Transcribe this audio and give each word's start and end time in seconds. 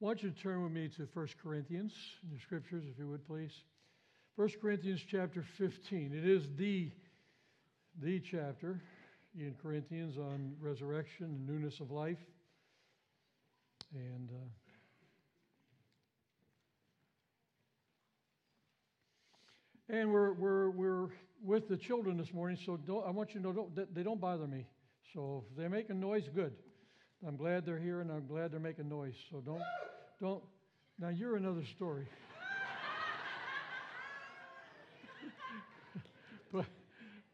I 0.00 0.04
want 0.04 0.22
you 0.22 0.30
to 0.30 0.36
turn 0.38 0.62
with 0.62 0.72
me 0.72 0.90
to 0.98 1.08
1 1.14 1.28
Corinthians 1.42 1.94
in 2.22 2.30
your 2.30 2.40
scriptures, 2.40 2.84
if 2.86 2.98
you 2.98 3.08
would 3.08 3.26
please. 3.26 3.52
1 4.34 4.50
Corinthians 4.60 5.00
chapter 5.10 5.42
15. 5.56 6.12
It 6.14 6.28
is 6.28 6.46
the, 6.58 6.90
the 8.02 8.20
chapter 8.20 8.82
in 9.34 9.54
Corinthians 9.62 10.18
on 10.18 10.52
resurrection 10.60 11.24
and 11.24 11.46
newness 11.46 11.80
of 11.80 11.90
life. 11.90 12.18
And 13.94 14.28
uh, 14.30 14.48
and 19.88 20.12
we're, 20.12 20.34
we're, 20.34 20.68
we're 20.68 21.08
with 21.42 21.70
the 21.70 21.76
children 21.78 22.18
this 22.18 22.34
morning, 22.34 22.58
so 22.66 22.78
I 23.06 23.10
want 23.12 23.30
you 23.30 23.40
to 23.40 23.46
know 23.46 23.52
don't, 23.54 23.94
they 23.94 24.02
don't 24.02 24.20
bother 24.20 24.46
me. 24.46 24.66
So 25.14 25.44
if 25.50 25.56
they're 25.56 25.70
making 25.70 26.00
noise, 26.00 26.28
good. 26.34 26.52
I'm 27.24 27.36
glad 27.36 27.64
they're 27.64 27.78
here 27.78 28.00
and 28.00 28.10
I'm 28.10 28.26
glad 28.26 28.52
they're 28.52 28.60
making 28.60 28.88
noise. 28.88 29.14
So 29.30 29.40
don't, 29.40 29.62
don't. 30.20 30.42
Now 30.98 31.08
you're 31.08 31.36
another 31.36 31.64
story. 31.76 32.06
but, 36.52 36.66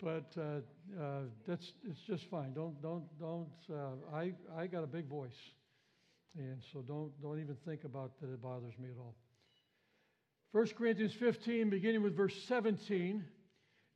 but 0.02 0.26
uh, 0.38 0.60
uh, 1.00 1.22
that's 1.46 1.72
it's 1.88 2.00
just 2.06 2.28
fine. 2.30 2.52
Don't, 2.52 2.80
don't, 2.82 3.04
don't. 3.18 3.48
Uh, 3.70 4.14
I, 4.14 4.32
I 4.56 4.66
got 4.66 4.84
a 4.84 4.86
big 4.86 5.06
voice, 5.06 5.30
and 6.36 6.62
so 6.72 6.80
don't, 6.82 7.10
don't 7.20 7.40
even 7.40 7.56
think 7.64 7.84
about 7.84 8.20
that. 8.20 8.32
It 8.32 8.42
bothers 8.42 8.74
me 8.78 8.88
at 8.90 8.98
all. 8.98 9.16
1 10.52 10.68
Corinthians 10.76 11.14
15, 11.18 11.70
beginning 11.70 12.02
with 12.02 12.14
verse 12.14 12.34
17, 12.46 13.24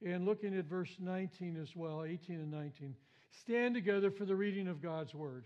and 0.04 0.24
looking 0.24 0.56
at 0.56 0.64
verse 0.64 0.90
19 0.98 1.58
as 1.60 1.68
well, 1.76 2.04
18 2.04 2.36
and 2.36 2.50
19. 2.50 2.94
Stand 3.42 3.74
together 3.74 4.10
for 4.10 4.24
the 4.24 4.34
reading 4.34 4.66
of 4.66 4.82
God's 4.82 5.14
word. 5.14 5.44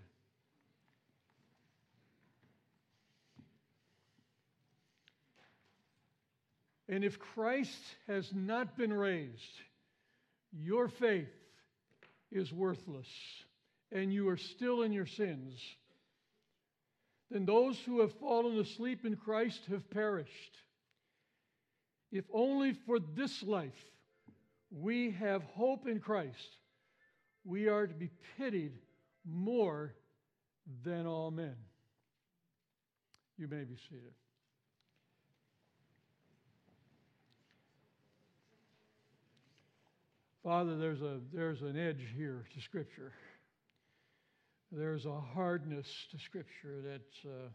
And 6.91 7.05
if 7.05 7.21
Christ 7.21 7.81
has 8.09 8.33
not 8.35 8.77
been 8.77 8.93
raised, 8.93 9.61
your 10.53 10.89
faith 10.89 11.31
is 12.33 12.53
worthless 12.53 13.07
and 13.93 14.13
you 14.13 14.29
are 14.29 14.37
still 14.37 14.83
in 14.83 14.93
your 14.93 15.07
sins. 15.07 15.55
Then 17.31 17.47
those 17.47 17.79
who 17.79 18.01
have 18.01 18.13
fallen 18.15 18.59
asleep 18.59 19.05
in 19.05 19.15
Christ 19.15 19.61
have 19.71 19.89
perished. 19.89 20.57
If 22.11 22.25
only 22.35 22.73
for 22.73 22.99
this 22.99 23.45
life 23.45 23.85
we 24.73 25.13
have 25.13 25.45
hope 25.45 25.87
in 25.87 26.01
Christ, 26.01 26.57
we 27.45 27.69
are 27.69 27.87
to 27.87 27.95
be 27.95 28.11
pitied 28.37 28.73
more 29.25 29.95
than 30.83 31.07
all 31.07 31.31
men. 31.31 31.55
You 33.39 33.47
may 33.47 33.63
be 33.63 33.77
seated. 33.89 34.13
Father, 40.43 40.79
there's, 40.79 41.03
a, 41.03 41.19
there's 41.35 41.61
an 41.61 41.79
edge 41.79 42.03
here 42.17 42.47
to 42.55 42.61
Scripture. 42.63 43.13
There's 44.73 45.05
a 45.05 45.21
hardness 45.35 45.87
to 46.13 46.19
Scripture 46.19 46.81
that's 46.83 47.27
uh, 47.27 47.49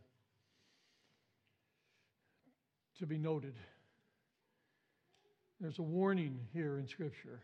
to 2.99 3.05
be 3.07 3.17
noted. 3.17 3.55
There's 5.59 5.79
a 5.79 5.83
warning 5.83 6.39
here 6.53 6.77
in 6.77 6.87
Scripture, 6.87 7.41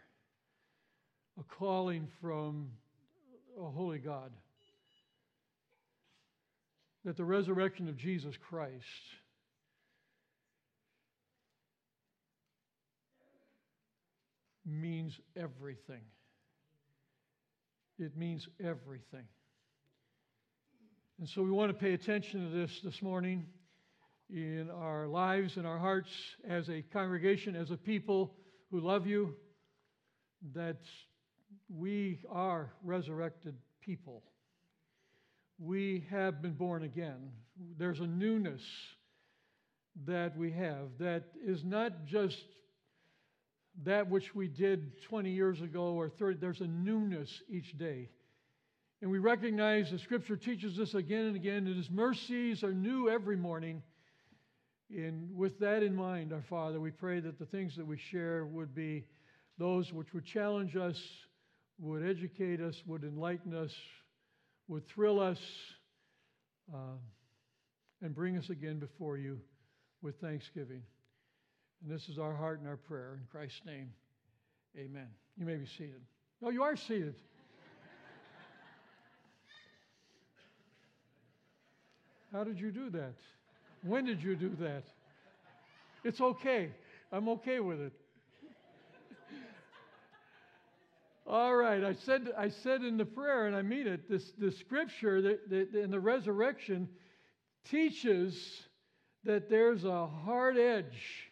a 1.39 1.43
calling 1.55 2.07
from 2.21 2.69
a 3.59 3.65
holy 3.65 3.97
God 3.97 4.31
that 7.03 7.17
the 7.17 7.25
resurrection 7.25 7.89
of 7.89 7.97
Jesus 7.97 8.35
Christ 8.37 8.85
means 14.71 15.19
everything. 15.35 16.01
It 17.99 18.17
means 18.17 18.47
everything. 18.59 19.25
And 21.19 21.29
so 21.29 21.43
we 21.43 21.51
want 21.51 21.69
to 21.69 21.77
pay 21.77 21.93
attention 21.93 22.49
to 22.49 22.57
this 22.57 22.79
this 22.83 23.01
morning 23.01 23.45
in 24.31 24.69
our 24.71 25.07
lives 25.07 25.57
in 25.57 25.65
our 25.65 25.77
hearts 25.77 26.09
as 26.47 26.69
a 26.69 26.81
congregation, 26.81 27.55
as 27.55 27.69
a 27.69 27.77
people 27.77 28.33
who 28.71 28.79
love 28.79 29.05
you, 29.05 29.35
that 30.53 30.79
we 31.69 32.19
are 32.29 32.71
resurrected 32.83 33.55
people. 33.81 34.23
We 35.59 36.05
have 36.09 36.41
been 36.41 36.53
born 36.53 36.83
again. 36.83 37.31
There's 37.77 37.99
a 37.99 38.07
newness 38.07 38.61
that 40.05 40.37
we 40.37 40.51
have 40.51 40.87
that 40.99 41.25
is 41.45 41.63
not 41.63 42.05
just 42.05 42.45
that 43.85 44.09
which 44.09 44.35
we 44.35 44.47
did 44.47 45.01
20 45.03 45.31
years 45.31 45.61
ago 45.61 45.93
or 45.93 46.09
30. 46.09 46.39
There's 46.39 46.61
a 46.61 46.67
newness 46.67 47.41
each 47.49 47.77
day. 47.77 48.09
And 49.01 49.09
we 49.09 49.17
recognize 49.17 49.89
the 49.89 49.97
scripture 49.97 50.35
teaches 50.35 50.79
us 50.79 50.93
again 50.93 51.25
and 51.25 51.35
again 51.35 51.65
that 51.65 51.75
his 51.75 51.89
mercies 51.89 52.63
are 52.63 52.73
new 52.73 53.09
every 53.09 53.35
morning. 53.35 53.81
And 54.91 55.35
with 55.35 55.57
that 55.59 55.81
in 55.81 55.95
mind, 55.95 56.33
our 56.33 56.43
Father, 56.49 56.79
we 56.79 56.91
pray 56.91 57.19
that 57.19 57.39
the 57.39 57.45
things 57.45 57.75
that 57.77 57.87
we 57.87 57.97
share 57.97 58.45
would 58.45 58.75
be 58.75 59.05
those 59.57 59.91
which 59.91 60.13
would 60.13 60.25
challenge 60.25 60.75
us, 60.75 61.01
would 61.79 62.07
educate 62.07 62.61
us, 62.61 62.75
would 62.85 63.03
enlighten 63.03 63.55
us, 63.55 63.73
would 64.67 64.87
thrill 64.87 65.19
us, 65.19 65.39
uh, 66.73 66.97
and 68.01 68.13
bring 68.13 68.37
us 68.37 68.49
again 68.49 68.79
before 68.79 69.17
you 69.17 69.39
with 70.01 70.19
thanksgiving. 70.19 70.81
And 71.81 71.91
this 71.91 72.09
is 72.09 72.19
our 72.19 72.33
heart 72.33 72.59
and 72.59 72.67
our 72.67 72.77
prayer. 72.77 73.19
In 73.19 73.27
Christ's 73.31 73.65
name, 73.65 73.91
amen. 74.77 75.07
You 75.37 75.45
may 75.45 75.55
be 75.55 75.65
seated. 75.65 76.01
No, 76.41 76.49
you 76.49 76.63
are 76.63 76.75
seated. 76.75 77.15
How 82.31 82.43
did 82.43 82.59
you 82.59 82.71
do 82.71 82.89
that? 82.91 83.15
When 83.83 84.05
did 84.05 84.23
you 84.23 84.35
do 84.35 84.51
that? 84.61 84.83
It's 86.03 86.21
okay. 86.21 86.71
I'm 87.11 87.27
okay 87.29 87.59
with 87.59 87.81
it. 87.81 87.93
All 91.27 91.55
right, 91.55 91.83
I 91.83 91.93
said, 91.93 92.29
I 92.37 92.49
said 92.49 92.83
in 92.83 92.97
the 92.97 93.05
prayer, 93.05 93.47
and 93.47 93.55
I 93.55 93.61
mean 93.61 93.87
it, 93.87 94.09
this, 94.09 94.31
the 94.37 94.51
scripture 94.51 95.21
that, 95.21 95.49
that 95.49 95.75
in 95.75 95.91
the 95.91 95.99
resurrection 95.99 96.89
teaches 97.69 98.63
that 99.23 99.49
there's 99.49 99.85
a 99.85 100.07
hard 100.07 100.57
edge 100.57 101.30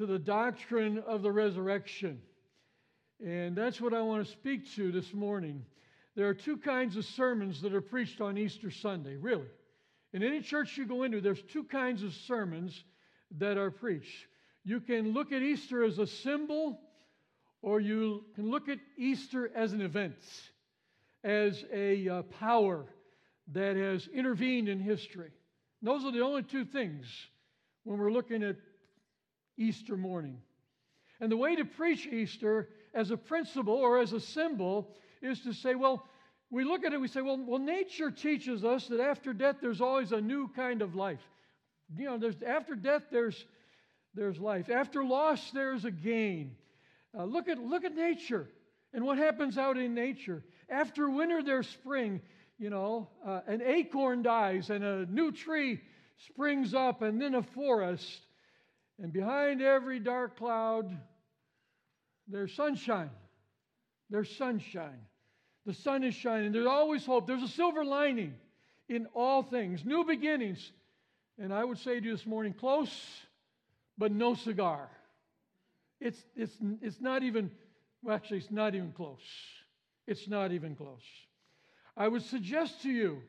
to 0.00 0.06
the 0.06 0.18
doctrine 0.18 0.96
of 1.06 1.20
the 1.20 1.30
resurrection. 1.30 2.22
And 3.22 3.54
that's 3.54 3.82
what 3.82 3.92
I 3.92 4.00
want 4.00 4.24
to 4.24 4.32
speak 4.32 4.74
to 4.76 4.90
this 4.90 5.12
morning. 5.12 5.62
There 6.16 6.26
are 6.26 6.32
two 6.32 6.56
kinds 6.56 6.96
of 6.96 7.04
sermons 7.04 7.60
that 7.60 7.74
are 7.74 7.82
preached 7.82 8.22
on 8.22 8.38
Easter 8.38 8.70
Sunday, 8.70 9.16
really. 9.16 9.50
In 10.14 10.22
any 10.22 10.40
church 10.40 10.78
you 10.78 10.86
go 10.86 11.02
into, 11.02 11.20
there's 11.20 11.42
two 11.52 11.64
kinds 11.64 12.02
of 12.02 12.14
sermons 12.14 12.82
that 13.36 13.58
are 13.58 13.70
preached. 13.70 14.24
You 14.64 14.80
can 14.80 15.12
look 15.12 15.32
at 15.32 15.42
Easter 15.42 15.84
as 15.84 15.98
a 15.98 16.06
symbol, 16.06 16.80
or 17.60 17.78
you 17.78 18.24
can 18.34 18.50
look 18.50 18.70
at 18.70 18.78
Easter 18.96 19.50
as 19.54 19.74
an 19.74 19.82
event, 19.82 20.16
as 21.24 21.62
a 21.74 22.08
uh, 22.08 22.22
power 22.22 22.86
that 23.52 23.76
has 23.76 24.08
intervened 24.14 24.70
in 24.70 24.80
history. 24.80 25.30
And 25.82 25.90
those 25.90 26.06
are 26.06 26.10
the 26.10 26.22
only 26.22 26.42
two 26.42 26.64
things 26.64 27.04
when 27.84 27.98
we're 27.98 28.12
looking 28.12 28.42
at 28.42 28.56
Easter 29.60 29.96
morning. 29.96 30.38
And 31.20 31.30
the 31.30 31.36
way 31.36 31.54
to 31.54 31.64
preach 31.64 32.06
Easter 32.06 32.70
as 32.94 33.10
a 33.10 33.16
principle 33.16 33.74
or 33.74 34.00
as 34.00 34.12
a 34.14 34.20
symbol 34.20 34.96
is 35.20 35.40
to 35.40 35.52
say, 35.52 35.74
well, 35.74 36.06
we 36.50 36.64
look 36.64 36.84
at 36.84 36.92
it, 36.92 37.00
we 37.00 37.08
say, 37.08 37.20
well, 37.20 37.38
well, 37.46 37.60
nature 37.60 38.10
teaches 38.10 38.64
us 38.64 38.88
that 38.88 39.00
after 39.00 39.32
death 39.32 39.56
there's 39.60 39.80
always 39.80 40.12
a 40.12 40.20
new 40.20 40.48
kind 40.48 40.82
of 40.82 40.94
life. 40.94 41.20
You 41.96 42.06
know, 42.06 42.18
there's, 42.18 42.42
after 42.42 42.74
death 42.74 43.02
there's, 43.12 43.44
there's 44.14 44.38
life. 44.40 44.70
After 44.70 45.04
loss 45.04 45.50
there's 45.50 45.84
a 45.84 45.90
gain. 45.90 46.56
Uh, 47.16 47.24
look, 47.24 47.48
at, 47.48 47.58
look 47.58 47.84
at 47.84 47.94
nature 47.94 48.48
and 48.94 49.04
what 49.04 49.18
happens 49.18 49.58
out 49.58 49.76
in 49.76 49.94
nature. 49.94 50.42
After 50.70 51.10
winter 51.10 51.42
there's 51.42 51.68
spring. 51.68 52.20
You 52.58 52.70
know, 52.70 53.08
uh, 53.26 53.40
an 53.46 53.62
acorn 53.62 54.22
dies 54.22 54.70
and 54.70 54.84
a 54.84 55.06
new 55.06 55.32
tree 55.32 55.80
springs 56.26 56.74
up 56.74 57.02
and 57.02 57.20
then 57.20 57.34
a 57.34 57.42
forest. 57.42 58.20
And 59.00 59.12
behind 59.12 59.62
every 59.62 59.98
dark 59.98 60.36
cloud, 60.36 60.94
there's 62.28 62.54
sunshine. 62.54 63.10
There's 64.10 64.30
sunshine. 64.36 65.00
The 65.64 65.74
sun 65.74 66.04
is 66.04 66.14
shining. 66.14 66.52
There's 66.52 66.66
always 66.66 67.06
hope. 67.06 67.26
There's 67.26 67.42
a 67.42 67.48
silver 67.48 67.84
lining 67.84 68.34
in 68.88 69.06
all 69.14 69.42
things, 69.42 69.84
new 69.84 70.04
beginnings. 70.04 70.72
And 71.38 71.54
I 71.54 71.64
would 71.64 71.78
say 71.78 71.98
to 71.98 72.06
you 72.06 72.12
this 72.12 72.26
morning 72.26 72.52
close, 72.52 72.92
but 73.96 74.12
no 74.12 74.34
cigar. 74.34 74.90
It's, 76.00 76.22
it's, 76.34 76.56
it's 76.82 77.00
not 77.00 77.22
even, 77.22 77.50
well, 78.02 78.16
actually, 78.16 78.38
it's 78.38 78.50
not 78.50 78.74
even 78.74 78.92
close. 78.92 79.22
It's 80.06 80.28
not 80.28 80.52
even 80.52 80.74
close. 80.74 81.04
I 81.96 82.08
would 82.08 82.22
suggest 82.22 82.82
to 82.82 82.90
you 82.90 83.22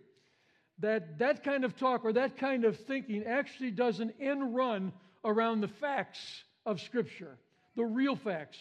that 0.80 1.20
that 1.20 1.44
kind 1.44 1.64
of 1.64 1.78
talk 1.78 2.04
or 2.04 2.14
that 2.14 2.38
kind 2.38 2.66
of 2.66 2.78
thinking 2.78 3.24
actually 3.26 3.72
does 3.72 4.00
an 4.00 4.14
end 4.20 4.56
run 4.56 4.92
around 5.24 5.62
the 5.62 5.68
facts 5.68 6.44
of 6.66 6.82
Scripture, 6.82 7.38
the 7.76 7.86
real 7.86 8.16
facts. 8.16 8.58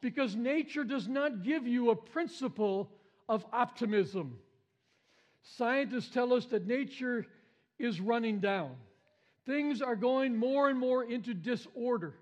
Because 0.00 0.36
nature 0.36 0.84
does 0.84 1.08
not 1.08 1.42
give 1.42 1.66
you 1.66 1.90
a 1.90 1.96
principle 1.96 2.90
of 3.28 3.44
optimism. 3.52 4.38
Scientists 5.42 6.10
tell 6.10 6.32
us 6.32 6.46
that 6.46 6.66
nature 6.66 7.26
is 7.78 8.00
running 8.00 8.40
down. 8.40 8.72
Things 9.46 9.82
are 9.82 9.96
going 9.96 10.36
more 10.36 10.68
and 10.68 10.78
more 10.78 11.04
into 11.04 11.34
disorder. 11.34 12.14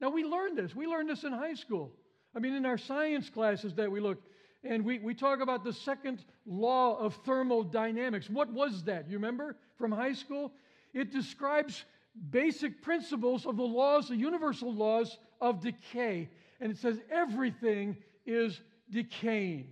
Now, 0.00 0.10
we 0.10 0.24
learned 0.24 0.56
this. 0.56 0.74
We 0.74 0.86
learned 0.86 1.10
this 1.10 1.24
in 1.24 1.32
high 1.32 1.54
school. 1.54 1.90
I 2.34 2.38
mean, 2.38 2.54
in 2.54 2.64
our 2.64 2.78
science 2.78 3.28
classes 3.28 3.74
that 3.74 3.90
we 3.90 4.00
look, 4.00 4.18
and 4.64 4.84
we, 4.84 4.98
we 4.98 5.14
talk 5.14 5.40
about 5.40 5.64
the 5.64 5.72
second 5.72 6.24
law 6.46 6.96
of 6.98 7.14
thermodynamics. 7.26 8.30
What 8.30 8.52
was 8.52 8.84
that? 8.84 9.08
You 9.08 9.16
remember 9.16 9.56
from 9.76 9.90
high 9.92 10.12
school? 10.12 10.52
It 10.94 11.12
describes 11.12 11.84
basic 12.30 12.82
principles 12.82 13.46
of 13.46 13.56
the 13.56 13.62
laws, 13.62 14.08
the 14.08 14.16
universal 14.16 14.72
laws 14.72 15.16
of 15.40 15.60
decay. 15.60 16.28
And 16.60 16.70
it 16.70 16.78
says 16.78 16.98
everything 17.10 17.96
is 18.26 18.60
decaying, 18.90 19.68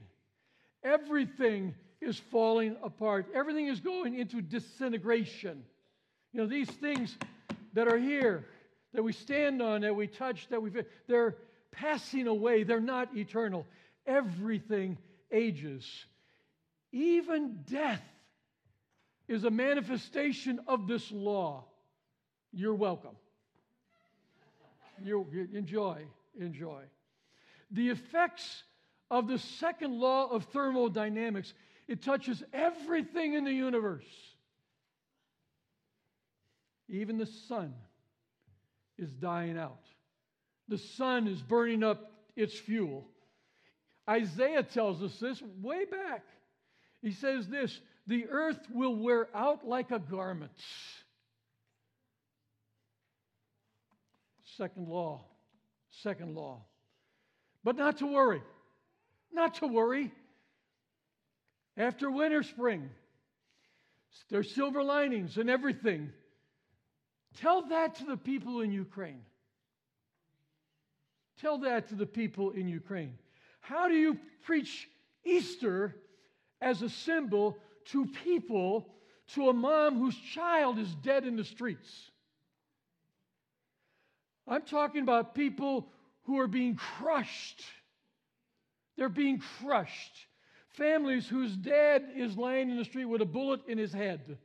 everything 0.83 1.75
is 2.01 2.19
falling 2.31 2.77
apart, 2.83 3.27
everything 3.35 3.67
is 3.67 3.81
going 3.81 4.19
into 4.19 4.41
disintegration. 4.41 5.65
You 6.33 6.41
know, 6.41 6.47
these 6.47 6.71
things 6.71 7.17
that 7.75 7.89
are 7.89 7.99
here, 7.99 8.47
that 8.95 9.03
we 9.03 9.13
stand 9.13 9.61
on, 9.61 9.83
that 9.83 9.95
we 9.95 10.07
touch, 10.07 10.49
that 10.51 10.63
we 10.63 10.71
they're 11.07 11.37
passing 11.73 12.27
away, 12.27 12.63
they're 12.63 12.81
not 12.81 13.17
eternal. 13.17 13.67
Everything 14.07 14.97
ages. 15.31 15.85
Even 16.93 17.65
death 17.71 18.03
is 19.29 19.45
a 19.45 19.51
manifestation 19.51 20.61
of 20.67 20.87
this 20.87 21.11
law. 21.13 21.65
You're 22.53 22.75
welcome. 22.75 23.17
You 25.03 25.27
enjoy, 25.55 26.03
enjoy. 26.41 26.83
The 27.71 27.91
effects 27.91 28.63
of 29.11 29.29
the 29.29 29.39
second 29.39 29.99
law 29.99 30.29
of 30.29 30.45
thermodynamics, 30.47 31.55
it 31.87 32.03
touches 32.03 32.43
everything 32.53 33.35
in 33.35 33.45
the 33.45 33.53
universe. 33.53 34.05
Even 36.89 37.19
the 37.19 37.27
sun 37.27 37.75
is 38.99 39.11
dying 39.13 39.59
out. 39.59 39.83
The 40.69 40.79
sun 40.79 41.29
is 41.29 41.41
burning 41.43 41.83
up 41.83 42.11
its 42.37 42.55
fuel. 42.55 43.07
Isaiah 44.09 44.63
tells 44.63 45.03
us 45.03 45.19
this 45.19 45.43
way 45.61 45.85
back. 45.85 46.25
He 47.03 47.13
says 47.13 47.47
this 47.47 47.79
the 48.07 48.27
earth 48.31 48.61
will 48.73 48.97
wear 48.97 49.29
out 49.35 49.67
like 49.67 49.91
a 49.91 49.99
garment. 49.99 50.51
Second 54.59 54.89
law. 54.89 55.21
Second 56.03 56.35
law. 56.35 56.65
But 57.63 57.77
not 57.77 57.99
to 57.99 58.07
worry. 58.07 58.43
Not 59.33 59.55
to 59.57 59.69
worry. 59.69 60.11
After 61.77 62.11
winter, 62.11 62.43
spring, 62.43 62.91
there's 64.31 64.53
silver 64.53 64.83
linings 64.83 65.37
and 65.39 65.49
everything. 65.49 66.11
Tell 67.41 67.69
that 67.69 67.95
to 67.97 68.05
the 68.05 68.17
people 68.17 68.61
in 68.61 68.73
Ukraine. 68.73 69.23
Tell 71.41 71.59
that 71.59 71.89
to 71.91 71.95
the 71.95 72.07
people 72.07 72.51
in 72.51 72.67
Ukraine. 72.69 73.15
How 73.61 73.87
do 73.87 73.95
you 73.95 74.19
preach 74.43 74.89
Easter 75.25 75.95
as 76.61 76.83
a 76.83 76.89
symbol 76.89 77.57
to 77.93 78.07
people, 78.25 78.89
to 79.35 79.51
a 79.51 79.53
mom 79.53 80.01
whose 80.01 80.17
child 80.17 80.81
is 80.81 80.93
dead 80.97 81.25
in 81.25 81.37
the 81.37 81.45
streets? 81.45 82.11
I'm 84.49 84.63
talking 84.63 85.03
about 85.03 85.35
people 85.35 85.89
who 86.23 86.39
are 86.41 86.47
being 86.47 86.77
crushed. 86.77 87.63
They're 88.97 89.09
being 89.09 89.43
crushed. 89.61 90.27
Families 90.71 91.29
whose 91.29 91.55
dad 91.55 92.05
is 92.17 92.37
laying 92.37 92.71
in 92.71 92.77
the 92.77 92.85
street 92.85 93.05
with 93.05 93.21
a 93.21 93.27
bullet 93.27 93.61
in 93.69 93.79
his 93.79 93.93
head. 93.93 94.39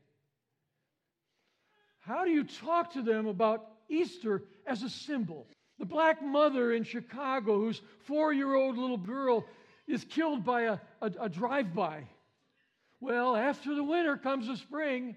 How 1.99 2.25
do 2.25 2.31
you 2.31 2.43
talk 2.43 2.93
to 2.93 3.01
them 3.01 3.27
about 3.27 3.65
Easter 3.87 4.43
as 4.67 4.83
a 4.83 4.89
symbol? 4.89 5.47
The 5.79 5.85
black 5.85 6.21
mother 6.21 6.73
in 6.73 6.83
Chicago, 6.83 7.59
whose 7.59 7.81
four 8.05 8.33
year 8.33 8.53
old 8.53 8.77
little 8.77 8.97
girl 8.97 9.45
is 9.87 10.03
killed 10.03 10.43
by 10.43 10.63
a, 10.63 10.77
a, 11.01 11.11
a 11.21 11.29
drive 11.29 11.73
by. 11.73 12.03
Well, 12.99 13.35
after 13.35 13.73
the 13.75 13.83
winter 13.83 14.17
comes 14.17 14.47
the 14.47 14.57
spring. 14.57 15.15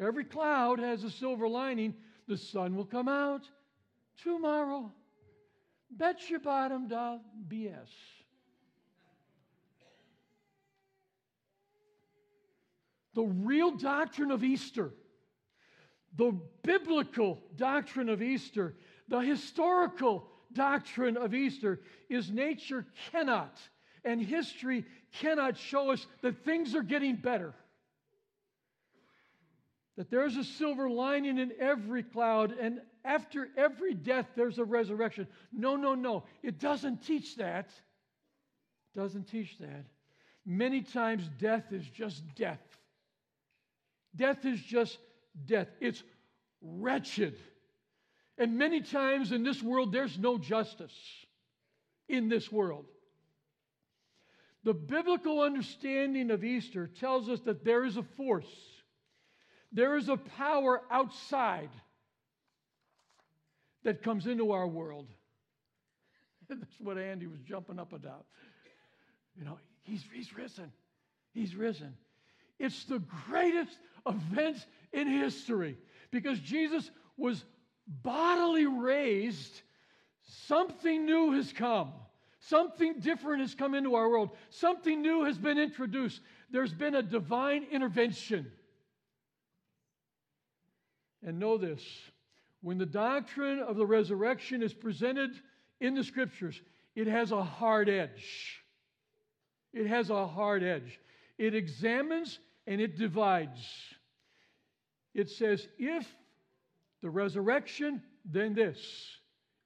Every 0.00 0.24
cloud 0.24 0.78
has 0.78 1.04
a 1.04 1.10
silver 1.10 1.48
lining. 1.48 1.94
The 2.32 2.38
sun 2.38 2.76
will 2.76 2.86
come 2.86 3.08
out 3.08 3.42
tomorrow. 4.24 4.90
Bet 5.90 6.30
your 6.30 6.40
bottom 6.40 6.88
dollar 6.88 7.20
BS. 7.46 7.90
The 13.12 13.22
real 13.22 13.72
doctrine 13.72 14.30
of 14.30 14.42
Easter, 14.42 14.94
the 16.16 16.34
biblical 16.62 17.42
doctrine 17.56 18.08
of 18.08 18.22
Easter, 18.22 18.76
the 19.08 19.18
historical 19.18 20.26
doctrine 20.54 21.18
of 21.18 21.34
Easter 21.34 21.82
is 22.08 22.30
nature 22.30 22.86
cannot 23.10 23.58
and 24.06 24.22
history 24.22 24.86
cannot 25.12 25.58
show 25.58 25.90
us 25.90 26.06
that 26.22 26.46
things 26.46 26.74
are 26.74 26.82
getting 26.82 27.16
better. 27.16 27.54
That 29.96 30.10
there's 30.10 30.36
a 30.36 30.44
silver 30.44 30.88
lining 30.88 31.38
in 31.38 31.52
every 31.60 32.02
cloud, 32.02 32.52
and 32.58 32.80
after 33.04 33.48
every 33.56 33.94
death, 33.94 34.26
there's 34.36 34.58
a 34.58 34.64
resurrection. 34.64 35.26
No, 35.52 35.76
no, 35.76 35.94
no. 35.94 36.24
It 36.42 36.58
doesn't 36.58 37.04
teach 37.04 37.36
that. 37.36 37.70
It 38.94 38.98
doesn't 38.98 39.24
teach 39.24 39.58
that. 39.58 39.84
Many 40.46 40.82
times, 40.82 41.28
death 41.38 41.72
is 41.72 41.86
just 41.86 42.22
death. 42.34 42.60
Death 44.16 44.44
is 44.44 44.60
just 44.60 44.98
death. 45.46 45.68
It's 45.80 46.02
wretched. 46.60 47.36
And 48.38 48.56
many 48.56 48.80
times 48.80 49.30
in 49.30 49.44
this 49.44 49.62
world, 49.62 49.92
there's 49.92 50.18
no 50.18 50.38
justice 50.38 50.94
in 52.08 52.28
this 52.28 52.50
world. 52.50 52.86
The 54.64 54.74
biblical 54.74 55.40
understanding 55.40 56.30
of 56.30 56.44
Easter 56.44 56.86
tells 56.86 57.28
us 57.28 57.40
that 57.40 57.64
there 57.64 57.84
is 57.84 57.96
a 57.96 58.02
force, 58.02 58.46
there 59.72 59.96
is 59.96 60.08
a 60.08 60.16
power 60.16 60.82
outside 60.90 61.70
that 63.84 64.02
comes 64.02 64.26
into 64.26 64.52
our 64.52 64.66
world. 64.66 65.06
And 66.50 66.60
That's 66.60 66.80
what 66.80 66.98
Andy 66.98 67.26
was 67.26 67.40
jumping 67.40 67.78
up 67.78 67.92
about. 67.92 68.26
You 69.36 69.44
know, 69.44 69.58
he's, 69.82 70.04
he's 70.12 70.34
risen. 70.36 70.70
He's 71.32 71.56
risen. 71.56 71.94
It's 72.58 72.84
the 72.84 73.02
greatest 73.26 73.78
event 74.06 74.64
in 74.92 75.08
history 75.08 75.78
because 76.10 76.38
Jesus 76.38 76.90
was 77.16 77.44
bodily 77.86 78.66
raised. 78.66 79.62
Something 80.46 81.06
new 81.06 81.32
has 81.32 81.52
come. 81.52 81.92
Something 82.40 83.00
different 83.00 83.40
has 83.40 83.54
come 83.54 83.74
into 83.74 83.94
our 83.94 84.08
world. 84.08 84.30
Something 84.50 85.00
new 85.00 85.24
has 85.24 85.38
been 85.38 85.58
introduced. 85.58 86.20
There's 86.50 86.72
been 86.72 86.96
a 86.96 87.02
divine 87.02 87.66
intervention. 87.70 88.50
And 91.22 91.38
know 91.38 91.56
this 91.56 91.82
when 92.62 92.78
the 92.78 92.86
doctrine 92.86 93.58
of 93.58 93.76
the 93.76 93.86
resurrection 93.86 94.62
is 94.62 94.72
presented 94.72 95.30
in 95.80 95.94
the 95.94 96.04
scriptures, 96.04 96.60
it 96.94 97.06
has 97.06 97.32
a 97.32 97.42
hard 97.42 97.88
edge. 97.88 98.62
It 99.72 99.86
has 99.86 100.10
a 100.10 100.26
hard 100.26 100.62
edge. 100.62 101.00
It 101.38 101.54
examines 101.54 102.38
and 102.66 102.80
it 102.80 102.96
divides. 102.96 103.66
It 105.14 105.28
says, 105.28 105.66
if 105.78 106.06
the 107.02 107.10
resurrection, 107.10 108.02
then 108.24 108.54
this. 108.54 108.78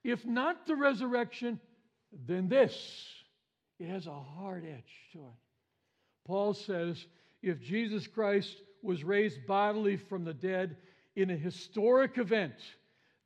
If 0.02 0.25
not 0.25 0.66
the 0.66 0.76
resurrection, 0.76 1.60
then 2.26 2.48
this. 2.48 3.06
It 3.78 3.88
has 3.88 4.06
a 4.06 4.14
hard 4.14 4.64
edge 4.64 4.92
to 5.12 5.18
it. 5.18 5.34
Paul 6.26 6.54
says, 6.54 7.04
if 7.42 7.60
Jesus 7.60 8.06
Christ 8.06 8.56
was 8.82 9.04
raised 9.04 9.46
bodily 9.46 9.96
from 9.96 10.25
the 10.25 10.32
dead 10.32 10.76
in 11.16 11.30
a 11.30 11.37
historic 11.37 12.18
event, 12.18 12.54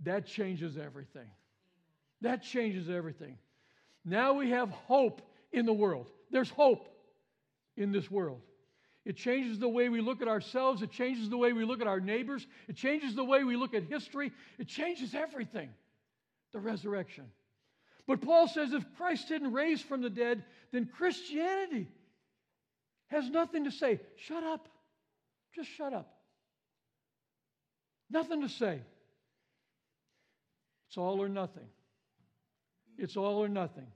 that 0.04 0.26
changes 0.26 0.78
everything. 0.78 1.28
That 2.22 2.42
changes 2.42 2.88
everything. 2.88 3.36
Now 4.04 4.34
we 4.34 4.50
have 4.50 4.70
hope 4.70 5.20
in 5.52 5.66
the 5.66 5.72
world. 5.72 6.06
There's 6.30 6.48
hope 6.50 6.86
in 7.76 7.92
this 7.92 8.10
world. 8.10 8.40
It 9.04 9.16
changes 9.16 9.58
the 9.58 9.68
way 9.68 9.88
we 9.88 10.00
look 10.00 10.22
at 10.22 10.28
ourselves. 10.28 10.82
It 10.82 10.90
changes 10.90 11.28
the 11.28 11.36
way 11.36 11.52
we 11.52 11.64
look 11.64 11.80
at 11.80 11.86
our 11.86 12.00
neighbors. 12.00 12.46
It 12.68 12.76
changes 12.76 13.14
the 13.14 13.24
way 13.24 13.44
we 13.44 13.56
look 13.56 13.74
at 13.74 13.84
history. 13.84 14.30
It 14.58 14.68
changes 14.68 15.14
everything. 15.14 15.70
The 16.52 16.60
resurrection. 16.60 17.24
But 18.06 18.20
Paul 18.20 18.48
says 18.48 18.72
if 18.72 18.84
Christ 18.96 19.28
didn't 19.28 19.52
raise 19.52 19.80
from 19.80 20.02
the 20.02 20.10
dead, 20.10 20.44
then 20.72 20.86
Christianity 20.86 21.88
has 23.08 23.28
nothing 23.30 23.64
to 23.64 23.70
say. 23.70 24.00
Shut 24.16 24.44
up. 24.44 24.68
Just 25.54 25.70
shut 25.70 25.92
up. 25.92 26.19
Nothing 28.10 28.42
to 28.42 28.48
say. 28.48 28.80
It's 30.88 30.96
all 30.96 31.22
or 31.22 31.28
nothing. 31.28 31.66
It's 32.98 33.16
all 33.16 33.42
or 33.42 33.48
nothing. 33.48 33.86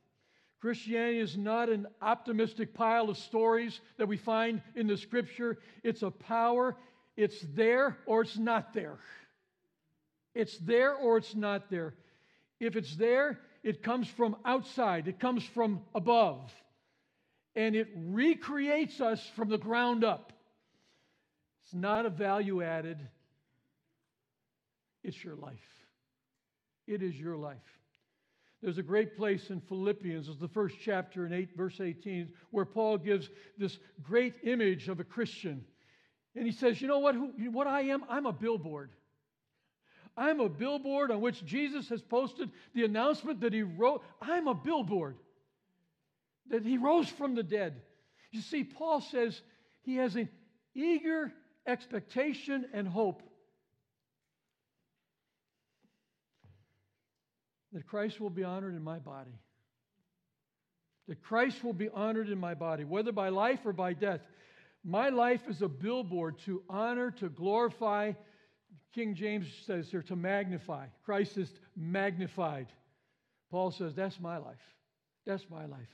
Christianity 0.61 1.19
is 1.19 1.37
not 1.37 1.69
an 1.69 1.87
optimistic 2.01 2.73
pile 2.73 3.11
of 3.11 3.19
stories 3.19 3.81
that 3.99 4.07
we 4.07 4.17
find 4.17 4.63
in 4.75 4.87
the 4.87 4.97
scripture. 4.97 5.59
It's 5.83 6.03
a 6.03 6.11
power. 6.11 6.77
It's 7.17 7.41
there 7.55 7.99
or 8.07 8.23
it's 8.23 8.39
not 8.39 8.73
there. 8.73 8.99
It's 10.35 10.57
there 10.59 10.95
or 10.95 11.19
it's 11.19 11.35
not 11.35 11.71
there. 11.71 11.95
If 12.61 12.77
it's 12.77 12.97
there, 12.97 13.41
it 13.63 13.83
comes 13.83 14.09
from 14.09 14.37
outside, 14.45 15.09
it 15.09 15.19
comes 15.19 15.43
from 15.43 15.81
above, 15.95 16.53
and 17.57 17.75
it 17.75 17.89
recreates 17.97 19.01
us 19.01 19.27
from 19.37 19.49
the 19.49 19.59
ground 19.59 20.05
up. 20.05 20.33
It's 21.65 21.75
not 21.75 22.05
a 22.05 22.11
value 22.11 22.63
added, 22.63 22.99
it's 25.05 25.23
your 25.23 25.37
life. 25.37 25.55
It 26.87 27.03
is 27.03 27.15
your 27.15 27.37
life. 27.37 27.57
There's 28.63 28.79
a 28.79 28.83
great 28.83 29.17
place 29.17 29.51
in 29.51 29.61
Philippians, 29.61 30.27
it's 30.27 30.41
the 30.41 30.49
first 30.49 30.77
chapter 30.83 31.27
in 31.27 31.35
8, 31.35 31.51
verse 31.55 31.81
18, 31.83 32.31
where 32.51 32.65
Paul 32.65 32.97
gives 32.97 33.29
this 33.59 33.79
great 34.03 34.35
image 34.43 34.89
of 34.89 35.01
a 35.01 35.05
Christian. 35.05 35.63
And 36.35 36.47
he 36.47 36.53
says, 36.53 36.81
You 36.81 36.89
know 36.89 36.99
what, 36.99 37.15
who, 37.15 37.31
what 37.51 37.67
I 37.67 37.83
am? 37.83 38.05
I'm 38.09 38.25
a 38.25 38.33
billboard. 38.33 38.91
I'm 40.17 40.41
a 40.41 40.49
billboard 40.49 41.11
on 41.11 41.21
which 41.21 41.45
Jesus 41.45 41.89
has 41.91 42.01
posted 42.01 42.51
the 42.75 42.85
announcement 42.85 43.41
that 43.41 43.53
he 43.53 43.63
wrote. 43.63 44.03
I'm 44.23 44.49
a 44.49 44.55
billboard, 44.55 45.17
that 46.49 46.65
he 46.65 46.79
rose 46.79 47.09
from 47.09 47.35
the 47.35 47.43
dead. 47.43 47.83
You 48.31 48.41
see, 48.41 48.65
Paul 48.65 49.01
says 49.01 49.43
he 49.83 49.97
has 49.97 50.17
an 50.17 50.29
eager 50.75 51.33
expectation 51.67 52.67
and 52.73 52.89
hope 52.89 53.23
that 57.75 57.87
Christ 57.87 58.21
will 58.21 58.31
be 58.31 58.45
honored 58.45 58.75
in 58.75 58.83
my 58.83 58.99
body. 58.99 59.39
That 61.09 61.21
Christ 61.23 61.63
will 61.63 61.75
be 61.75 61.91
honored 61.91 62.31
in 62.31 62.39
my 62.39 62.55
body, 62.55 62.85
whether 62.85 63.13
by 63.13 63.29
life 63.29 63.61
or 63.67 63.73
by 63.73 63.93
death. 63.93 64.21
My 64.85 65.11
life 65.11 65.43
is 65.49 65.61
a 65.61 65.69
billboard 65.69 66.39
to 66.47 66.63
honor, 66.71 67.11
to 67.13 67.29
glorify. 67.29 68.13
King 68.95 69.15
James 69.15 69.49
says 69.67 69.91
here 69.91 70.03
to 70.03 70.17
magnify. 70.17 70.87
Christ 71.05 71.37
is 71.37 71.53
magnified. 71.77 72.69
Paul 73.51 73.71
says, 73.71 73.95
That's 73.95 74.21
my 74.21 74.39
life. 74.39 74.57
That's 75.27 75.45
my 75.51 75.67
life. 75.67 75.89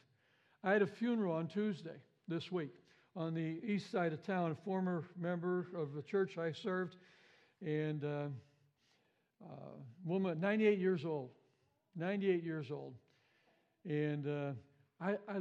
I 0.62 0.72
had 0.72 0.82
a 0.82 0.86
funeral 0.86 1.34
on 1.34 1.48
Tuesday 1.48 1.96
this 2.28 2.52
week 2.52 2.74
on 3.16 3.34
the 3.34 3.58
east 3.64 3.90
side 3.90 4.12
of 4.12 4.24
town, 4.24 4.50
a 4.52 4.54
former 4.64 5.04
member 5.18 5.66
of 5.74 5.94
the 5.94 6.02
church 6.02 6.38
I 6.38 6.52
served, 6.52 6.96
and 7.60 8.04
uh, 8.04 8.26
uh, 9.42 9.70
woman, 10.04 10.40
98 10.40 10.78
years 10.78 11.04
old, 11.04 11.30
98 12.00 12.42
years 12.42 12.70
old. 12.70 12.94
And 13.84 14.26
uh, 14.26 14.52
I, 15.00 15.16
I, 15.28 15.38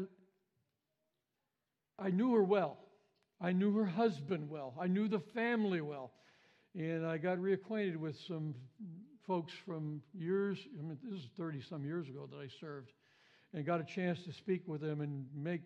I 1.98 2.10
knew 2.12 2.34
her 2.34 2.44
well. 2.44 2.78
I 3.42 3.54
knew 3.54 3.74
her 3.78 3.86
husband 3.86 4.50
well. 4.50 4.74
I 4.80 4.88
knew 4.88 5.08
the 5.08 5.22
family 5.34 5.82
well. 5.82 6.12
And 6.76 7.06
I 7.06 7.18
got 7.18 7.38
reacquainted 7.38 7.96
with 7.96 8.16
some 8.28 8.54
folks 9.26 9.54
from 9.66 10.02
years, 10.14 10.58
I 10.78 10.82
mean, 10.82 10.98
this 11.04 11.20
is 11.22 11.30
30 11.38 11.62
some 11.70 11.86
years 11.86 12.08
ago 12.10 12.28
that 12.32 12.38
I 12.38 12.48
served, 12.60 12.92
and 13.54 13.66
got 13.66 13.80
a 13.80 13.84
chance 13.84 14.24
to 14.24 14.34
speak 14.34 14.68
with 14.68 14.82
them 14.82 15.02
and 15.02 15.26
make 15.36 15.62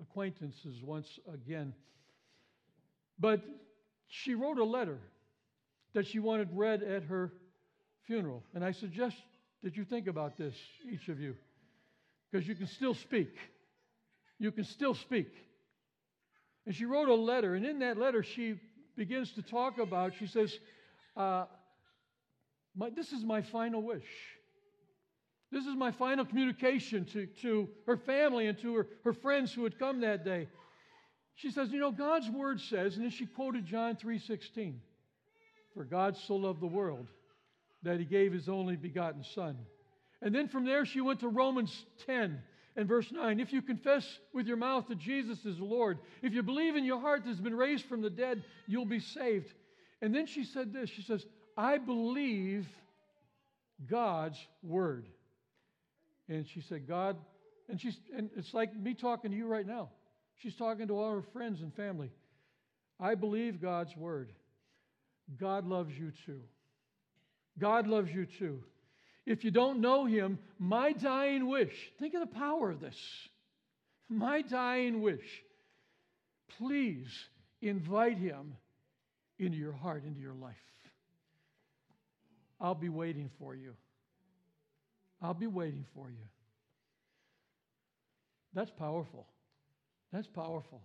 acquaintances 0.00 0.82
once 0.82 1.18
again. 1.32 1.72
But 3.18 3.40
she 4.08 4.34
wrote 4.34 4.58
a 4.58 4.64
letter 4.64 4.98
that 5.94 6.06
she 6.06 6.18
wanted 6.18 6.48
read 6.52 6.82
at 6.82 7.04
her 7.04 7.32
funeral. 8.06 8.42
And 8.54 8.64
I 8.64 8.72
suggest 8.72 9.16
did 9.64 9.78
you 9.78 9.84
think 9.84 10.08
about 10.08 10.36
this, 10.36 10.54
each 10.92 11.08
of 11.08 11.18
you? 11.18 11.34
Because 12.30 12.46
you 12.46 12.54
can 12.54 12.66
still 12.66 12.92
speak. 12.92 13.34
You 14.38 14.52
can 14.52 14.64
still 14.64 14.92
speak. 14.92 15.32
And 16.66 16.74
she 16.74 16.84
wrote 16.84 17.08
a 17.08 17.14
letter, 17.14 17.54
and 17.54 17.64
in 17.64 17.78
that 17.78 17.96
letter, 17.96 18.22
she 18.22 18.60
begins 18.94 19.32
to 19.32 19.42
talk 19.42 19.78
about, 19.78 20.12
she 20.18 20.26
says, 20.26 20.58
uh, 21.16 21.46
my, 22.76 22.90
This 22.90 23.12
is 23.12 23.24
my 23.24 23.40
final 23.40 23.80
wish. 23.80 24.04
This 25.50 25.64
is 25.64 25.74
my 25.74 25.92
final 25.92 26.26
communication 26.26 27.06
to, 27.06 27.26
to 27.40 27.68
her 27.86 27.96
family 27.96 28.48
and 28.48 28.58
to 28.58 28.74
her, 28.74 28.86
her 29.02 29.12
friends 29.14 29.52
who 29.52 29.64
had 29.64 29.78
come 29.78 30.00
that 30.02 30.26
day. 30.26 30.46
She 31.36 31.50
says, 31.50 31.70
You 31.70 31.80
know, 31.80 31.90
God's 31.90 32.28
word 32.28 32.60
says, 32.60 32.96
and 32.96 33.04
then 33.04 33.10
she 33.10 33.24
quoted 33.24 33.64
John 33.64 33.96
3:16, 33.96 34.74
For 35.72 35.84
God 35.84 36.18
so 36.18 36.36
loved 36.36 36.60
the 36.60 36.66
world 36.66 37.06
that 37.84 37.98
he 37.98 38.04
gave 38.04 38.32
his 38.32 38.48
only 38.48 38.76
begotten 38.76 39.24
Son. 39.34 39.56
And 40.20 40.34
then 40.34 40.48
from 40.48 40.64
there, 40.64 40.84
she 40.86 41.00
went 41.00 41.20
to 41.20 41.28
Romans 41.28 41.84
10 42.06 42.40
and 42.76 42.88
verse 42.88 43.10
9. 43.12 43.40
If 43.40 43.52
you 43.52 43.62
confess 43.62 44.18
with 44.32 44.46
your 44.46 44.56
mouth 44.56 44.88
that 44.88 44.98
Jesus 44.98 45.44
is 45.44 45.58
Lord, 45.58 45.98
if 46.22 46.32
you 46.32 46.42
believe 46.42 46.76
in 46.76 46.84
your 46.84 47.00
heart 47.00 47.22
that 47.22 47.28
has 47.28 47.40
been 47.40 47.56
raised 47.56 47.84
from 47.84 48.02
the 48.02 48.10
dead, 48.10 48.42
you'll 48.66 48.86
be 48.86 49.00
saved. 49.00 49.52
And 50.00 50.14
then 50.14 50.26
she 50.26 50.44
said 50.44 50.72
this 50.72 50.90
She 50.90 51.02
says, 51.02 51.24
I 51.56 51.78
believe 51.78 52.66
God's 53.86 54.38
word. 54.62 55.06
And 56.28 56.46
she 56.46 56.62
said, 56.62 56.88
God, 56.88 57.16
and 57.68 57.80
she's 57.80 57.98
and 58.16 58.30
it's 58.36 58.54
like 58.54 58.74
me 58.74 58.94
talking 58.94 59.30
to 59.30 59.36
you 59.36 59.46
right 59.46 59.66
now. 59.66 59.90
She's 60.36 60.56
talking 60.56 60.88
to 60.88 60.98
all 60.98 61.12
her 61.12 61.22
friends 61.32 61.60
and 61.60 61.72
family. 61.74 62.10
I 62.98 63.14
believe 63.14 63.60
God's 63.60 63.96
word. 63.96 64.32
God 65.38 65.66
loves 65.66 65.96
you 65.98 66.12
too. 66.26 66.40
God 67.58 67.86
loves 67.86 68.10
you 68.10 68.26
too. 68.26 68.62
If 69.26 69.44
you 69.44 69.50
don't 69.50 69.80
know 69.80 70.04
him, 70.04 70.38
my 70.58 70.92
dying 70.92 71.48
wish, 71.48 71.74
think 71.98 72.14
of 72.14 72.20
the 72.20 72.26
power 72.26 72.70
of 72.70 72.80
this. 72.80 72.96
My 74.08 74.42
dying 74.42 75.00
wish, 75.00 75.42
please 76.58 77.08
invite 77.62 78.18
him 78.18 78.56
into 79.38 79.56
your 79.56 79.72
heart, 79.72 80.04
into 80.04 80.20
your 80.20 80.34
life. 80.34 80.54
I'll 82.60 82.74
be 82.74 82.88
waiting 82.88 83.30
for 83.38 83.54
you. 83.54 83.74
I'll 85.22 85.34
be 85.34 85.46
waiting 85.46 85.84
for 85.94 86.10
you. 86.10 86.26
That's 88.52 88.70
powerful. 88.70 89.26
That's 90.12 90.28
powerful. 90.28 90.82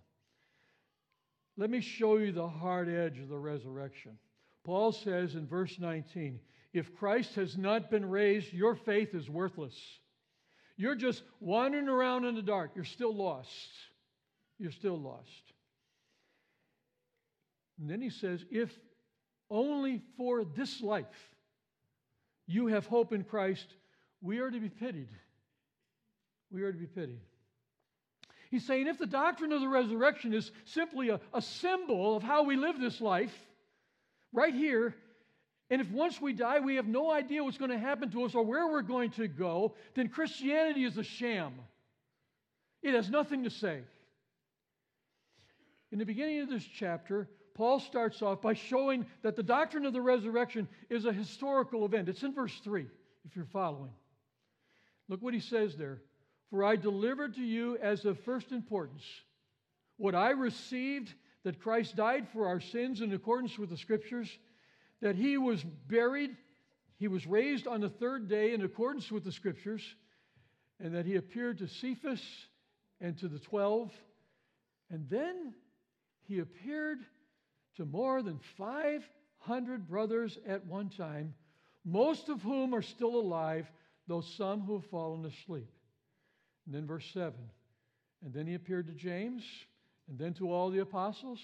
Let 1.56 1.70
me 1.70 1.80
show 1.80 2.16
you 2.16 2.32
the 2.32 2.48
hard 2.48 2.88
edge 2.88 3.18
of 3.18 3.28
the 3.28 3.38
resurrection. 3.38 4.18
Paul 4.64 4.92
says 4.92 5.34
in 5.34 5.46
verse 5.46 5.76
19, 5.78 6.40
if 6.72 6.94
Christ 6.96 7.34
has 7.34 7.56
not 7.56 7.90
been 7.90 8.08
raised, 8.08 8.52
your 8.52 8.74
faith 8.74 9.14
is 9.14 9.28
worthless. 9.28 9.76
You're 10.76 10.94
just 10.94 11.22
wandering 11.40 11.88
around 11.88 12.24
in 12.24 12.34
the 12.34 12.42
dark. 12.42 12.70
You're 12.74 12.84
still 12.84 13.14
lost. 13.14 13.68
You're 14.58 14.70
still 14.70 14.98
lost. 14.98 15.52
And 17.80 17.90
then 17.90 18.00
he 18.00 18.10
says, 18.10 18.44
if 18.50 18.70
only 19.50 20.00
for 20.16 20.44
this 20.44 20.80
life 20.80 21.06
you 22.46 22.68
have 22.68 22.86
hope 22.86 23.12
in 23.12 23.24
Christ, 23.24 23.66
we 24.20 24.38
are 24.38 24.50
to 24.50 24.60
be 24.60 24.68
pitied. 24.68 25.08
We 26.50 26.62
are 26.62 26.72
to 26.72 26.78
be 26.78 26.86
pitied. 26.86 27.20
He's 28.50 28.66
saying 28.66 28.86
if 28.86 28.98
the 28.98 29.06
doctrine 29.06 29.52
of 29.52 29.60
the 29.60 29.68
resurrection 29.68 30.34
is 30.34 30.50
simply 30.64 31.10
a, 31.10 31.20
a 31.32 31.40
symbol 31.40 32.16
of 32.16 32.22
how 32.22 32.42
we 32.42 32.56
live 32.56 32.80
this 32.80 33.00
life, 33.00 33.34
right 34.32 34.54
here, 34.54 34.94
and 35.70 35.80
if 35.80 35.88
once 35.90 36.20
we 36.20 36.32
die, 36.32 36.58
we 36.58 36.74
have 36.76 36.88
no 36.88 37.12
idea 37.12 37.44
what's 37.44 37.58
going 37.58 37.70
to 37.70 37.78
happen 37.78 38.10
to 38.10 38.24
us 38.24 38.34
or 38.34 38.44
where 38.44 38.66
we're 38.66 38.82
going 38.82 39.10
to 39.12 39.28
go, 39.28 39.74
then 39.94 40.08
Christianity 40.08 40.84
is 40.84 40.98
a 40.98 41.04
sham. 41.04 41.54
It 42.82 42.94
has 42.94 43.08
nothing 43.08 43.44
to 43.44 43.50
say. 43.50 43.80
In 45.92 45.98
the 45.98 46.04
beginning 46.04 46.40
of 46.40 46.50
this 46.50 46.64
chapter, 46.64 47.28
Paul 47.54 47.78
starts 47.78 48.20
off 48.20 48.40
by 48.40 48.54
showing 48.54 49.06
that 49.22 49.36
the 49.36 49.42
doctrine 49.42 49.86
of 49.86 49.92
the 49.92 50.00
resurrection 50.00 50.66
is 50.88 51.04
a 51.04 51.12
historical 51.12 51.84
event. 51.84 52.08
It's 52.08 52.22
in 52.24 52.34
verse 52.34 52.58
3, 52.64 52.86
if 53.24 53.36
you're 53.36 53.44
following. 53.44 53.92
Look 55.08 55.22
what 55.22 55.34
he 55.34 55.40
says 55.40 55.76
there. 55.76 56.02
For 56.50 56.64
I 56.64 56.74
delivered 56.74 57.34
to 57.36 57.42
you 57.42 57.76
as 57.78 58.04
of 58.04 58.18
first 58.20 58.50
importance 58.50 59.04
what 59.98 60.14
I 60.14 60.30
received 60.30 61.12
that 61.44 61.60
Christ 61.60 61.94
died 61.94 62.26
for 62.32 62.48
our 62.48 62.60
sins 62.60 63.02
in 63.02 63.12
accordance 63.12 63.58
with 63.58 63.70
the 63.70 63.76
Scriptures 63.76 64.38
that 65.00 65.16
he 65.16 65.38
was 65.38 65.62
buried, 65.62 66.36
he 66.96 67.08
was 67.08 67.26
raised 67.26 67.66
on 67.66 67.80
the 67.80 67.88
third 67.88 68.28
day 68.28 68.52
in 68.52 68.62
accordance 68.62 69.10
with 69.10 69.24
the 69.24 69.32
scriptures, 69.32 69.82
and 70.78 70.94
that 70.94 71.06
he 71.06 71.16
appeared 71.16 71.58
to 71.58 71.68
Cephas 71.68 72.22
and 73.00 73.18
to 73.18 73.28
the 73.28 73.38
twelve, 73.38 73.92
and 74.90 75.08
then 75.08 75.54
he 76.26 76.38
appeared 76.38 76.98
to 77.76 77.84
more 77.84 78.22
than 78.22 78.38
500 78.58 79.88
brothers 79.88 80.38
at 80.46 80.66
one 80.66 80.90
time, 80.90 81.34
most 81.84 82.28
of 82.28 82.42
whom 82.42 82.74
are 82.74 82.82
still 82.82 83.16
alive, 83.16 83.70
though 84.06 84.20
some 84.20 84.60
who 84.60 84.74
have 84.74 84.90
fallen 84.90 85.24
asleep. 85.24 85.70
And 86.66 86.74
then 86.74 86.86
verse 86.86 87.08
7 87.12 87.32
And 88.24 88.34
then 88.34 88.46
he 88.46 88.54
appeared 88.54 88.86
to 88.88 88.92
James, 88.92 89.42
and 90.08 90.18
then 90.18 90.34
to 90.34 90.52
all 90.52 90.70
the 90.70 90.80
apostles, 90.80 91.40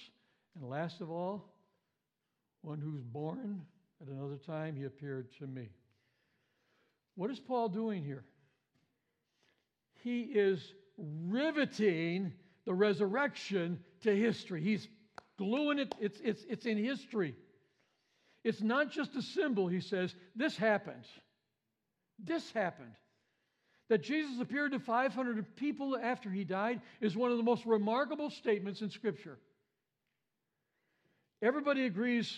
and 0.54 0.68
last 0.68 1.00
of 1.00 1.10
all, 1.10 1.52
one 2.66 2.80
who's 2.80 3.02
born 3.02 3.62
at 4.02 4.08
another 4.08 4.38
time, 4.44 4.74
he 4.74 4.84
appeared 4.84 5.28
to 5.38 5.46
me. 5.46 5.68
What 7.14 7.30
is 7.30 7.38
Paul 7.38 7.68
doing 7.68 8.02
here? 8.02 8.24
He 10.02 10.22
is 10.22 10.74
riveting 10.98 12.32
the 12.64 12.74
resurrection 12.74 13.78
to 14.02 14.14
history. 14.14 14.62
He's 14.62 14.88
gluing 15.38 15.78
it, 15.78 15.94
it's, 16.00 16.20
it's, 16.24 16.44
it's 16.48 16.66
in 16.66 16.76
history. 16.76 17.36
It's 18.42 18.60
not 18.60 18.90
just 18.90 19.14
a 19.14 19.22
symbol, 19.22 19.68
he 19.68 19.80
says. 19.80 20.14
This 20.34 20.56
happened. 20.56 21.04
This 22.18 22.50
happened. 22.50 22.92
That 23.88 24.02
Jesus 24.02 24.40
appeared 24.40 24.72
to 24.72 24.80
500 24.80 25.54
people 25.54 25.96
after 25.96 26.30
he 26.30 26.42
died 26.42 26.80
is 27.00 27.16
one 27.16 27.30
of 27.30 27.36
the 27.36 27.44
most 27.44 27.64
remarkable 27.64 28.30
statements 28.30 28.82
in 28.82 28.90
Scripture. 28.90 29.38
Everybody 31.40 31.86
agrees 31.86 32.36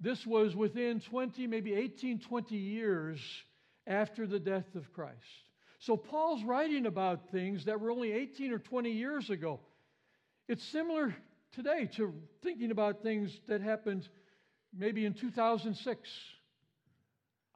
this 0.00 0.26
was 0.26 0.54
within 0.54 1.00
20, 1.00 1.46
maybe 1.46 1.74
18, 1.74 2.20
20 2.20 2.56
years 2.56 3.20
after 3.86 4.26
the 4.26 4.38
death 4.38 4.74
of 4.74 4.92
Christ. 4.92 5.16
So 5.78 5.96
Paul's 5.96 6.42
writing 6.44 6.86
about 6.86 7.30
things 7.30 7.64
that 7.66 7.80
were 7.80 7.90
only 7.90 8.12
18 8.12 8.52
or 8.52 8.58
20 8.58 8.90
years 8.90 9.30
ago. 9.30 9.60
It's 10.48 10.64
similar 10.64 11.14
today 11.52 11.88
to 11.96 12.12
thinking 12.42 12.70
about 12.70 13.02
things 13.02 13.38
that 13.48 13.60
happened 13.60 14.08
maybe 14.76 15.06
in 15.06 15.14
2006 15.14 16.08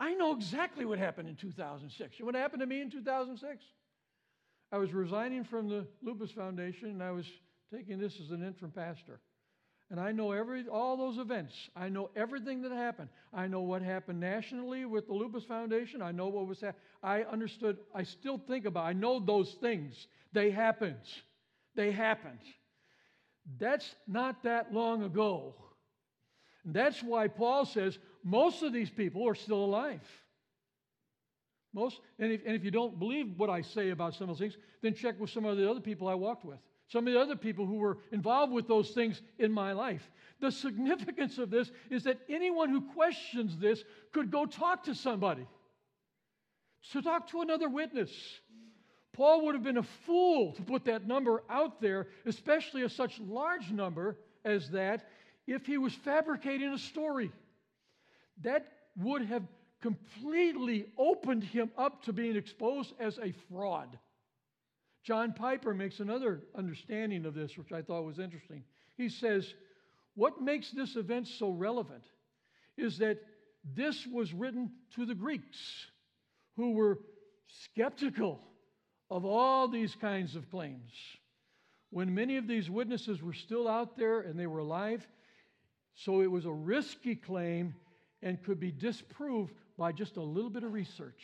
I 0.01 0.15
know 0.15 0.33
exactly 0.33 0.87
what 0.87 0.99
happened 0.99 1.29
in 1.29 1.37
2006. 1.37 2.19
You 2.19 2.25
know 2.25 2.27
what 2.27 2.35
happened 2.35 2.61
to 2.61 2.67
me 2.67 2.81
in 2.81 2.91
2006? 2.91 3.63
I 4.73 4.79
was 4.79 4.93
resigning 4.95 5.45
from 5.45 5.69
the 5.69 5.87
Lupus 6.03 6.31
Foundation 6.31 6.89
and 6.89 7.03
I 7.03 7.11
was 7.11 7.27
taking 7.73 7.99
this 7.99 8.19
as 8.19 8.31
an 8.31 8.43
interim 8.43 8.71
pastor. 8.71 9.21
And 9.91 9.99
I 9.99 10.13
know 10.13 10.31
every 10.31 10.69
all 10.69 10.97
those 10.97 11.19
events. 11.19 11.55
I 11.75 11.89
know 11.89 12.11
everything 12.15 12.63
that 12.63 12.71
happened. 12.71 13.09
I 13.35 13.49
know 13.49 13.63
what 13.63 13.83
happened 13.83 14.21
nationally 14.21 14.85
with 14.85 15.09
the 15.09 15.15
Lupus 15.15 15.45
Foundation. 15.45 16.01
I 16.01 16.13
know 16.13 16.29
what 16.29 16.47
was 16.47 16.61
happening. 16.61 16.83
I 17.03 17.23
understood. 17.23 17.79
I 17.93 18.05
still 18.05 18.39
think 18.39 18.67
about. 18.67 18.85
I 18.85 18.93
know 18.93 19.19
those 19.19 19.57
things. 19.61 20.07
They 20.33 20.53
happened. 20.53 20.95
They 21.75 21.91
happened. 21.91 22.39
That's 23.59 23.95
not 24.07 24.45
that 24.45 24.73
long 24.73 25.03
ago. 25.03 25.55
That's 26.65 27.03
why 27.03 27.27
Paul 27.27 27.65
says 27.65 27.99
most 28.23 28.63
of 28.63 28.73
these 28.73 28.91
people 28.91 29.27
are 29.29 29.35
still 29.35 29.65
alive. 29.65 30.03
Most, 31.73 32.01
and 32.19 32.33
if, 32.33 32.43
and 32.45 32.55
if 32.55 32.65
you 32.65 32.71
don't 32.71 32.99
believe 32.99 33.35
what 33.37 33.49
I 33.49 33.63
say 33.63 33.91
about 33.91 34.15
some 34.15 34.29
of 34.29 34.37
those 34.37 34.39
things, 34.39 34.57
then 34.83 34.95
check 34.95 35.19
with 35.21 35.31
some 35.31 35.45
of 35.45 35.57
the 35.57 35.71
other 35.71 35.81
people 35.81 36.09
I 36.09 36.15
walked 36.15 36.45
with, 36.45 36.59
some 36.91 37.07
of 37.07 37.13
the 37.13 37.21
other 37.21 37.37
people 37.37 37.67
who 37.67 37.77
were 37.77 37.99
involved 38.11 38.53
with 38.53 38.67
those 38.67 38.91
things 38.91 39.23
in 39.39 39.53
my 39.53 39.73
life. 39.73 40.11
The 40.41 40.51
significance 40.51 41.39
of 41.39 41.49
this 41.49 41.71
is 41.89 42.03
that 42.05 42.19
anyone 42.29 42.69
who 42.69 42.81
questions 42.81 43.57
this 43.59 43.85
could 44.13 44.31
go 44.31 44.45
talk 44.45 44.85
to 44.85 44.95
somebody, 44.95 45.47
to 46.91 47.01
talk 47.01 47.29
to 47.31 47.43
another 47.43 47.69
witness. 47.69 48.11
Paul 49.13 49.45
would 49.45 49.55
have 49.55 49.63
been 49.63 49.77
a 49.77 49.85
fool 50.05 50.53
to 50.55 50.63
put 50.63 50.85
that 50.87 51.07
number 51.07 51.45
out 51.49 51.81
there, 51.81 52.09
especially 52.27 52.83
a 52.83 52.89
such 52.89 53.21
large 53.21 53.71
number 53.71 54.17
as 54.45 54.71
that, 54.71 55.09
if 55.47 55.67
he 55.67 55.79
was 55.79 55.95
fabricating 55.95 56.73
a 56.73 56.79
story. 56.79 57.31
That 58.43 58.67
would 58.97 59.27
have 59.27 59.45
completely 59.81 60.87
opened 60.99 61.45
him 61.45 61.71
up 61.79 62.03
to 62.05 62.13
being 62.13 62.37
exposed 62.37 62.95
as 62.99 63.19
a 63.19 63.33
fraud. 63.49 63.97
John 65.03 65.33
Piper 65.33 65.75
makes 65.75 66.01
another 66.01 66.43
understanding 66.55 67.25
of 67.25 67.35
this, 67.35 67.57
which 67.57 67.73
I 67.73 67.83
thought 67.83 68.05
was 68.05 68.19
interesting. 68.19 68.65
He 68.97 69.09
says, 69.09 69.55
What 70.15 70.41
makes 70.41 70.71
this 70.71 70.97
event 70.97 71.27
so 71.27 71.51
relevant 71.51 72.05
is 72.77 72.99
that 72.99 73.19
this 73.65 74.07
was 74.07 74.33
written 74.33 74.71
to 74.95 75.07
the 75.07 75.15
Greeks 75.15 75.59
who 76.57 76.73
were 76.73 76.99
skeptical 77.49 78.41
of 79.11 79.25
all 79.25 79.69
these 79.69 79.95
kinds 79.95 80.37
of 80.37 80.51
claims. 80.51 80.93
When 81.91 82.15
many 82.15 82.37
of 82.37 82.47
these 82.47 82.71
witnesses 82.71 83.23
were 83.23 83.33
still 83.33 83.67
out 83.67 83.97
there 83.97 84.21
and 84.21 84.39
they 84.39 84.47
were 84.47 84.61
alive, 84.61 85.07
so 85.95 86.21
it 86.21 86.31
was 86.31 86.45
a 86.45 86.53
risky 86.53 87.17
claim 87.17 87.75
and 88.23 88.43
could 88.43 88.61
be 88.61 88.71
disproved 88.71 89.55
by 89.77 89.93
just 89.93 90.17
a 90.17 90.23
little 90.23 90.51
bit 90.51 90.63
of 90.63 90.73
research. 90.73 91.23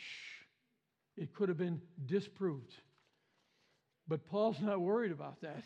It 1.15 1.33
could 1.33 1.49
have 1.49 1.57
been 1.57 1.81
disproved. 2.05 2.73
But 4.07 4.25
Paul's 4.25 4.59
not 4.61 4.79
worried 4.79 5.11
about 5.11 5.41
that. 5.41 5.63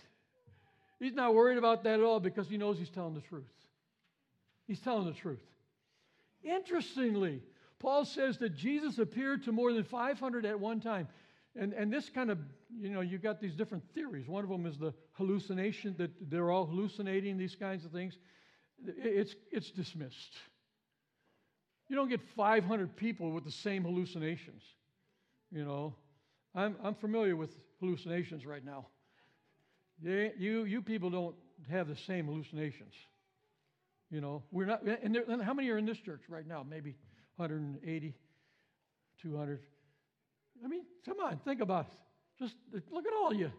He's 0.99 1.13
not 1.13 1.34
worried 1.34 1.58
about 1.58 1.84
that 1.84 1.99
at 1.99 2.06
all 2.06 2.19
because 2.19 2.47
he 2.47 2.58
knows 2.58 2.77
he's 2.77 2.89
telling 2.89 3.13
the 3.13 3.21
truth. 3.21 3.51
He's 4.67 4.80
telling 4.80 5.06
the 5.06 5.13
truth. 5.13 5.41
Interestingly, 6.43 7.41
Paul 7.80 8.06
says 8.06 8.38
that 8.38 8.56
Jesus 8.56 8.99
appeared 8.99 9.43
to 9.45 9.51
more 9.51 9.73
than 9.73 9.84
500 9.84 10.45
at 10.45 10.60
one 10.60 10.80
time. 10.80 11.08
And, 11.56 11.73
and 11.73 11.91
this 11.91 12.10
kind 12.10 12.32
of, 12.32 12.38
you 12.80 12.89
know, 12.89 13.01
you've 13.01 13.23
got 13.23 13.41
these 13.41 13.56
different 13.56 13.84
theories. 13.93 14.27
One 14.27 14.43
of 14.43 14.49
them 14.49 14.65
is 14.65 14.77
the 14.77 14.93
hallucination, 15.13 15.95
that 15.97 16.12
they're 16.30 16.51
all 16.51 16.65
hallucinating 16.65 17.38
these 17.38 17.56
kinds 17.56 17.84
of 17.84 17.91
things. 17.91 18.17
It's, 18.86 19.36
it's 19.51 19.71
dismissed. 19.71 20.38
You 21.89 21.95
don't 21.95 22.10
get 22.10 22.21
500 22.38 22.95
people 22.95 23.32
with 23.32 23.43
the 23.43 23.51
same 23.51 23.84
hallucinations. 23.84 24.63
You 25.51 25.65
know, 25.65 25.95
I'm, 26.56 26.77
I'm 26.82 26.95
familiar 26.95 27.36
with 27.36 27.49
hallucinations 27.81 28.45
right 28.45 28.63
now. 28.63 28.87
You, 30.01 30.63
you 30.65 30.81
people 30.81 31.09
don't 31.09 31.35
have 31.69 31.87
the 31.87 31.95
same 31.95 32.27
hallucinations. 32.27 32.93
You 34.09 34.21
know, 34.21 34.43
we're 34.51 34.65
not, 34.65 34.83
and, 34.83 35.15
there, 35.15 35.23
and 35.27 35.41
how 35.41 35.53
many 35.53 35.69
are 35.69 35.77
in 35.77 35.85
this 35.85 35.97
church 35.97 36.21
right 36.29 36.45
now? 36.47 36.65
Maybe 36.67 36.95
180, 37.37 38.15
200. 39.21 39.59
I 40.63 40.67
mean, 40.67 40.83
come 41.05 41.17
on, 41.19 41.39
think 41.45 41.61
about 41.61 41.87
it. 41.87 41.93
Just 42.43 42.55
look 42.91 43.05
at 43.05 43.13
all 43.13 43.33
you. 43.33 43.51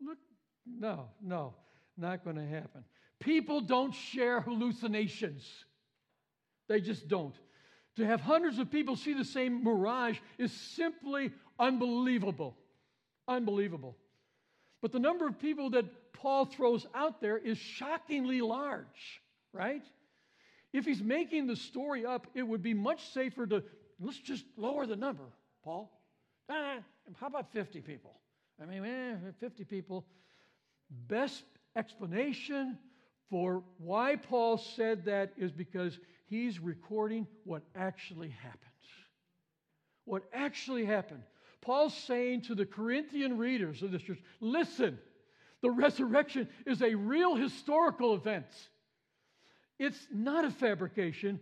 Look, 0.00 0.18
no, 0.66 1.08
no, 1.22 1.54
not 1.96 2.24
going 2.24 2.36
to 2.36 2.46
happen. 2.46 2.84
People 3.20 3.60
don't 3.60 3.94
share 3.94 4.40
hallucinations. 4.40 5.46
They 6.68 6.80
just 6.80 7.08
don't. 7.08 7.34
To 7.96 8.06
have 8.06 8.20
hundreds 8.20 8.58
of 8.58 8.70
people 8.70 8.96
see 8.96 9.14
the 9.14 9.24
same 9.24 9.62
mirage 9.62 10.18
is 10.38 10.52
simply 10.52 11.30
unbelievable. 11.58 12.56
Unbelievable. 13.28 13.96
But 14.82 14.92
the 14.92 14.98
number 14.98 15.26
of 15.26 15.38
people 15.38 15.70
that 15.70 16.12
Paul 16.12 16.44
throws 16.44 16.86
out 16.94 17.20
there 17.20 17.38
is 17.38 17.56
shockingly 17.56 18.40
large, 18.40 19.22
right? 19.52 19.82
If 20.72 20.84
he's 20.84 21.02
making 21.02 21.46
the 21.46 21.56
story 21.56 22.04
up, 22.04 22.26
it 22.34 22.42
would 22.42 22.62
be 22.62 22.74
much 22.74 23.08
safer 23.12 23.46
to 23.46 23.62
let's 24.00 24.18
just 24.18 24.44
lower 24.56 24.86
the 24.86 24.96
number, 24.96 25.24
Paul. 25.62 25.90
Ah, 26.48 26.78
how 27.20 27.28
about 27.28 27.52
50 27.52 27.80
people? 27.80 28.12
I 28.60 28.66
mean, 28.66 28.84
eh, 28.84 29.14
50 29.40 29.64
people. 29.64 30.04
Best 31.08 31.44
explanation 31.76 32.78
for 33.30 33.62
why 33.78 34.16
Paul 34.16 34.58
said 34.58 35.04
that 35.06 35.32
is 35.36 35.50
because 35.50 35.98
He's 36.26 36.58
recording 36.58 37.26
what 37.44 37.62
actually 37.74 38.30
happened. 38.30 38.60
What 40.04 40.24
actually 40.32 40.84
happened. 40.84 41.22
Paul's 41.60 41.96
saying 41.96 42.42
to 42.42 42.54
the 42.54 42.66
Corinthian 42.66 43.38
readers 43.38 43.82
of 43.82 43.90
this 43.90 44.02
church 44.02 44.20
listen, 44.40 44.98
the 45.62 45.70
resurrection 45.70 46.48
is 46.66 46.82
a 46.82 46.94
real 46.94 47.34
historical 47.36 48.14
event. 48.14 48.46
It's 49.78 50.06
not 50.12 50.44
a 50.44 50.50
fabrication. 50.50 51.40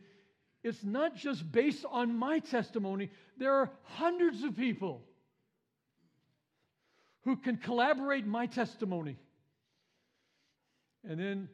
It's 0.63 0.85
not 0.85 1.17
just 1.17 1.51
based 1.51 1.85
on 1.91 2.17
my 2.17 2.39
testimony. 2.39 3.11
There 3.37 3.53
are 3.53 3.71
hundreds 3.83 4.45
of 4.45 4.57
people 4.57 5.03
who 7.25 7.37
can 7.37 7.57
collaborate 7.57 8.27
my 8.27 8.47
testimony. 8.47 9.17
And 11.05 11.19
then 11.19 11.49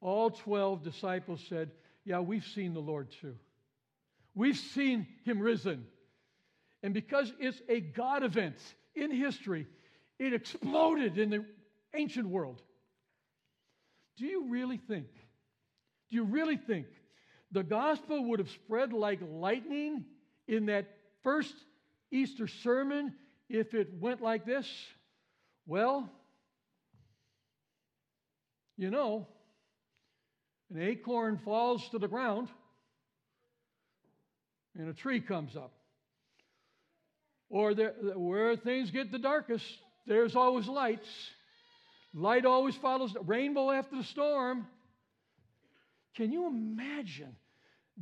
all 0.00 0.30
12 0.30 0.82
disciples 0.82 1.44
said, 1.48 1.70
yeah, 2.04 2.20
we've 2.20 2.44
seen 2.44 2.74
the 2.74 2.80
Lord 2.80 3.08
too. 3.20 3.36
We've 4.34 4.56
seen 4.56 5.06
him 5.24 5.40
risen. 5.40 5.86
And 6.82 6.94
because 6.94 7.32
it's 7.38 7.60
a 7.68 7.80
God 7.80 8.22
event 8.22 8.56
in 8.94 9.10
history, 9.10 9.66
it 10.18 10.32
exploded 10.32 11.18
in 11.18 11.30
the 11.30 11.44
ancient 11.94 12.28
world. 12.28 12.62
Do 14.16 14.26
you 14.26 14.48
really 14.48 14.76
think, 14.76 15.06
do 16.10 16.16
you 16.16 16.24
really 16.24 16.56
think 16.56 16.86
the 17.52 17.62
gospel 17.62 18.24
would 18.26 18.38
have 18.38 18.50
spread 18.50 18.92
like 18.92 19.20
lightning 19.22 20.04
in 20.46 20.66
that 20.66 20.86
first 21.22 21.54
Easter 22.10 22.46
sermon 22.46 23.14
if 23.48 23.74
it 23.74 23.88
went 23.98 24.20
like 24.20 24.44
this? 24.44 24.66
Well, 25.66 26.10
you 28.76 28.90
know, 28.90 29.26
an 30.70 30.80
acorn 30.80 31.38
falls 31.38 31.88
to 31.90 31.98
the 31.98 32.08
ground 32.08 32.48
and 34.78 34.88
a 34.88 34.94
tree 34.94 35.20
comes 35.20 35.56
up. 35.56 35.72
Or 37.48 37.74
there, 37.74 37.94
where 38.14 38.56
things 38.56 38.90
get 38.90 39.10
the 39.10 39.18
darkest, 39.18 39.64
there's 40.06 40.36
always 40.36 40.68
lights. 40.68 41.08
Light 42.14 42.44
always 42.44 42.76
follows 42.76 43.12
the 43.12 43.20
rainbow 43.20 43.70
after 43.70 43.96
the 43.96 44.04
storm. 44.04 44.66
Can 46.16 46.32
you 46.32 46.46
imagine 46.46 47.34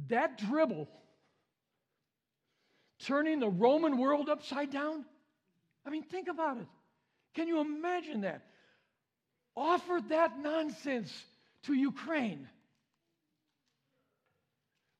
that 0.09 0.39
dribble 0.39 0.89
turning 3.01 3.41
the 3.41 3.49
Roman 3.49 3.99
world 3.99 4.29
upside 4.29 4.71
down? 4.71 5.05
I 5.87 5.91
mean, 5.91 6.03
think 6.03 6.29
about 6.29 6.59
it. 6.59 6.67
Can 7.35 7.49
you 7.49 7.61
imagine 7.61 8.23
that? 8.23 8.43
Offer 9.57 10.01
that 10.11 10.39
nonsense 10.39 11.13
to 11.65 11.75
Ukraine. 11.75 12.49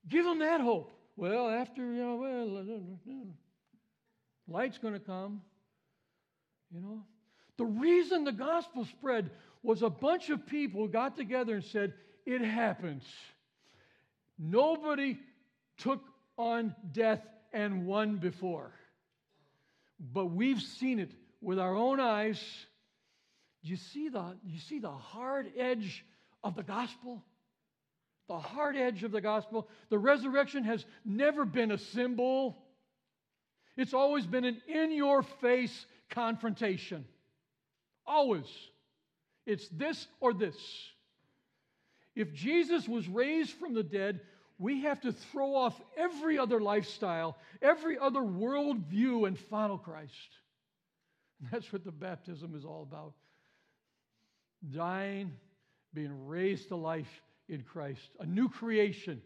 Give 0.09 0.25
them 0.25 0.39
that 0.39 0.61
hope. 0.61 0.91
Well, 1.15 1.49
after, 1.49 1.81
you 1.81 2.03
know, 2.03 2.15
well, 2.15 2.65
light's 4.47 4.77
going 4.77 4.93
to 4.93 4.99
come. 4.99 5.41
You 6.73 6.81
know, 6.81 7.03
the 7.57 7.65
reason 7.65 8.23
the 8.23 8.31
gospel 8.31 8.85
spread 8.85 9.31
was 9.63 9.81
a 9.81 9.89
bunch 9.89 10.29
of 10.29 10.45
people 10.47 10.87
got 10.87 11.17
together 11.17 11.55
and 11.55 11.63
said, 11.63 11.93
It 12.25 12.41
happens. 12.41 13.03
Nobody 14.37 15.19
took 15.77 16.01
on 16.37 16.73
death 16.91 17.21
and 17.51 17.85
won 17.85 18.17
before. 18.17 18.71
But 19.99 20.27
we've 20.27 20.61
seen 20.61 20.99
it 20.99 21.11
with 21.41 21.59
our 21.59 21.75
own 21.75 21.99
eyes. 21.99 22.41
You 23.61 23.75
see 23.75 24.07
the, 24.07 24.37
you 24.45 24.59
see 24.59 24.79
the 24.79 24.91
hard 24.91 25.51
edge 25.57 26.05
of 26.43 26.55
the 26.55 26.63
gospel? 26.63 27.23
The 28.29 28.39
hard 28.39 28.77
edge 28.77 29.03
of 29.03 29.11
the 29.11 29.21
gospel. 29.21 29.67
The 29.89 29.97
resurrection 29.97 30.63
has 30.63 30.85
never 31.03 31.45
been 31.45 31.71
a 31.71 31.77
symbol, 31.77 32.57
it's 33.75 33.93
always 33.93 34.25
been 34.25 34.45
an 34.45 34.61
in 34.67 34.91
your 34.91 35.23
face 35.23 35.85
confrontation. 36.09 37.05
Always. 38.05 38.45
It's 39.45 39.67
this 39.69 40.05
or 40.19 40.33
this. 40.33 40.57
If 42.13 42.33
Jesus 42.33 42.87
was 42.87 43.07
raised 43.07 43.51
from 43.51 43.73
the 43.73 43.83
dead, 43.83 44.19
we 44.57 44.81
have 44.81 44.99
to 45.01 45.13
throw 45.13 45.55
off 45.55 45.79
every 45.97 46.37
other 46.37 46.59
lifestyle, 46.59 47.37
every 47.61 47.97
other 47.97 48.19
worldview, 48.19 49.25
and 49.27 49.39
follow 49.39 49.77
Christ. 49.77 50.11
That's 51.49 51.71
what 51.71 51.85
the 51.85 51.91
baptism 51.91 52.55
is 52.55 52.65
all 52.65 52.83
about 52.83 53.13
dying, 54.69 55.31
being 55.93 56.27
raised 56.27 56.67
to 56.67 56.75
life 56.75 57.07
in 57.49 57.63
Christ, 57.63 58.09
a 58.19 58.25
new 58.25 58.47
creation. 58.47 59.21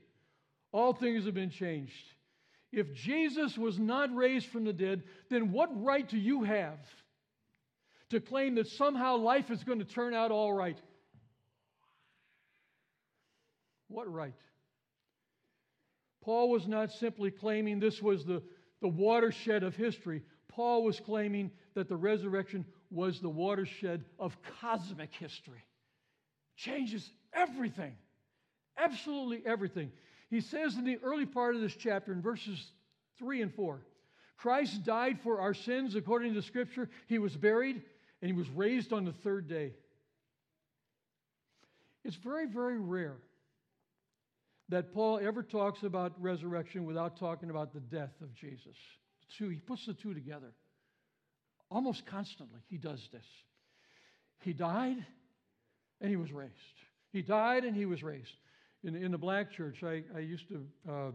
All 0.72 0.94
things 0.94 1.26
have 1.26 1.36
been 1.36 1.52
changed. 1.52 1.94
If 2.72 2.94
Jesus 2.96 3.58
was 3.58 3.78
not 3.78 4.16
raised 4.16 4.48
from 4.48 4.64
the 4.64 4.74
dead, 4.74 5.04
then 5.30 5.52
what 5.52 5.70
right 5.84 6.08
do 6.08 6.18
you 6.18 6.44
have 6.44 6.80
to 8.10 8.20
claim 8.20 8.56
that 8.56 8.68
somehow 8.68 9.18
life 9.18 9.52
is 9.52 9.64
going 9.64 9.80
to 9.80 9.86
turn 9.86 10.16
out 10.16 10.32
all 10.32 10.52
right? 10.52 10.80
What 13.90 14.12
right? 14.12 14.34
Paul 16.24 16.50
was 16.50 16.68
not 16.68 16.92
simply 16.92 17.30
claiming 17.30 17.80
this 17.80 18.02
was 18.02 18.26
the, 18.26 18.42
the 18.82 18.88
watershed 18.88 19.62
of 19.62 19.76
history. 19.76 20.24
Paul 20.48 20.84
was 20.84 21.00
claiming 21.00 21.52
that 21.76 21.90
the 21.90 21.96
resurrection 21.96 22.66
was 22.90 23.20
the 23.20 23.30
watershed 23.30 24.06
of 24.18 24.38
cosmic 24.62 25.14
history. 25.14 25.64
Changes 26.56 27.12
everything, 27.34 27.96
absolutely 28.78 29.44
everything. 29.46 29.92
He 30.30 30.42
says 30.42 30.76
in 30.76 30.84
the 30.84 30.98
early 31.04 31.26
part 31.26 31.56
of 31.56 31.62
this 31.62 31.76
chapter, 31.76 32.12
in 32.12 32.22
verses 32.22 32.72
3 33.20 33.42
and 33.42 33.54
4, 33.54 33.82
Christ 34.38 34.84
died 34.84 35.20
for 35.22 35.40
our 35.40 35.54
sins 35.54 35.96
according 35.96 36.34
to 36.34 36.42
Scripture. 36.42 36.90
He 37.08 37.20
was 37.20 37.36
buried 37.36 37.82
and 38.22 38.32
he 38.32 38.34
was 38.34 38.50
raised 38.50 38.92
on 38.92 39.06
the 39.06 39.12
third 39.12 39.48
day. 39.48 39.74
It's 42.04 42.16
very, 42.16 42.48
very 42.48 42.80
rare 42.80 43.18
that 44.70 44.94
Paul 44.94 45.20
ever 45.20 45.44
talks 45.44 45.84
about 45.84 46.14
resurrection 46.22 46.86
without 46.86 47.18
talking 47.18 47.50
about 47.50 47.74
the 47.74 47.80
death 47.80 48.14
of 48.22 48.34
Jesus. 48.34 48.76
Two, 49.38 49.50
he 49.50 49.58
puts 49.58 49.86
the 49.86 49.94
two 49.94 50.14
together. 50.14 50.52
Almost 51.70 52.06
constantly, 52.06 52.60
he 52.70 52.78
does 52.78 53.08
this. 53.12 53.26
He 54.42 54.52
died 54.52 55.06
and 56.02 56.10
he 56.10 56.16
was 56.16 56.32
raised. 56.32 56.52
He 57.12 57.22
died 57.22 57.64
and 57.64 57.76
he 57.76 57.86
was 57.86 58.04
raised 58.04 58.34
in, 58.84 58.96
in 58.96 59.12
the 59.12 59.18
black 59.18 59.52
church, 59.52 59.84
I, 59.84 60.04
I 60.16 60.20
used 60.20 60.48
to 60.50 60.66
uh, 60.90 61.12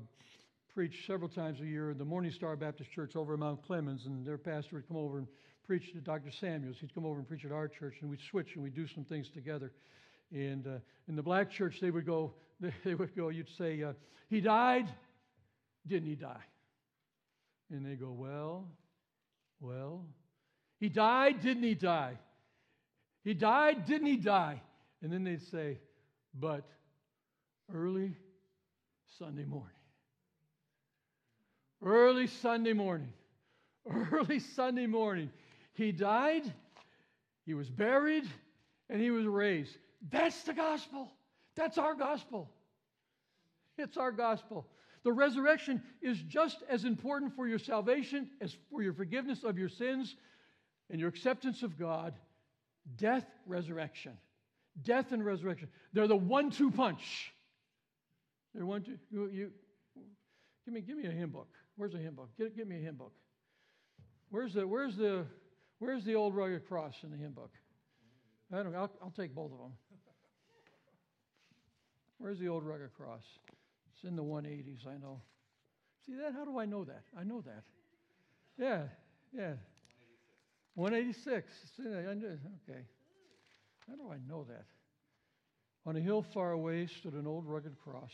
preach 0.74 1.04
several 1.06 1.28
times 1.28 1.60
a 1.60 1.66
year 1.66 1.90
in 1.90 1.98
the 1.98 2.04
Morning 2.04 2.30
Star 2.30 2.56
Baptist 2.56 2.90
Church 2.92 3.14
over 3.14 3.34
in 3.34 3.40
Mount 3.40 3.62
Clemens, 3.66 4.06
and 4.06 4.26
their 4.26 4.38
pastor 4.38 4.76
would 4.76 4.88
come 4.88 4.96
over 4.96 5.18
and 5.18 5.26
preach 5.66 5.92
to 5.92 5.98
Dr. 5.98 6.30
Samuels. 6.30 6.76
He'd 6.80 6.94
come 6.94 7.04
over 7.04 7.18
and 7.18 7.28
preach 7.28 7.44
at 7.44 7.52
our 7.52 7.68
church, 7.68 7.96
and 8.00 8.10
we'd 8.10 8.22
switch 8.30 8.54
and 8.54 8.64
we'd 8.64 8.74
do 8.74 8.86
some 8.86 9.04
things 9.04 9.28
together. 9.30 9.72
And 10.32 10.66
uh, 10.66 10.78
in 11.08 11.16
the 11.16 11.22
black 11.22 11.50
church, 11.50 11.78
they 11.80 11.90
would 11.90 12.06
go, 12.06 12.32
they 12.84 12.94
would 12.94 13.14
go, 13.14 13.28
you'd 13.28 13.50
say, 13.58 13.82
uh, 13.82 13.92
he 14.30 14.40
died, 14.40 14.88
didn't 15.86 16.08
he 16.08 16.14
die? 16.14 16.44
And 17.70 17.84
they 17.84 17.96
go, 17.96 18.12
well, 18.12 18.66
well, 19.60 20.06
he 20.80 20.88
died, 20.88 21.40
didn't 21.42 21.64
he 21.64 21.74
die? 21.74 22.18
He 23.24 23.34
died, 23.34 23.84
didn't 23.84 24.06
he 24.06 24.16
die? 24.16 24.62
And 25.02 25.12
then 25.12 25.24
they'd 25.24 25.42
say, 25.42 25.78
but 26.34 26.66
early 27.74 28.14
Sunday 29.18 29.44
morning. 29.44 29.70
Early 31.84 32.26
Sunday 32.26 32.72
morning. 32.72 33.12
Early 34.12 34.40
Sunday 34.40 34.86
morning. 34.86 35.30
He 35.74 35.92
died, 35.92 36.42
he 37.46 37.54
was 37.54 37.70
buried, 37.70 38.24
and 38.90 39.00
he 39.00 39.10
was 39.10 39.26
raised. 39.26 39.76
That's 40.10 40.42
the 40.42 40.52
gospel. 40.52 41.10
That's 41.54 41.78
our 41.78 41.94
gospel. 41.94 42.50
It's 43.76 43.96
our 43.96 44.12
gospel. 44.12 44.66
The 45.04 45.12
resurrection 45.12 45.82
is 46.02 46.18
just 46.22 46.62
as 46.68 46.84
important 46.84 47.34
for 47.34 47.46
your 47.46 47.58
salvation 47.58 48.28
as 48.40 48.56
for 48.70 48.82
your 48.82 48.92
forgiveness 48.92 49.44
of 49.44 49.56
your 49.56 49.68
sins 49.68 50.16
and 50.90 50.98
your 51.00 51.08
acceptance 51.08 51.62
of 51.62 51.78
God. 51.78 52.14
Death, 52.96 53.26
resurrection. 53.46 54.18
Death 54.82 55.12
and 55.12 55.24
resurrection. 55.24 55.68
They're 55.92 56.08
the 56.08 56.16
one 56.16 56.50
two 56.50 56.70
punch. 56.70 57.32
You, 58.54 59.28
you, 59.32 59.50
give 60.64 60.74
me, 60.74 60.80
give 60.80 60.96
me 60.96 61.06
a 61.06 61.10
hymn 61.10 61.30
book. 61.30 61.48
Where's 61.76 61.94
a 61.94 61.98
hymn 61.98 62.14
book? 62.14 62.30
Get, 62.36 62.56
give 62.56 62.66
me 62.66 62.76
a 62.76 62.80
hymn 62.80 62.96
book. 62.96 63.12
Where's 64.30 64.54
the, 64.54 64.66
where's 64.66 64.96
the, 64.96 65.26
where's 65.78 66.04
the 66.04 66.14
old 66.14 66.34
rugged 66.34 66.66
cross 66.66 66.94
in 67.02 67.10
the 67.10 67.16
hymn 67.16 67.32
book? 67.32 67.52
I 68.52 68.62
don't. 68.62 68.74
I'll, 68.74 68.90
I'll 69.02 69.12
take 69.16 69.34
both 69.34 69.52
of 69.52 69.58
them. 69.58 69.72
Where's 72.18 72.38
the 72.38 72.48
old 72.48 72.64
rugged 72.64 72.94
cross? 72.94 73.22
It's 73.94 74.04
in 74.04 74.16
the 74.16 74.24
180s. 74.24 74.86
I 74.86 74.98
know. 74.98 75.20
See 76.06 76.14
that? 76.14 76.32
How 76.32 76.44
do 76.44 76.58
I 76.58 76.64
know 76.64 76.84
that? 76.84 77.02
I 77.16 77.24
know 77.24 77.42
that. 77.42 77.62
Yeah, 78.58 78.84
yeah. 79.32 79.54
186. 80.74 81.52
186. 81.76 82.40
Okay. 82.68 82.80
How 83.86 83.94
do 83.94 84.10
I 84.10 84.18
know 84.28 84.44
that? 84.44 84.64
On 85.86 85.96
a 85.96 86.00
hill 86.00 86.24
far 86.34 86.52
away 86.52 86.86
stood 86.86 87.14
an 87.14 87.26
old 87.26 87.46
rugged 87.46 87.76
cross, 87.82 88.10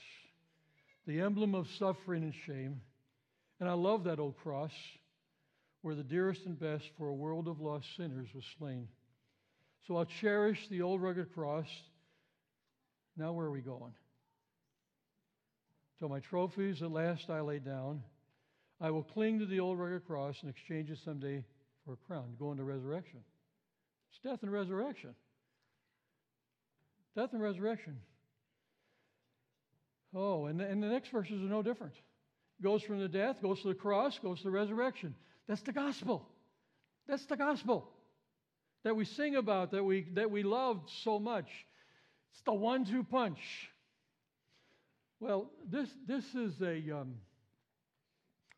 the 1.06 1.20
emblem 1.20 1.54
of 1.54 1.68
suffering 1.78 2.22
and 2.22 2.34
shame. 2.46 2.80
And 3.60 3.68
I 3.68 3.72
love 3.72 4.04
that 4.04 4.18
old 4.18 4.36
cross 4.36 4.72
where 5.82 5.94
the 5.94 6.02
dearest 6.02 6.46
and 6.46 6.58
best 6.58 6.84
for 6.96 7.08
a 7.08 7.14
world 7.14 7.46
of 7.46 7.60
lost 7.60 7.86
sinners 7.96 8.28
was 8.34 8.44
slain. 8.58 8.88
So 9.86 9.96
I'll 9.96 10.06
cherish 10.06 10.66
the 10.68 10.82
old 10.82 11.02
rugged 11.02 11.34
cross. 11.34 11.66
Now, 13.16 13.32
where 13.32 13.46
are 13.46 13.50
we 13.50 13.60
going? 13.60 13.92
Till 15.98 16.08
my 16.08 16.20
trophies 16.20 16.82
at 16.82 16.90
last 16.90 17.30
I 17.30 17.40
lay 17.40 17.58
down, 17.58 18.02
I 18.80 18.90
will 18.90 19.02
cling 19.02 19.38
to 19.38 19.46
the 19.46 19.60
old 19.60 19.78
rugged 19.78 20.06
cross 20.06 20.36
and 20.40 20.50
exchange 20.50 20.90
it 20.90 20.98
someday 21.04 21.44
for 21.84 21.92
a 21.92 21.96
crown, 21.96 22.34
go 22.38 22.50
into 22.50 22.64
resurrection. 22.64 23.20
It's 24.10 24.20
death 24.20 24.42
and 24.42 24.50
resurrection. 24.50 25.14
Death 27.16 27.32
and 27.32 27.42
resurrection. 27.42 27.98
Oh, 30.14 30.46
and 30.46 30.58
the, 30.60 30.66
and 30.66 30.82
the 30.82 30.88
next 30.88 31.10
verses 31.10 31.42
are 31.42 31.48
no 31.48 31.62
different. 31.62 31.94
Goes 32.62 32.82
from 32.82 33.00
the 33.00 33.08
death, 33.08 33.42
goes 33.42 33.62
to 33.62 33.68
the 33.68 33.74
cross, 33.74 34.18
goes 34.18 34.38
to 34.38 34.44
the 34.44 34.50
resurrection. 34.50 35.14
That's 35.48 35.62
the 35.62 35.72
gospel. 35.72 36.28
That's 37.08 37.26
the 37.26 37.36
gospel 37.36 37.88
that 38.84 38.94
we 38.94 39.04
sing 39.04 39.36
about, 39.36 39.72
that 39.72 39.82
we, 39.82 40.06
that 40.14 40.30
we 40.30 40.42
love 40.42 40.82
so 41.02 41.18
much. 41.18 41.48
It's 42.32 42.42
the 42.42 42.52
one 42.52 42.84
two 42.84 43.02
punch. 43.02 43.70
Well, 45.20 45.50
this, 45.70 45.88
this 46.06 46.24
is 46.34 46.60
a 46.60 46.98
um, 46.98 47.14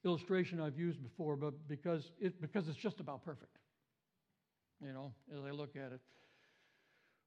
illustration 0.05 0.61
I've 0.61 0.79
used 0.79 1.03
before, 1.03 1.37
but 1.37 1.55
because, 1.69 2.11
it, 2.21 2.41
because 2.41 2.69
it's 2.69 2.77
just 2.77 3.01
about 3.01 3.25
perfect. 3.25 3.57
You 4.85 4.93
know, 4.93 5.13
as 5.35 5.45
I 5.45 5.53
look 5.53 5.77
at 5.77 5.93
it. 5.93 6.01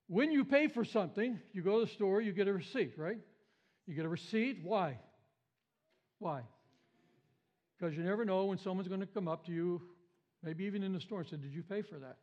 When 0.10 0.32
you 0.32 0.44
pay 0.44 0.68
for 0.68 0.84
something, 0.84 1.40
you 1.54 1.62
go 1.62 1.80
to 1.80 1.86
the 1.86 1.92
store, 1.92 2.20
you 2.20 2.34
get 2.34 2.48
a 2.48 2.54
receipt, 2.54 2.94
right? 2.98 3.20
You 3.86 3.94
get 3.94 4.06
a 4.06 4.10
receipt. 4.10 4.62
Why? 4.64 4.98
Why? 6.18 6.42
Because 7.78 7.96
you 7.96 8.02
never 8.02 8.26
know 8.26 8.46
when 8.46 8.58
someone's 8.58 8.88
going 8.88 9.02
to 9.02 9.06
come 9.06 9.28
up 9.28 9.46
to 9.46 9.52
you, 9.52 9.84
maybe 10.42 10.64
even 10.66 10.82
in 10.82 10.94
the 10.94 11.00
store, 11.00 11.20
and 11.20 11.30
say, 11.30 11.38
Did 11.38 11.54
you 11.54 11.62
pay 11.62 11.84
for 11.84 12.00
that? 12.00 12.18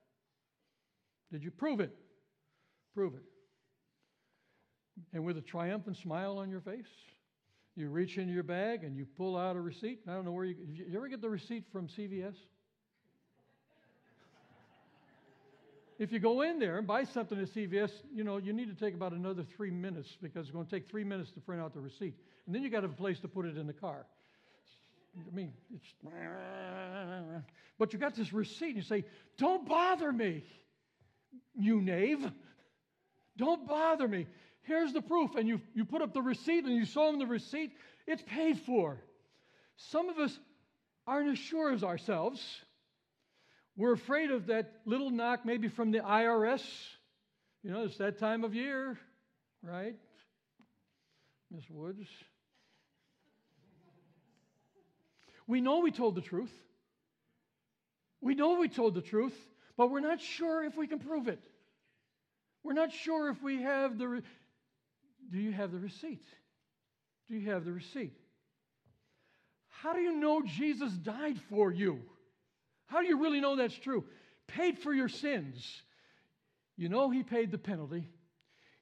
Did 1.31 1.44
you 1.44 1.53
prove 1.53 1.79
it? 1.79 1.94
Prove 2.92 3.14
it. 3.14 3.22
And 5.12 5.25
with 5.25 5.38
a 5.38 5.42
triumphant 5.42 5.96
smile 5.96 6.38
on 6.38 6.51
your 6.51 6.62
face, 6.62 6.90
you 7.77 7.88
reach 7.88 8.18
into 8.18 8.33
your 8.33 8.42
bag 8.42 8.83
and 8.83 8.96
you 8.96 9.07
pull 9.16 9.37
out 9.37 9.55
a 9.55 9.61
receipt. 9.61 10.01
I 10.09 10.12
don't 10.12 10.25
know 10.25 10.33
where 10.33 10.44
you. 10.44 10.57
You 10.72 10.96
ever 10.96 11.07
get 11.07 11.22
the 11.22 11.31
receipt 11.31 11.66
from 11.70 11.87
CVS? 11.87 12.35
If 15.99 16.13
you 16.13 16.19
go 16.19 16.43
in 16.43 16.59
there 16.59 16.79
and 16.79 16.87
buy 16.87 17.05
something 17.05 17.39
at 17.41 17.49
CVS, 17.49 17.91
you 18.13 18.25
know, 18.25 18.37
you 18.37 18.53
need 18.53 18.69
to 18.69 18.85
take 18.85 18.95
about 18.95 19.13
another 19.13 19.45
three 19.57 19.71
minutes 19.71 20.17
because 20.21 20.47
it's 20.47 20.53
going 20.53 20.67
to 20.67 20.71
take 20.71 20.91
three 20.91 21.05
minutes 21.05 21.31
to 21.33 21.41
print 21.41 21.63
out 21.63 21.73
the 21.73 21.81
receipt. 21.81 22.15
And 22.47 22.55
then 22.55 22.63
you 22.63 22.71
got 22.71 22.81
to 22.81 22.89
have 22.89 22.93
a 22.93 22.97
place 22.97 23.19
to 23.21 23.29
put 23.29 23.47
it 23.47 23.57
in 23.57 23.67
the 23.67 23.73
car. 23.73 24.07
I 25.17 25.35
mean, 25.35 25.53
it's. 25.75 25.95
But 27.79 27.93
you 27.93 27.99
got 27.99 28.15
this 28.15 28.33
receipt 28.33 28.69
and 28.69 28.77
you 28.77 28.83
say, 28.83 29.05
Don't 29.39 29.67
bother 29.67 30.13
me, 30.13 30.45
you 31.55 31.81
knave. 31.81 32.31
Don't 33.39 33.67
bother 33.67 34.09
me. 34.09 34.27
Here's 34.63 34.93
the 34.93 35.03
proof. 35.03 35.35
And 35.37 35.47
you, 35.49 35.61
you 35.75 35.85
put 35.85 36.03
up 36.03 36.13
the 36.13 36.23
receipt 36.23 36.65
and 36.65 36.75
you 36.75 36.85
show 36.85 37.07
them 37.07 37.19
the 37.19 37.27
receipt. 37.27 37.73
It's 38.07 38.23
paid 38.23 38.59
for. 38.61 38.99
Some 39.77 40.09
of 40.09 40.19
us 40.19 40.39
aren't 41.07 41.31
as 41.31 41.39
sure 41.39 41.73
as 41.73 41.85
ourselves. 41.85 42.43
We're 43.77 43.93
afraid 43.93 44.31
of 44.31 44.47
that 44.47 44.73
little 44.87 45.11
knock, 45.11 45.45
maybe 45.45 45.69
from 45.69 45.91
the 45.91 45.99
IRS. 45.99 46.62
You 47.62 47.71
know, 47.71 47.85
it's 47.85 47.99
that 47.99 48.19
time 48.19 48.43
of 48.43 48.55
year, 48.55 48.99
right? 49.62 49.97
Miss 51.51 51.65
Woods. 51.69 52.09
We 55.47 55.61
know 55.61 55.81
we 55.81 55.91
told 55.91 56.15
the 56.15 56.23
truth. 56.23 56.53
We 58.21 58.35
know 58.35 58.59
we 58.59 58.69
told 58.69 58.95
the 58.95 59.03
truth, 59.03 59.37
but 59.77 59.91
we're 59.91 60.01
not 60.01 60.21
sure 60.21 60.65
if 60.65 60.77
we 60.77 60.87
can 60.87 60.99
prove 60.99 61.29
it. 61.29 61.41
We're 62.65 62.73
not 62.73 62.93
sure 62.93 63.31
if 63.31 63.43
we 63.43 63.62
have 63.62 63.99
the. 63.99 64.09
Re- 64.09 64.23
Do 65.31 65.39
you 65.39 65.53
have 65.53 65.71
the 65.71 65.79
receipt? 65.79 66.25
Do 67.29 67.37
you 67.37 67.51
have 67.51 67.65
the 67.65 67.73
receipt? 67.73 68.17
How 69.69 69.93
do 69.93 70.01
you 70.01 70.17
know 70.17 70.43
Jesus 70.43 70.93
died 70.93 71.39
for 71.51 71.71
you? 71.71 72.01
How 72.87 73.01
do 73.01 73.09
you 73.09 73.20
really 73.20 73.40
know 73.40 73.57
that's 73.57 73.79
true? 73.79 74.05
Paid 74.46 74.79
for 74.79 74.92
your 74.92 75.09
sins. 75.09 75.83
You 76.77 76.88
know 76.88 77.11
he 77.11 77.22
paid 77.22 77.51
the 77.51 77.59
penalty. 77.59 78.09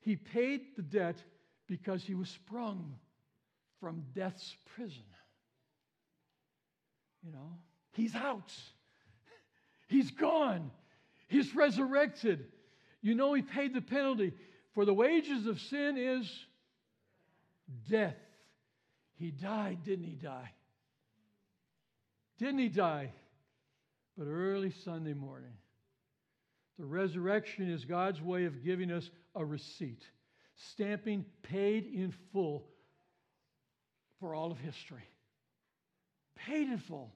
He 0.00 0.16
paid 0.16 0.76
the 0.76 0.82
debt 0.82 1.16
because 1.66 2.02
he 2.04 2.14
was 2.14 2.28
sprung 2.28 2.96
from 3.80 4.02
death's 4.14 4.56
prison. 4.76 5.04
You 7.24 7.32
know, 7.32 7.58
he's 7.92 8.14
out. 8.14 8.52
He's 9.88 10.10
gone. 10.10 10.70
He's 11.28 11.54
resurrected. 11.54 12.46
You 13.00 13.14
know, 13.14 13.32
he 13.32 13.42
paid 13.42 13.74
the 13.74 13.80
penalty. 13.80 14.32
For 14.74 14.84
the 14.84 14.92
wages 14.92 15.46
of 15.46 15.60
sin 15.60 15.96
is 15.96 16.30
death. 17.88 18.16
He 19.16 19.30
died, 19.30 19.78
didn't 19.84 20.04
he 20.04 20.14
die? 20.14 20.50
Didn't 22.38 22.58
he 22.58 22.68
die? 22.68 23.12
But 24.16 24.26
early 24.26 24.72
Sunday 24.84 25.14
morning, 25.14 25.54
the 26.78 26.84
resurrection 26.84 27.70
is 27.70 27.84
God's 27.84 28.20
way 28.20 28.44
of 28.44 28.64
giving 28.64 28.90
us 28.90 29.08
a 29.34 29.44
receipt, 29.44 30.02
stamping 30.72 31.24
paid 31.42 31.86
in 31.86 32.12
full 32.32 32.66
for 34.20 34.34
all 34.34 34.52
of 34.52 34.58
history. 34.58 35.04
Paid 36.36 36.68
in 36.68 36.78
full. 36.78 37.12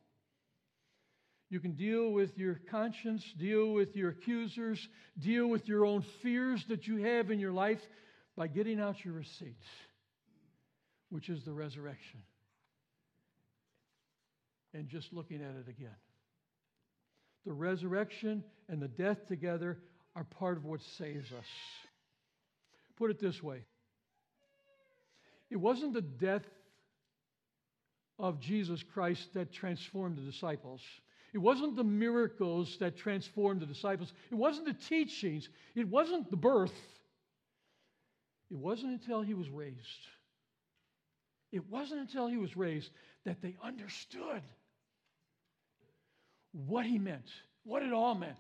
You 1.51 1.61
can 1.61 1.73
deal 1.73 2.11
with 2.11 2.37
your 2.37 2.61
conscience, 2.71 3.25
deal 3.39 3.73
with 3.73 3.97
your 3.97 4.11
accusers, 4.11 4.87
deal 5.19 5.47
with 5.47 5.67
your 5.67 5.87
own 5.87 6.05
fears 6.23 6.65
that 6.69 6.87
you 6.87 7.03
have 7.05 7.31
in 7.31 7.41
your 7.41 7.53
life 7.53 7.81
by 8.37 8.49
getting 8.49 8.79
out 8.79 9.05
your 9.05 9.15
receipt, 9.15 9.57
which 11.09 11.29
is 11.29 11.45
the 11.45 11.53
resurrection, 11.53 12.21
and 14.75 14.89
just 14.89 15.13
looking 15.13 15.43
at 15.43 15.55
it 15.57 15.69
again. 15.69 15.97
The 17.49 17.55
resurrection 17.55 18.45
and 18.69 18.79
the 18.81 18.89
death 18.89 19.27
together 19.27 19.79
are 20.15 20.25
part 20.25 20.59
of 20.59 20.67
what 20.67 20.83
saves 20.83 21.33
us. 21.33 21.47
Put 22.97 23.11
it 23.11 23.19
this 23.19 23.43
way 23.43 23.63
it 25.51 25.57
wasn't 25.57 25.95
the 25.95 26.03
death 26.03 26.45
of 28.19 28.39
Jesus 28.39 28.83
Christ 28.83 29.33
that 29.33 29.51
transformed 29.51 30.19
the 30.19 30.31
disciples. 30.31 30.83
It 31.33 31.39
wasn't 31.39 31.77
the 31.77 31.85
miracles 31.85 32.77
that 32.81 32.99
transformed 32.99 33.63
the 33.63 33.67
disciples. 33.67 34.13
It 34.31 34.35
wasn't 34.35 34.67
the 34.67 34.75
teachings. 34.75 35.49
It 35.75 35.89
wasn't 35.89 36.31
the 36.31 36.37
birth. 36.37 36.79
It 38.51 38.59
wasn't 38.59 38.93
until 38.93 39.23
he 39.23 39.33
was 39.33 39.49
raised. 39.49 40.07
It 41.51 41.67
wasn't 41.71 42.03
until 42.03 42.29
he 42.29 42.37
was 42.37 42.59
raised 42.59 42.91
that 43.25 43.41
they 43.41 43.57
understood 43.65 44.43
what 46.53 46.87
he 46.87 46.99
meant, 46.99 47.29
what 47.65 47.83
it 47.83 47.93
all 47.93 48.15
meant. 48.15 48.37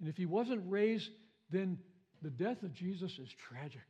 And 0.00 0.08
if 0.08 0.16
he 0.16 0.26
wasn't 0.26 0.62
raised, 0.66 1.10
then 1.50 1.78
the 2.22 2.30
death 2.30 2.62
of 2.62 2.72
Jesus 2.72 3.18
is 3.18 3.28
tragic. 3.48 3.80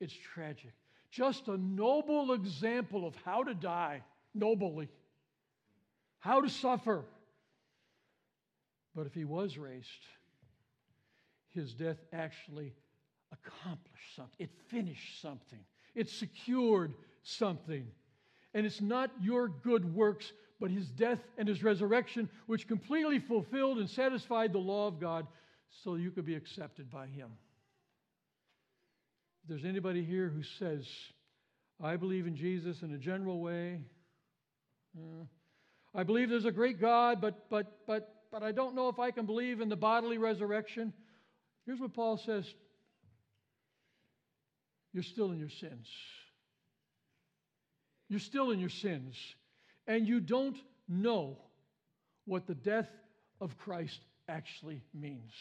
It's 0.00 0.14
tragic. 0.34 0.72
Just 1.10 1.48
a 1.48 1.56
noble 1.56 2.32
example 2.32 3.06
of 3.06 3.14
how 3.24 3.44
to 3.44 3.54
die 3.54 4.02
nobly 4.34 4.88
how 6.22 6.40
to 6.40 6.48
suffer. 6.48 7.04
But 8.94 9.06
if 9.06 9.14
he 9.14 9.24
was 9.24 9.58
raised, 9.58 9.88
his 11.50 11.74
death 11.74 11.96
actually 12.12 12.72
accomplished 13.32 14.14
something. 14.14 14.36
It 14.38 14.50
finished 14.68 15.20
something. 15.20 15.58
It 15.96 16.08
secured 16.08 16.94
something. 17.24 17.84
And 18.54 18.64
it's 18.64 18.80
not 18.80 19.10
your 19.20 19.48
good 19.48 19.92
works, 19.92 20.32
but 20.62 20.70
his 20.70 20.86
death 20.92 21.18
and 21.36 21.48
his 21.48 21.64
resurrection, 21.64 22.30
which 22.46 22.68
completely 22.68 23.18
fulfilled 23.18 23.78
and 23.78 23.90
satisfied 23.90 24.52
the 24.52 24.60
law 24.60 24.86
of 24.86 25.00
God 25.00 25.26
so 25.82 25.96
you 25.96 26.12
could 26.12 26.24
be 26.24 26.36
accepted 26.36 26.88
by 26.88 27.08
him. 27.08 27.30
If 29.42 29.48
there's 29.48 29.64
anybody 29.64 30.04
here 30.04 30.28
who 30.28 30.44
says, 30.44 30.86
I 31.82 31.96
believe 31.96 32.28
in 32.28 32.36
Jesus 32.36 32.82
in 32.82 32.94
a 32.94 32.96
general 32.96 33.40
way, 33.40 33.80
uh, 34.96 35.24
I 35.96 36.04
believe 36.04 36.30
there's 36.30 36.44
a 36.44 36.52
great 36.52 36.80
God, 36.80 37.20
but, 37.20 37.50
but, 37.50 37.84
but, 37.88 38.22
but 38.30 38.44
I 38.44 38.52
don't 38.52 38.76
know 38.76 38.88
if 38.88 39.00
I 39.00 39.10
can 39.10 39.26
believe 39.26 39.60
in 39.60 39.68
the 39.68 39.74
bodily 39.74 40.18
resurrection. 40.18 40.92
Here's 41.66 41.80
what 41.80 41.92
Paul 41.92 42.18
says 42.18 42.46
You're 44.92 45.02
still 45.02 45.32
in 45.32 45.40
your 45.40 45.50
sins. 45.50 45.88
You're 48.08 48.20
still 48.20 48.52
in 48.52 48.60
your 48.60 48.68
sins. 48.68 49.16
And 49.86 50.06
you 50.06 50.20
don't 50.20 50.56
know 50.88 51.38
what 52.24 52.46
the 52.46 52.54
death 52.54 52.88
of 53.40 53.56
Christ 53.58 54.00
actually 54.28 54.82
means. 54.94 55.32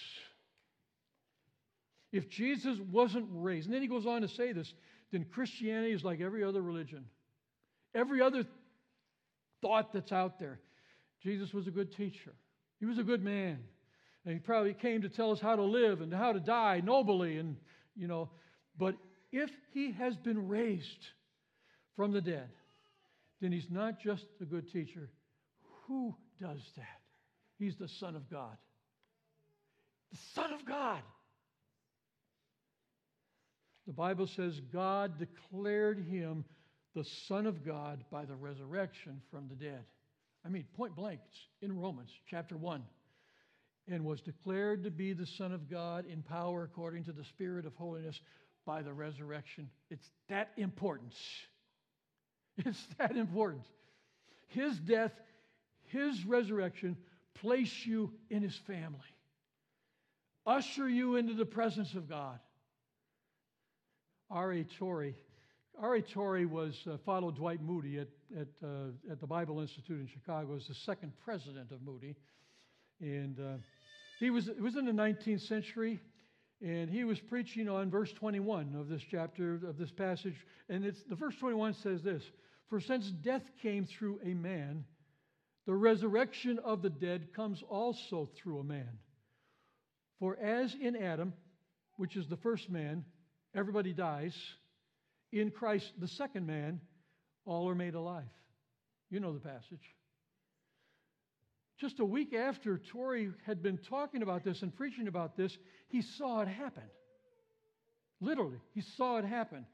If 2.11 2.29
Jesus 2.29 2.77
wasn't 2.91 3.27
raised, 3.31 3.67
and 3.67 3.73
then 3.73 3.81
he 3.81 3.87
goes 3.87 4.05
on 4.05 4.21
to 4.21 4.27
say 4.27 4.51
this, 4.51 4.73
then 5.11 5.25
Christianity 5.31 5.93
is 5.93 6.03
like 6.03 6.19
every 6.19 6.43
other 6.43 6.61
religion. 6.61 7.05
Every 7.93 8.21
other 8.21 8.45
thought 9.61 9.93
that's 9.93 10.11
out 10.11 10.39
there. 10.39 10.59
Jesus 11.21 11.53
was 11.53 11.67
a 11.67 11.71
good 11.71 11.95
teacher, 11.95 12.33
he 12.79 12.85
was 12.85 12.97
a 12.97 13.03
good 13.03 13.23
man. 13.23 13.59
And 14.23 14.35
he 14.35 14.39
probably 14.39 14.75
came 14.75 15.01
to 15.01 15.09
tell 15.09 15.31
us 15.31 15.39
how 15.39 15.55
to 15.55 15.63
live 15.63 16.01
and 16.01 16.13
how 16.13 16.31
to 16.31 16.39
die 16.39 16.79
nobly. 16.83 17.39
And, 17.39 17.57
you 17.95 18.07
know, 18.07 18.29
but 18.77 18.95
if 19.31 19.49
he 19.73 19.93
has 19.93 20.15
been 20.15 20.47
raised 20.47 21.07
from 21.95 22.11
the 22.11 22.21
dead, 22.21 22.49
then 23.41 23.51
he's 23.51 23.69
not 23.69 23.99
just 23.99 24.25
a 24.39 24.45
good 24.45 24.71
teacher. 24.71 25.09
Who 25.87 26.15
does 26.39 26.61
that? 26.77 27.01
He's 27.57 27.75
the 27.75 27.87
Son 27.87 28.15
of 28.15 28.29
God. 28.29 28.55
The 30.11 30.19
Son 30.35 30.53
of 30.53 30.65
God. 30.65 31.01
The 33.87 33.93
Bible 33.93 34.27
says 34.27 34.59
God 34.71 35.17
declared 35.17 35.99
him 35.99 36.45
the 36.95 37.03
Son 37.27 37.47
of 37.47 37.65
God 37.65 38.03
by 38.11 38.25
the 38.25 38.35
resurrection 38.35 39.21
from 39.31 39.47
the 39.47 39.55
dead. 39.55 39.83
I 40.45 40.49
mean, 40.49 40.65
point 40.75 40.95
blank, 40.95 41.19
it's 41.27 41.39
in 41.61 41.79
Romans 41.79 42.09
chapter 42.29 42.57
1. 42.57 42.83
And 43.87 44.05
was 44.05 44.21
declared 44.21 44.83
to 44.83 44.91
be 44.91 45.13
the 45.13 45.25
Son 45.25 45.51
of 45.51 45.69
God 45.69 46.05
in 46.05 46.21
power 46.21 46.63
according 46.63 47.05
to 47.05 47.11
the 47.11 47.23
Spirit 47.23 47.65
of 47.65 47.75
holiness 47.75 48.19
by 48.65 48.81
the 48.83 48.93
resurrection. 48.93 49.69
It's 49.89 50.07
that 50.29 50.51
important. 50.57 51.13
It's 52.65 52.85
that 52.97 53.15
important. 53.15 53.63
His 54.47 54.77
death, 54.79 55.13
his 55.87 56.25
resurrection, 56.25 56.97
place 57.35 57.85
you 57.85 58.11
in 58.29 58.43
his 58.43 58.55
family, 58.55 58.99
usher 60.45 60.87
you 60.87 61.15
into 61.15 61.33
the 61.33 61.45
presence 61.45 61.93
of 61.93 62.09
God. 62.09 62.39
R.A. 64.29 64.63
Torrey 64.63 65.15
R.A. 65.79 66.01
Torrey 66.01 66.45
was 66.45 66.75
uh, 66.87 66.97
followed 67.05 67.35
Dwight 67.35 67.61
Moody 67.61 67.99
at, 67.99 68.07
at, 68.39 68.47
uh, 68.63 69.11
at 69.11 69.19
the 69.19 69.27
Bible 69.27 69.61
Institute 69.61 69.99
in 69.99 70.07
Chicago 70.07 70.55
as 70.55 70.67
the 70.67 70.75
second 70.75 71.13
president 71.23 71.71
of 71.71 71.81
Moody. 71.81 72.15
And 72.99 73.39
uh, 73.39 73.57
He 74.19 74.29
was, 74.29 74.47
it 74.47 74.61
was 74.61 74.75
in 74.75 74.85
the 74.85 74.91
19th 74.91 75.41
century, 75.41 75.99
and 76.61 76.89
he 76.89 77.03
was 77.03 77.19
preaching 77.19 77.67
on 77.67 77.89
verse 77.89 78.13
21 78.13 78.75
of 78.79 78.89
this 78.89 79.01
chapter, 79.01 79.55
of 79.67 79.77
this 79.79 79.91
passage. 79.91 80.35
And 80.69 80.85
it's, 80.85 81.01
the 81.03 81.15
verse 81.15 81.35
21 81.37 81.73
says 81.73 82.03
this 82.03 82.23
For 82.71 82.79
since 82.79 83.11
death 83.11 83.43
came 83.61 83.85
through 83.85 84.21
a 84.23 84.33
man, 84.33 84.85
the 85.65 85.75
resurrection 85.75 86.57
of 86.63 86.81
the 86.81 86.89
dead 86.89 87.33
comes 87.35 87.61
also 87.69 88.29
through 88.37 88.59
a 88.59 88.63
man. 88.63 88.97
For 90.19 90.37
as 90.37 90.73
in 90.81 90.95
Adam, 90.95 91.33
which 91.97 92.15
is 92.15 92.29
the 92.29 92.37
first 92.37 92.69
man, 92.69 93.03
everybody 93.53 93.91
dies, 93.91 94.33
in 95.33 95.51
Christ, 95.51 95.91
the 95.99 96.07
second 96.07 96.47
man, 96.47 96.79
all 97.45 97.69
are 97.69 97.75
made 97.75 97.93
alive. 97.93 98.31
You 99.09 99.19
know 99.19 99.33
the 99.33 99.39
passage. 99.41 99.93
Just 101.77 101.99
a 101.99 102.05
week 102.05 102.33
after 102.33 102.77
Tori 102.77 103.31
had 103.45 103.61
been 103.61 103.79
talking 103.79 104.21
about 104.21 104.45
this 104.45 104.61
and 104.61 104.73
preaching 104.73 105.09
about 105.09 105.35
this, 105.35 105.57
he 105.89 106.01
saw 106.01 106.39
it 106.39 106.47
happen. 106.47 106.83
Literally, 108.21 108.61
he 108.73 108.79
saw 108.79 109.17
it 109.17 109.25
happen. 109.25 109.65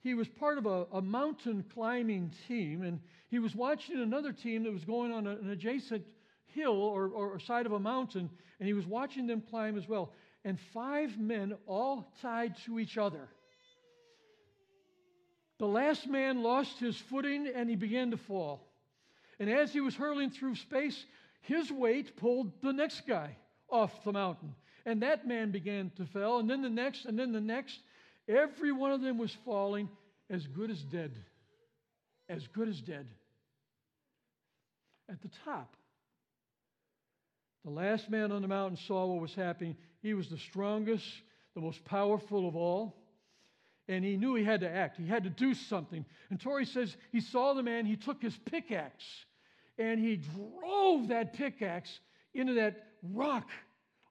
He 0.00 0.14
was 0.14 0.28
part 0.28 0.58
of 0.58 0.66
a, 0.66 0.86
a 0.92 1.02
mountain 1.02 1.64
climbing 1.74 2.32
team, 2.46 2.82
and 2.82 3.00
he 3.28 3.38
was 3.38 3.54
watching 3.54 4.00
another 4.00 4.32
team 4.32 4.64
that 4.64 4.72
was 4.72 4.84
going 4.84 5.12
on 5.12 5.26
an 5.26 5.50
adjacent 5.50 6.04
hill 6.46 6.80
or, 6.80 7.08
or 7.08 7.38
side 7.40 7.66
of 7.66 7.72
a 7.72 7.80
mountain, 7.80 8.30
and 8.58 8.66
he 8.66 8.72
was 8.72 8.86
watching 8.86 9.26
them 9.26 9.42
climb 9.50 9.76
as 9.76 9.88
well. 9.88 10.12
And 10.44 10.58
five 10.72 11.18
men 11.18 11.56
all 11.66 12.12
tied 12.22 12.56
to 12.64 12.78
each 12.78 12.96
other. 12.96 13.28
The 15.58 15.66
last 15.66 16.06
man 16.06 16.42
lost 16.42 16.78
his 16.78 16.96
footing 16.96 17.48
and 17.52 17.68
he 17.68 17.74
began 17.74 18.12
to 18.12 18.16
fall. 18.16 18.64
And 19.40 19.50
as 19.50 19.72
he 19.72 19.80
was 19.80 19.94
hurling 19.94 20.30
through 20.30 20.54
space, 20.54 21.04
his 21.40 21.70
weight 21.70 22.16
pulled 22.16 22.60
the 22.62 22.72
next 22.72 23.06
guy 23.06 23.36
off 23.68 24.04
the 24.04 24.12
mountain. 24.12 24.54
And 24.86 25.02
that 25.02 25.26
man 25.26 25.50
began 25.50 25.90
to 25.96 26.06
fall, 26.06 26.38
and 26.38 26.48
then 26.48 26.62
the 26.62 26.70
next, 26.70 27.04
and 27.04 27.18
then 27.18 27.32
the 27.32 27.40
next. 27.40 27.78
Every 28.28 28.72
one 28.72 28.92
of 28.92 29.00
them 29.00 29.18
was 29.18 29.36
falling 29.44 29.88
as 30.28 30.46
good 30.46 30.70
as 30.70 30.82
dead. 30.82 31.12
As 32.28 32.46
good 32.46 32.68
as 32.68 32.80
dead. 32.80 33.06
At 35.10 35.22
the 35.22 35.30
top, 35.44 35.74
the 37.64 37.70
last 37.70 38.10
man 38.10 38.30
on 38.30 38.42
the 38.42 38.48
mountain 38.48 38.76
saw 38.76 39.06
what 39.06 39.22
was 39.22 39.34
happening. 39.34 39.76
He 40.02 40.12
was 40.12 40.28
the 40.28 40.38
strongest, 40.38 41.06
the 41.54 41.60
most 41.60 41.82
powerful 41.84 42.46
of 42.46 42.54
all. 42.54 42.94
And 43.88 44.04
he 44.04 44.18
knew 44.18 44.34
he 44.34 44.44
had 44.44 44.60
to 44.60 44.70
act. 44.70 44.98
He 44.98 45.06
had 45.06 45.24
to 45.24 45.30
do 45.30 45.54
something. 45.54 46.04
And 46.28 46.38
Tori 46.38 46.66
says 46.66 46.94
he 47.10 47.20
saw 47.20 47.54
the 47.54 47.62
man, 47.62 47.86
he 47.86 47.96
took 47.96 48.20
his 48.20 48.36
pickaxe 48.36 49.24
and 49.78 49.98
he 49.98 50.16
drove 50.16 51.08
that 51.08 51.32
pickaxe 51.32 52.00
into 52.34 52.54
that 52.54 52.88
rock 53.02 53.48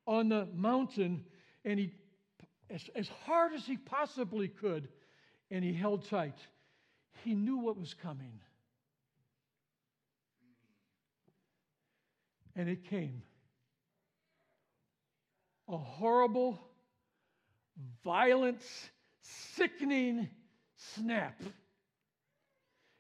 on 0.08 0.30
the 0.30 0.48
mountain 0.56 1.26
and 1.64 1.78
he 1.78 1.92
as, 2.70 2.90
as 2.96 3.10
hard 3.26 3.54
as 3.54 3.66
he 3.66 3.78
possibly 3.78 4.48
could 4.48 4.88
and 5.50 5.64
he 5.64 5.74
held 5.74 6.08
tight. 6.10 6.38
He 7.24 7.34
knew 7.34 7.58
what 7.58 7.80
was 7.80 7.94
coming. 7.94 8.40
And 12.56 12.68
it 12.68 12.84
came. 12.90 13.22
A 15.70 15.78
horrible 15.78 16.60
violent 18.04 18.62
sickening 19.22 20.30
snap. 20.76 21.42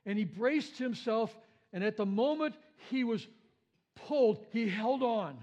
And 0.05 0.17
he 0.17 0.25
braced 0.25 0.77
himself 0.77 1.35
and 1.73 1.83
at 1.83 1.97
the 1.97 2.05
moment 2.05 2.55
he 2.89 3.03
was 3.03 3.27
pulled, 3.95 4.45
he 4.51 4.69
held 4.69 5.03
on. 5.03 5.37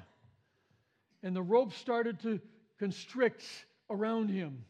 And 1.23 1.35
the 1.35 1.43
rope 1.43 1.73
started 1.73 2.21
to 2.21 2.41
constrict 2.79 3.45
around 3.91 4.29
him. 4.29 4.65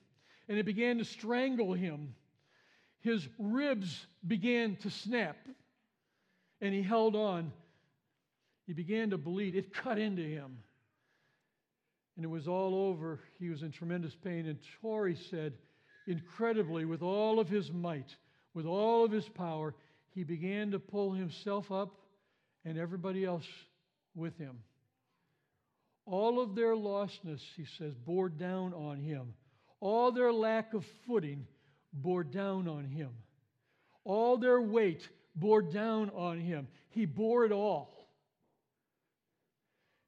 And 0.49 0.59
it 0.59 0.67
began 0.67 0.99
to 0.99 1.05
strangle 1.05 1.73
him. 1.73 2.15
His 3.01 3.27
ribs 3.39 4.07
began 4.27 4.77
to 4.77 4.91
snap. 4.91 5.37
And 6.61 6.75
he 6.75 6.83
held 6.83 7.17
on. 7.17 7.53
He 8.67 8.73
began 8.73 9.11
to 9.11 9.19
bleed. 9.19 9.55
It 9.55 9.75
cut 9.75 9.99
into 9.99 10.23
him. 10.23 10.59
And 12.17 12.25
it 12.25 12.29
was 12.29 12.47
all 12.47 12.75
over. 12.75 13.21
He 13.39 13.49
was 13.49 13.63
in 13.63 13.73
tremendous 13.73 14.15
pain. 14.15 14.47
And 14.47 14.59
Tori 14.81 15.17
said, 15.31 15.55
incredibly, 16.07 16.85
with 16.85 17.03
all 17.03 17.41
of 17.41 17.49
his 17.49 17.73
might, 17.73 18.15
with 18.55 18.67
all 18.67 19.05
of 19.05 19.11
his 19.11 19.29
power, 19.29 19.75
he 20.15 20.23
began 20.23 20.71
to 20.71 20.79
pull 20.79 21.13
himself 21.13 21.73
up 21.73 21.97
and 22.65 22.79
everybody 22.79 23.25
else 23.25 23.47
with 24.15 24.39
him. 24.39 24.59
All 26.07 26.41
of 26.41 26.55
their 26.55 26.75
lostness, 26.75 27.41
he 27.57 27.65
says, 27.65 27.95
bore 27.95 28.29
down 28.29 28.75
on 28.75 28.99
him. 28.99 29.35
All 29.81 30.13
their 30.13 30.33
lack 30.33 30.75
of 30.75 30.85
footing 31.07 31.47
bore 31.93 32.25
down 32.25 32.69
on 32.69 32.85
him. 32.85 33.11
All 34.05 34.37
their 34.37 34.61
weight 34.61 35.09
bore 35.35 35.63
down 35.63 36.11
on 36.11 36.41
him. 36.41 36.69
He 36.91 37.07
bore 37.07 37.45
it 37.45 37.53
all. 37.53 38.09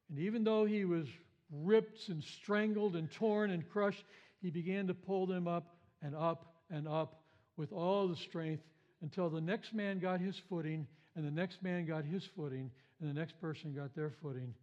And 0.09 0.19
even 0.19 0.43
though 0.43 0.65
he 0.65 0.85
was 0.85 1.07
ripped 1.51 2.09
and 2.09 2.23
strangled 2.23 2.95
and 2.95 3.11
torn 3.11 3.51
and 3.51 3.67
crushed, 3.67 4.05
he 4.41 4.49
began 4.49 4.87
to 4.87 4.93
pull 4.93 5.25
them 5.25 5.47
up 5.47 5.75
and 6.01 6.15
up 6.15 6.53
and 6.69 6.87
up 6.87 7.23
with 7.55 7.73
all 7.73 8.07
the 8.07 8.15
strength 8.15 8.63
until 9.01 9.29
the 9.29 9.41
next 9.41 9.73
man 9.73 9.99
got 9.99 10.19
his 10.19 10.39
footing, 10.49 10.87
and 11.15 11.25
the 11.25 11.31
next 11.31 11.61
man 11.63 11.85
got 11.85 12.05
his 12.05 12.23
footing, 12.35 12.71
and 12.99 13.09
the 13.09 13.13
next 13.13 13.39
person 13.41 13.73
got 13.73 13.95
their 13.95 14.11
footing. 14.21 14.53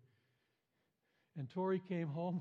And 1.37 1.49
Tori 1.51 1.83
came 1.89 2.09
home 2.09 2.41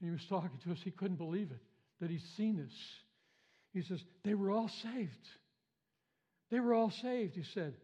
and 0.00 0.08
he 0.08 0.10
was 0.10 0.24
talking 0.26 0.58
to 0.64 0.72
us. 0.72 0.78
He 0.82 0.90
couldn't 0.90 1.16
believe 1.16 1.50
it 1.50 1.62
that 2.00 2.10
he'd 2.10 2.22
seen 2.36 2.56
this. 2.56 2.74
He 3.72 3.82
says, 3.82 4.04
They 4.22 4.34
were 4.34 4.50
all 4.50 4.68
saved. 4.68 5.28
They 6.50 6.60
were 6.60 6.74
all 6.74 6.90
saved, 6.90 7.34
he 7.36 7.42
said. 7.42 7.74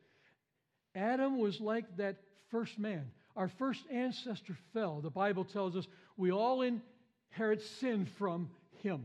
Adam 0.94 1.38
was 1.38 1.60
like 1.60 1.96
that 1.96 2.16
first 2.50 2.78
man. 2.78 3.10
Our 3.36 3.48
first 3.48 3.82
ancestor 3.90 4.56
fell. 4.72 5.00
The 5.00 5.10
Bible 5.10 5.44
tells 5.44 5.76
us 5.76 5.86
we 6.16 6.32
all 6.32 6.62
inherit 6.62 7.62
sin 7.62 8.06
from 8.18 8.50
him. 8.82 9.04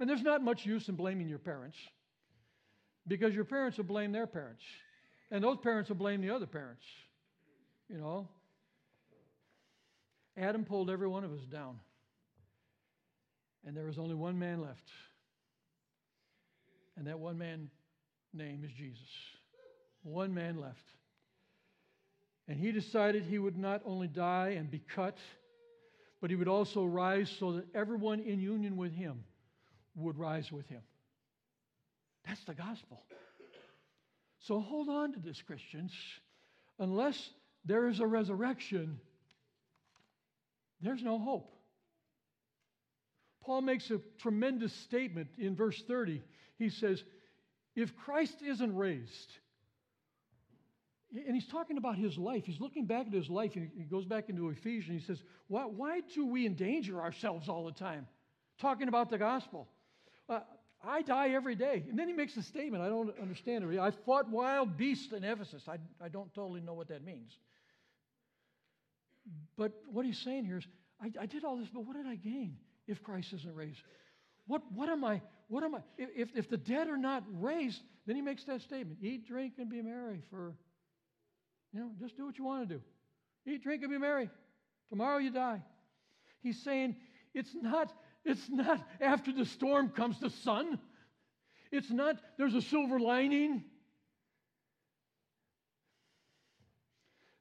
And 0.00 0.08
there's 0.08 0.22
not 0.22 0.42
much 0.42 0.64
use 0.64 0.88
in 0.88 0.94
blaming 0.94 1.28
your 1.28 1.38
parents 1.38 1.76
because 3.06 3.34
your 3.34 3.44
parents 3.44 3.78
will 3.78 3.84
blame 3.84 4.12
their 4.12 4.26
parents, 4.26 4.62
and 5.30 5.42
those 5.42 5.58
parents 5.58 5.88
will 5.88 5.96
blame 5.96 6.20
the 6.20 6.30
other 6.30 6.46
parents. 6.46 6.84
You 7.88 7.98
know, 7.98 8.28
Adam 10.38 10.64
pulled 10.64 10.88
every 10.88 11.08
one 11.08 11.24
of 11.24 11.32
us 11.32 11.44
down, 11.50 11.80
and 13.66 13.76
there 13.76 13.86
was 13.86 13.98
only 13.98 14.14
one 14.14 14.38
man 14.38 14.60
left, 14.60 14.88
and 16.96 17.06
that 17.06 17.18
one 17.18 17.36
man 17.36 17.70
name 18.32 18.62
is 18.64 18.70
Jesus. 18.72 19.08
One 20.02 20.32
man 20.32 20.60
left. 20.60 20.84
And 22.46 22.58
he 22.58 22.72
decided 22.72 23.24
he 23.24 23.38
would 23.38 23.58
not 23.58 23.82
only 23.84 24.06
die 24.06 24.54
and 24.56 24.70
be 24.70 24.78
cut, 24.78 25.18
but 26.20 26.30
he 26.30 26.36
would 26.36 26.48
also 26.48 26.84
rise 26.84 27.30
so 27.38 27.52
that 27.52 27.66
everyone 27.74 28.20
in 28.20 28.40
union 28.40 28.76
with 28.76 28.92
him 28.92 29.24
would 29.94 30.18
rise 30.18 30.50
with 30.50 30.66
him. 30.68 30.80
That's 32.26 32.42
the 32.44 32.54
gospel. 32.54 33.02
So 34.40 34.60
hold 34.60 34.88
on 34.88 35.12
to 35.12 35.18
this, 35.18 35.42
Christians. 35.42 35.92
Unless 36.78 37.30
there 37.64 37.88
is 37.88 38.00
a 38.00 38.06
resurrection, 38.06 39.00
there's 40.80 41.02
no 41.02 41.18
hope. 41.18 41.52
Paul 43.44 43.62
makes 43.62 43.90
a 43.90 44.00
tremendous 44.18 44.72
statement 44.72 45.28
in 45.38 45.56
verse 45.56 45.82
30. 45.86 46.22
He 46.58 46.68
says, 46.68 47.02
If 47.74 47.96
Christ 47.96 48.42
isn't 48.42 48.76
raised, 48.76 49.32
and 51.10 51.34
he's 51.34 51.46
talking 51.46 51.78
about 51.78 51.96
his 51.96 52.18
life. 52.18 52.44
He's 52.44 52.60
looking 52.60 52.84
back 52.84 53.06
at 53.06 53.12
his 53.14 53.30
life, 53.30 53.56
and 53.56 53.70
he 53.76 53.84
goes 53.84 54.04
back 54.04 54.28
into 54.28 54.50
Ephesians. 54.50 55.00
He 55.00 55.06
says, 55.06 55.22
why, 55.46 55.64
why 55.64 56.00
do 56.14 56.26
we 56.26 56.44
endanger 56.44 57.00
ourselves 57.00 57.48
all 57.48 57.64
the 57.64 57.72
time? 57.72 58.06
Talking 58.60 58.88
about 58.88 59.08
the 59.08 59.16
gospel. 59.16 59.68
Uh, 60.28 60.40
I 60.84 61.00
die 61.02 61.30
every 61.30 61.54
day. 61.54 61.84
And 61.88 61.98
then 61.98 62.08
he 62.08 62.14
makes 62.14 62.36
a 62.36 62.42
statement. 62.42 62.82
I 62.82 62.88
don't 62.88 63.18
understand 63.20 63.64
it. 63.64 63.78
I 63.78 63.90
fought 63.90 64.28
wild 64.28 64.76
beasts 64.76 65.12
in 65.12 65.24
Ephesus. 65.24 65.62
I, 65.66 65.78
I 66.04 66.08
don't 66.08 66.32
totally 66.34 66.60
know 66.60 66.74
what 66.74 66.88
that 66.88 67.02
means. 67.02 67.38
But 69.56 69.72
what 69.90 70.06
he's 70.06 70.18
saying 70.18 70.44
here 70.44 70.58
is, 70.58 70.66
I, 71.00 71.10
I 71.22 71.26
did 71.26 71.44
all 71.44 71.56
this, 71.56 71.68
but 71.72 71.84
what 71.84 71.96
did 71.96 72.06
I 72.06 72.16
gain 72.16 72.56
if 72.86 73.02
Christ 73.02 73.32
isn't 73.32 73.54
raised? 73.54 73.80
What, 74.46 74.62
what 74.72 74.88
am 74.88 75.04
I? 75.04 75.20
What 75.48 75.62
am 75.62 75.74
I? 75.74 75.80
If, 75.96 76.30
if 76.34 76.48
the 76.48 76.56
dead 76.56 76.88
are 76.88 76.96
not 76.96 77.24
raised, 77.30 77.80
then 78.06 78.16
he 78.16 78.22
makes 78.22 78.44
that 78.44 78.62
statement 78.62 78.98
eat, 79.02 79.26
drink, 79.26 79.54
and 79.58 79.68
be 79.68 79.82
merry 79.82 80.22
for, 80.30 80.54
you 81.72 81.80
know, 81.80 81.90
just 82.00 82.16
do 82.16 82.26
what 82.26 82.38
you 82.38 82.44
want 82.44 82.68
to 82.68 82.76
do. 82.76 82.82
Eat, 83.46 83.62
drink, 83.62 83.82
and 83.82 83.90
be 83.90 83.98
merry. 83.98 84.30
Tomorrow 84.88 85.18
you 85.18 85.30
die. 85.30 85.62
He's 86.40 86.62
saying 86.62 86.96
it's 87.34 87.54
not 87.60 87.92
it's 88.24 88.48
not 88.50 88.84
after 89.00 89.32
the 89.32 89.44
storm 89.44 89.90
comes 89.90 90.20
the 90.20 90.30
sun. 90.30 90.78
It's 91.70 91.90
not 91.90 92.16
there's 92.36 92.54
a 92.54 92.62
silver 92.62 92.98
lining. 92.98 93.64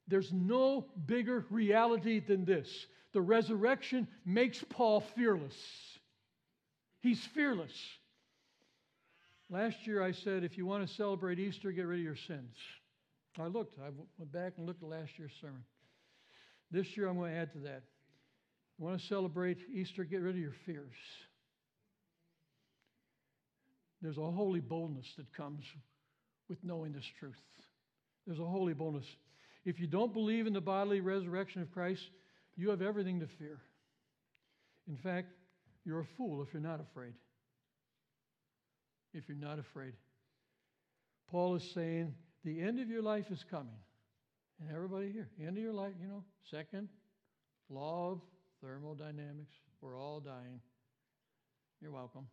There's 0.08 0.32
no 0.32 0.86
bigger 1.06 1.46
reality 1.50 2.20
than 2.20 2.46
this. 2.46 2.88
The 3.14 3.22
resurrection 3.22 4.08
makes 4.26 4.64
Paul 4.70 5.02
fearless. 5.16 5.56
He's 7.02 7.24
fearless. 7.26 7.74
Last 9.50 9.88
year 9.88 10.02
I 10.02 10.12
said, 10.12 10.44
if 10.44 10.58
you 10.58 10.66
want 10.66 10.88
to 10.88 10.94
celebrate 10.94 11.40
Easter, 11.40 11.72
get 11.72 11.84
rid 11.84 12.00
of 12.00 12.04
your 12.04 12.16
sins. 12.16 12.56
I 13.40 13.48
looked, 13.48 13.80
I 13.80 13.90
went 14.18 14.32
back 14.32 14.54
and 14.58 14.66
looked 14.66 14.84
at 14.84 14.90
last 14.90 15.12
year's 15.18 15.32
sermon. 15.40 15.64
This 16.72 16.98
year 16.98 17.08
I'm 17.08 17.18
going 17.18 17.32
to 17.32 17.38
add 17.38 17.54
to 17.54 17.60
that. 17.60 17.84
You 18.78 18.86
want 18.86 19.00
to 19.00 19.08
celebrate 19.08 19.58
Easter, 19.74 20.04
get 20.04 20.22
rid 20.22 20.36
of 20.36 20.42
your 20.42 20.56
fears. 20.66 20.96
There's 24.02 24.18
a 24.18 24.32
holy 24.32 24.60
boldness 24.60 25.08
that 25.18 25.32
comes 25.34 25.64
with 26.50 26.64
knowing 26.64 26.94
this 26.94 27.10
truth. 27.20 27.42
There's 28.26 28.40
a 28.40 28.46
holy 28.46 28.74
boldness. 28.74 29.06
If 29.68 29.82
you 29.82 29.86
don't 29.86 30.14
believe 30.14 30.48
in 30.48 30.54
the 30.54 30.62
bodily 30.62 31.02
resurrection 31.02 31.62
of 31.62 31.70
Christ, 31.74 32.10
you 32.56 32.70
have 32.70 32.82
everything 32.82 33.20
to 33.20 33.28
fear. 33.28 33.60
In 34.88 34.96
fact, 34.96 35.28
you're 35.84 36.00
a 36.00 36.08
fool 36.16 36.42
if 36.42 36.54
you're 36.54 36.62
not 36.62 36.80
afraid. 36.80 37.12
If 39.14 39.26
you're 39.28 39.36
not 39.36 39.60
afraid. 39.60 39.92
Paul 41.30 41.56
is 41.56 41.70
saying 41.74 42.14
the 42.46 42.62
end 42.62 42.80
of 42.80 42.88
your 42.88 43.02
life 43.02 43.26
is 43.30 43.44
coming. 43.52 43.76
And 44.62 44.74
everybody 44.74 45.12
here, 45.12 45.28
end 45.38 45.58
of 45.58 45.64
your 45.64 45.74
life, 45.74 45.92
you 46.02 46.08
know, 46.08 46.24
second, 46.50 46.88
law 47.70 48.14
of 48.14 48.22
thermodynamics. 48.64 49.52
We're 49.82 50.00
all 50.00 50.22
dying. 50.22 50.62
You're 51.82 51.92
welcome. 51.92 52.26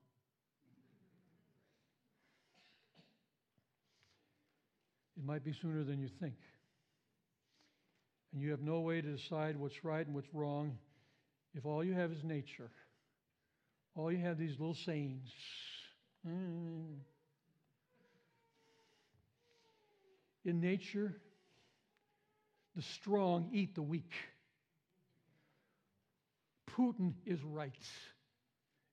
It 5.16 5.24
might 5.24 5.44
be 5.44 5.52
sooner 5.52 5.82
than 5.82 5.98
you 5.98 6.08
think. 6.20 6.34
And 8.34 8.42
you 8.42 8.50
have 8.50 8.62
no 8.62 8.80
way 8.80 9.00
to 9.00 9.16
decide 9.16 9.56
what's 9.56 9.84
right 9.84 10.04
and 10.04 10.12
what's 10.12 10.34
wrong 10.34 10.76
if 11.54 11.64
all 11.64 11.84
you 11.84 11.94
have 11.94 12.10
is 12.10 12.24
nature. 12.24 12.68
All 13.94 14.10
you 14.10 14.18
have 14.18 14.38
these 14.38 14.58
little 14.58 14.74
sayings. 14.74 15.30
Mm. 16.28 16.96
In 20.44 20.60
nature, 20.60 21.14
the 22.74 22.82
strong 22.82 23.50
eat 23.52 23.76
the 23.76 23.82
weak. 23.82 24.12
Putin 26.76 27.12
is 27.24 27.38
right 27.44 27.72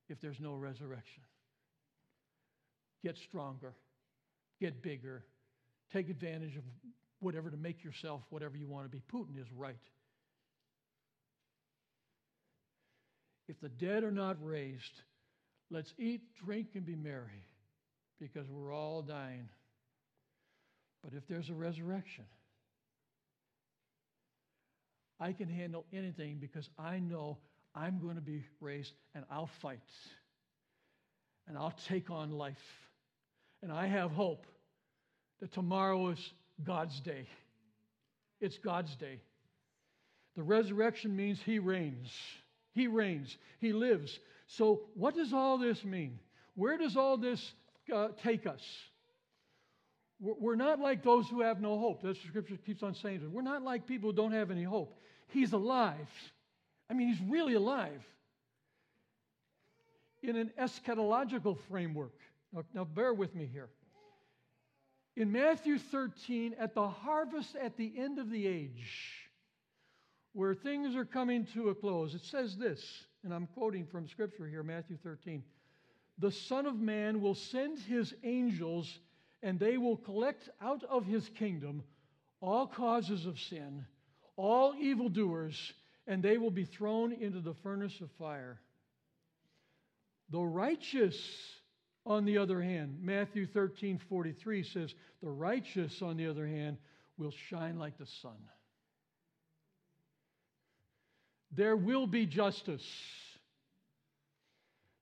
if 0.08 0.22
there's 0.22 0.40
no 0.40 0.54
resurrection. 0.54 1.24
Get 3.04 3.18
stronger, 3.18 3.74
get 4.60 4.84
bigger, 4.84 5.24
take 5.92 6.12
advantage 6.12 6.56
of 6.58 6.64
whatever 7.22 7.50
to 7.50 7.58
make 7.58 7.84
yourself 7.84 8.22
whatever 8.30 8.58
you 8.58 8.68
want 8.68 8.86
to 8.86 8.90
be. 8.90 9.02
Putin 9.14 9.40
is 9.40 9.48
right. 9.56 9.76
If 13.48 13.60
the 13.60 13.70
dead 13.70 14.04
are 14.04 14.12
not 14.12 14.38
raised, 14.42 15.02
let's 15.70 15.94
eat, 15.98 16.22
drink, 16.44 16.70
and 16.76 16.86
be 16.86 16.96
merry 16.96 17.46
because 18.20 18.48
we're 18.50 18.74
all 18.74 19.02
dying. 19.02 19.50
But 21.04 21.14
if 21.14 21.28
there's 21.28 21.50
a 21.50 21.54
resurrection, 21.54 22.26
I 25.20 25.34
can 25.34 25.50
handle 25.50 25.86
anything 25.94 26.38
because 26.40 26.70
I 26.80 27.00
know 27.00 27.38
I'm 27.76 28.00
going 28.00 28.16
to 28.16 28.22
be 28.22 28.44
raised 28.60 28.94
and 29.14 29.24
I'll 29.32 29.50
fight. 29.62 29.80
And 31.48 31.58
I'll 31.58 31.74
take 31.88 32.10
on 32.10 32.32
life. 32.32 32.56
And 33.62 33.72
I 33.72 33.88
have 33.88 34.12
hope 34.12 34.46
that 35.42 35.52
tomorrow 35.54 36.10
is 36.10 36.34
God's 36.64 37.00
day. 37.00 37.28
It's 38.40 38.58
God's 38.58 38.96
day. 38.96 39.20
The 40.36 40.44
resurrection 40.44 41.16
means 41.16 41.40
He 41.44 41.60
reigns. 41.60 42.12
He 42.74 42.88
reigns. 42.88 43.38
He 43.60 43.74
lives. 43.74 44.20
So, 44.48 44.82
what 44.96 45.16
does 45.16 45.34
all 45.34 45.58
this 45.58 45.84
mean? 45.84 46.20
Where 46.56 46.78
does 46.78 46.98
all 46.98 47.18
this 47.18 47.54
uh, 47.94 48.10
take 48.22 48.48
us? 48.48 48.62
We're 50.20 50.56
not 50.56 50.80
like 50.80 51.04
those 51.04 51.28
who 51.28 51.42
have 51.42 51.62
no 51.62 51.80
hope. 51.80 52.04
That's 52.04 52.20
what 52.20 52.28
Scripture 52.28 52.58
keeps 52.64 52.84
on 52.84 52.94
saying. 52.94 53.28
We're 53.32 53.42
not 53.42 53.64
like 53.64 53.88
people 53.88 54.12
who 54.12 54.16
don't 54.16 54.34
have 54.34 54.52
any 54.52 54.64
hope. 54.64 54.96
He's 55.30 55.54
alive. 55.54 56.08
I 56.90 56.94
mean, 56.94 57.08
he's 57.08 57.22
really 57.28 57.56
alive 57.56 58.04
in 60.22 60.36
an 60.36 60.52
eschatological 60.60 61.58
framework. 61.70 62.14
Now, 62.54 62.64
now, 62.76 62.84
bear 62.84 63.14
with 63.14 63.34
me 63.34 63.50
here. 63.52 63.70
In 65.16 65.32
Matthew 65.32 65.78
13, 65.78 66.56
at 66.60 66.74
the 66.74 66.88
harvest 66.88 67.56
at 67.56 67.78
the 67.78 67.94
end 67.98 68.20
of 68.20 68.30
the 68.30 68.48
age, 68.48 69.30
where 70.34 70.54
things 70.54 70.96
are 70.96 71.06
coming 71.06 71.46
to 71.54 71.70
a 71.70 71.76
close, 71.76 72.16
it 72.16 72.24
says 72.24 72.58
this, 72.58 72.82
and 73.24 73.34
I'm 73.34 73.48
quoting 73.48 73.86
from 73.86 74.08
Scripture 74.08 74.48
here, 74.48 74.64
Matthew 74.64 74.98
13 75.04 75.44
The 76.18 76.32
Son 76.32 76.66
of 76.66 76.80
Man 76.80 77.22
will 77.22 77.36
send 77.36 77.80
his 77.80 78.14
angels, 78.24 79.00
and 79.44 79.60
they 79.60 79.78
will 79.78 79.98
collect 79.98 80.50
out 80.62 80.84
of 80.86 81.06
his 81.06 81.28
kingdom 81.30 81.84
all 82.40 82.66
causes 82.66 83.26
of 83.26 83.40
sin, 83.40 83.86
all 84.38 84.74
evildoers 84.80 85.74
and 86.08 86.24
they 86.24 86.38
will 86.38 86.52
be 86.52 86.66
thrown 86.66 87.14
into 87.14 87.40
the 87.40 87.54
furnace 87.54 88.02
of 88.02 88.12
fire. 88.18 88.60
The 90.30 90.42
righteous, 90.42 91.18
on 92.06 92.26
the 92.26 92.38
other 92.38 92.62
hand, 92.62 92.98
Matthew 93.02 93.46
13 93.46 94.00
43 94.10 94.64
says, 94.64 94.94
the 95.22 95.30
righteous, 95.30 96.02
on 96.02 96.18
the 96.18 96.28
other 96.28 96.48
hand, 96.48 96.78
will 97.18 97.32
shine 97.50 97.78
like 97.78 97.98
the 97.98 98.06
sun. 98.06 98.38
There 101.52 101.76
will 101.76 102.08
be 102.08 102.26
justice. 102.26 102.86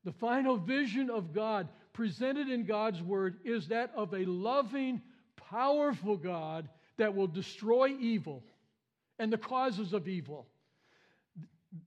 The 0.03 0.11
final 0.13 0.57
vision 0.57 1.09
of 1.09 1.33
God 1.33 1.69
presented 1.93 2.49
in 2.49 2.65
God's 2.65 3.01
word 3.01 3.37
is 3.43 3.67
that 3.67 3.91
of 3.95 4.13
a 4.13 4.25
loving, 4.25 5.01
powerful 5.35 6.17
God 6.17 6.67
that 6.97 7.15
will 7.15 7.27
destroy 7.27 7.89
evil 7.99 8.43
and 9.19 9.31
the 9.31 9.37
causes 9.37 9.93
of 9.93 10.07
evil 10.07 10.47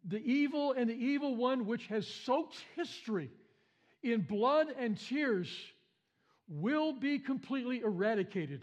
the 0.05 0.19
evil 0.19 0.73
and 0.73 0.89
the 0.89 0.95
evil 0.95 1.35
one 1.35 1.67
which 1.67 1.87
has 1.89 2.07
soaked 2.07 2.57
history 2.77 3.31
in 4.03 4.23
blood 4.23 4.69
and 4.79 4.99
tears 4.99 5.49
will 6.49 6.93
be 6.93 7.19
completely 7.19 7.81
eradicated. 7.81 8.63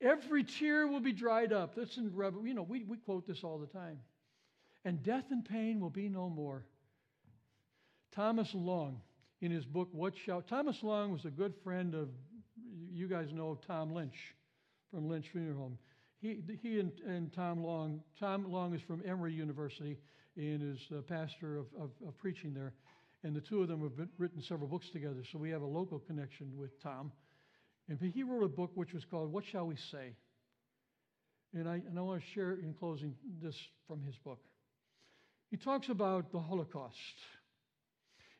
Every 0.00 0.44
tear 0.44 0.86
will 0.86 1.00
be 1.00 1.12
dried 1.12 1.52
up. 1.52 1.74
That's 1.74 1.96
in 1.96 2.14
Revelation. 2.14 2.48
You 2.48 2.54
know, 2.54 2.62
we, 2.62 2.84
we 2.84 2.96
quote 2.96 3.26
this 3.26 3.44
all 3.44 3.58
the 3.58 3.66
time. 3.66 3.98
And 4.84 5.02
death 5.02 5.24
and 5.30 5.44
pain 5.44 5.80
will 5.80 5.90
be 5.90 6.08
no 6.08 6.28
more. 6.28 6.64
Thomas 8.14 8.52
Long, 8.52 9.00
in 9.40 9.50
his 9.50 9.64
book, 9.64 9.88
What 9.92 10.14
Shall. 10.16 10.42
Thomas 10.42 10.82
Long 10.82 11.12
was 11.12 11.24
a 11.24 11.30
good 11.30 11.54
friend 11.62 11.94
of, 11.94 12.08
you 12.90 13.08
guys 13.08 13.32
know 13.32 13.58
Tom 13.66 13.94
Lynch 13.94 14.34
from 14.90 15.08
Lynch 15.08 15.28
Funeral 15.28 15.56
Home. 15.56 15.78
He, 16.20 16.40
he 16.62 16.80
and, 16.80 16.92
and 17.06 17.32
Tom 17.32 17.64
Long, 17.64 18.00
Tom 18.18 18.50
Long 18.50 18.74
is 18.74 18.82
from 18.82 19.02
Emory 19.06 19.32
University 19.32 19.98
and 20.36 20.74
is 20.74 20.80
a 20.96 21.02
pastor 21.02 21.58
of, 21.58 21.66
of, 21.80 21.90
of 22.06 22.16
preaching 22.18 22.52
there. 22.52 22.74
And 23.24 23.36
the 23.36 23.40
two 23.40 23.62
of 23.62 23.68
them 23.68 23.82
have 23.82 24.08
written 24.18 24.42
several 24.42 24.68
books 24.68 24.90
together, 24.90 25.22
so 25.30 25.38
we 25.38 25.50
have 25.50 25.62
a 25.62 25.66
local 25.66 26.00
connection 26.00 26.52
with 26.56 26.80
Tom. 26.82 27.12
And 27.88 27.98
he 28.00 28.22
wrote 28.22 28.42
a 28.42 28.48
book 28.48 28.72
which 28.74 28.92
was 28.92 29.04
called 29.04 29.32
What 29.32 29.44
Shall 29.44 29.66
We 29.66 29.76
Say? 29.76 30.14
And 31.54 31.68
I, 31.68 31.74
and 31.74 31.98
I 31.98 32.02
want 32.02 32.22
to 32.22 32.26
share 32.34 32.54
in 32.54 32.74
closing 32.74 33.14
this 33.40 33.56
from 33.86 34.02
his 34.02 34.16
book. 34.16 34.40
He 35.50 35.56
talks 35.56 35.88
about 35.88 36.32
the 36.32 36.40
Holocaust. 36.40 36.96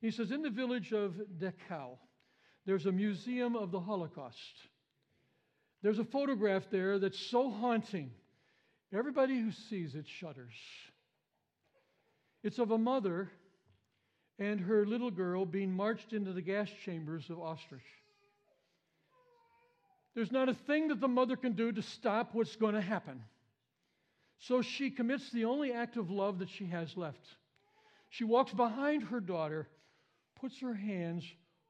He 0.00 0.10
says, 0.10 0.30
In 0.30 0.42
the 0.42 0.50
village 0.50 0.92
of 0.92 1.14
Dachau, 1.38 1.98
there's 2.64 2.86
a 2.86 2.92
museum 2.92 3.54
of 3.54 3.70
the 3.70 3.80
Holocaust. 3.80 4.38
There's 5.82 5.98
a 5.98 6.04
photograph 6.04 6.64
there 6.70 6.98
that's 6.98 7.18
so 7.30 7.50
haunting. 7.50 8.10
Everybody 8.94 9.38
who 9.38 9.50
sees 9.68 9.94
it 9.94 10.06
shudders. 10.06 10.54
It's 12.42 12.58
of 12.58 12.70
a 12.70 12.78
mother 12.78 13.30
and 14.42 14.60
her 14.60 14.84
little 14.84 15.10
girl 15.10 15.46
being 15.46 15.72
marched 15.72 16.12
into 16.12 16.32
the 16.32 16.42
gas 16.42 16.68
chambers 16.84 17.30
of 17.30 17.36
Auschwitz. 17.36 17.80
There's 20.14 20.32
not 20.32 20.48
a 20.48 20.54
thing 20.54 20.88
that 20.88 21.00
the 21.00 21.08
mother 21.08 21.36
can 21.36 21.52
do 21.52 21.70
to 21.70 21.80
stop 21.80 22.30
what's 22.34 22.56
going 22.56 22.74
to 22.74 22.80
happen. 22.80 23.22
So 24.40 24.60
she 24.60 24.90
commits 24.90 25.30
the 25.30 25.44
only 25.44 25.72
act 25.72 25.96
of 25.96 26.10
love 26.10 26.40
that 26.40 26.50
she 26.50 26.66
has 26.66 26.96
left. 26.96 27.24
She 28.10 28.24
walks 28.24 28.52
behind 28.52 29.04
her 29.04 29.20
daughter, 29.20 29.68
puts 30.40 30.60
her 30.60 30.74
hands 30.74 31.24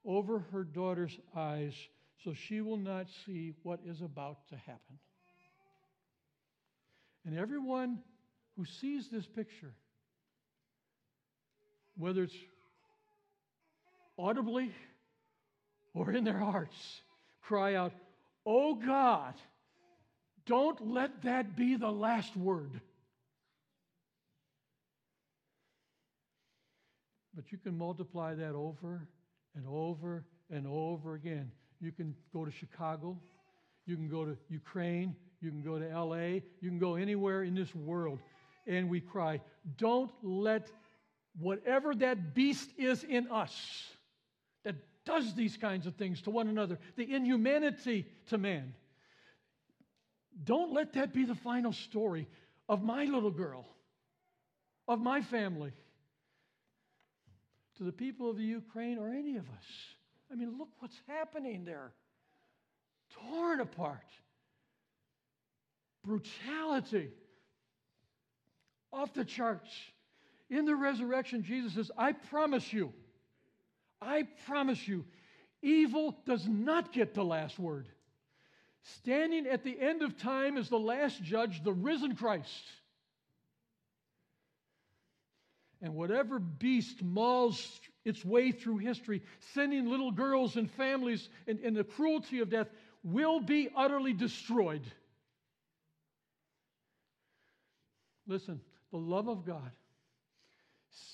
over 0.04 0.38
her 0.50 0.64
daughter's 0.64 1.16
eyes, 1.36 1.74
so 2.24 2.32
she 2.32 2.62
will 2.62 2.78
not 2.78 3.06
see 3.26 3.52
what 3.62 3.80
is 3.86 4.00
about 4.00 4.48
to 4.48 4.56
happen. 4.56 4.98
And 7.26 7.38
everyone 7.38 7.98
who 8.56 8.64
sees 8.64 9.08
this 9.10 9.26
picture, 9.26 9.74
whether 11.98 12.22
it's 12.22 12.34
audibly 14.18 14.72
or 15.94 16.12
in 16.12 16.24
their 16.24 16.38
hearts, 16.38 17.02
cry 17.42 17.74
out, 17.74 17.92
Oh 18.44 18.74
God, 18.74 19.34
don't 20.46 20.92
let 20.92 21.22
that 21.22 21.56
be 21.56 21.76
the 21.76 21.90
last 21.90 22.36
word. 22.36 22.80
But 27.34 27.50
you 27.50 27.58
can 27.58 27.78
multiply 27.78 28.34
that 28.34 28.54
over 28.54 29.08
and 29.54 29.66
over 29.66 30.24
and 30.50 30.66
over 30.66 31.14
again. 31.14 31.50
You 31.80 31.92
can 31.92 32.14
go 32.32 32.44
to 32.44 32.50
Chicago. 32.50 33.18
You 33.86 33.96
can 33.96 34.08
go 34.08 34.24
to 34.24 34.36
Ukraine. 34.48 35.16
You 35.40 35.50
can 35.50 35.62
go 35.62 35.78
to 35.78 35.86
LA. 35.86 36.40
You 36.60 36.68
can 36.68 36.78
go 36.78 36.96
anywhere 36.96 37.42
in 37.42 37.54
this 37.54 37.74
world. 37.74 38.18
And 38.66 38.88
we 38.88 39.00
cry, 39.00 39.40
don't 39.76 40.12
let 40.22 40.70
whatever 41.38 41.94
that 41.94 42.34
beast 42.34 42.70
is 42.76 43.02
in 43.02 43.28
us 43.30 43.52
does 45.04 45.34
these 45.34 45.56
kinds 45.56 45.86
of 45.86 45.96
things 45.96 46.22
to 46.22 46.30
one 46.30 46.48
another, 46.48 46.78
the 46.96 47.14
inhumanity 47.14 48.06
to 48.28 48.38
man, 48.38 48.74
don't 50.44 50.72
let 50.72 50.94
that 50.94 51.12
be 51.12 51.24
the 51.24 51.34
final 51.34 51.72
story 51.72 52.28
of 52.68 52.82
my 52.82 53.04
little 53.04 53.30
girl, 53.30 53.66
of 54.88 55.00
my 55.00 55.20
family, 55.20 55.72
to 57.76 57.84
the 57.84 57.92
people 57.92 58.30
of 58.30 58.36
the 58.36 58.44
Ukraine 58.44 58.98
or 58.98 59.08
any 59.08 59.36
of 59.36 59.44
us. 59.44 59.64
I 60.30 60.34
mean, 60.34 60.56
look 60.58 60.68
what's 60.78 61.00
happening 61.06 61.64
there. 61.64 61.92
Torn 63.30 63.60
apart. 63.60 64.06
Brutality. 66.04 67.10
Off 68.92 69.12
the 69.12 69.24
charts. 69.24 69.70
In 70.48 70.64
the 70.64 70.76
resurrection, 70.76 71.42
Jesus 71.42 71.74
says, 71.74 71.90
I 71.96 72.12
promise 72.12 72.72
you, 72.72 72.92
I 74.12 74.24
promise 74.46 74.86
you, 74.86 75.04
evil 75.62 76.14
does 76.26 76.46
not 76.46 76.92
get 76.92 77.14
the 77.14 77.24
last 77.24 77.58
word. 77.58 77.88
Standing 78.82 79.46
at 79.46 79.64
the 79.64 79.80
end 79.80 80.02
of 80.02 80.18
time 80.18 80.58
is 80.58 80.68
the 80.68 80.78
last 80.78 81.22
judge, 81.22 81.64
the 81.64 81.72
risen 81.72 82.14
Christ. 82.14 82.64
And 85.80 85.94
whatever 85.94 86.38
beast 86.38 87.02
mauls 87.02 87.80
its 88.04 88.22
way 88.24 88.52
through 88.52 88.78
history, 88.78 89.22
sending 89.54 89.88
little 89.88 90.12
girls 90.12 90.56
and 90.56 90.70
families 90.70 91.28
in, 91.46 91.58
in 91.60 91.72
the 91.74 91.84
cruelty 91.84 92.40
of 92.40 92.50
death, 92.50 92.68
will 93.02 93.40
be 93.40 93.70
utterly 93.74 94.12
destroyed. 94.12 94.82
Listen, 98.26 98.60
the 98.90 98.98
love 98.98 99.28
of 99.28 99.46
God, 99.46 99.70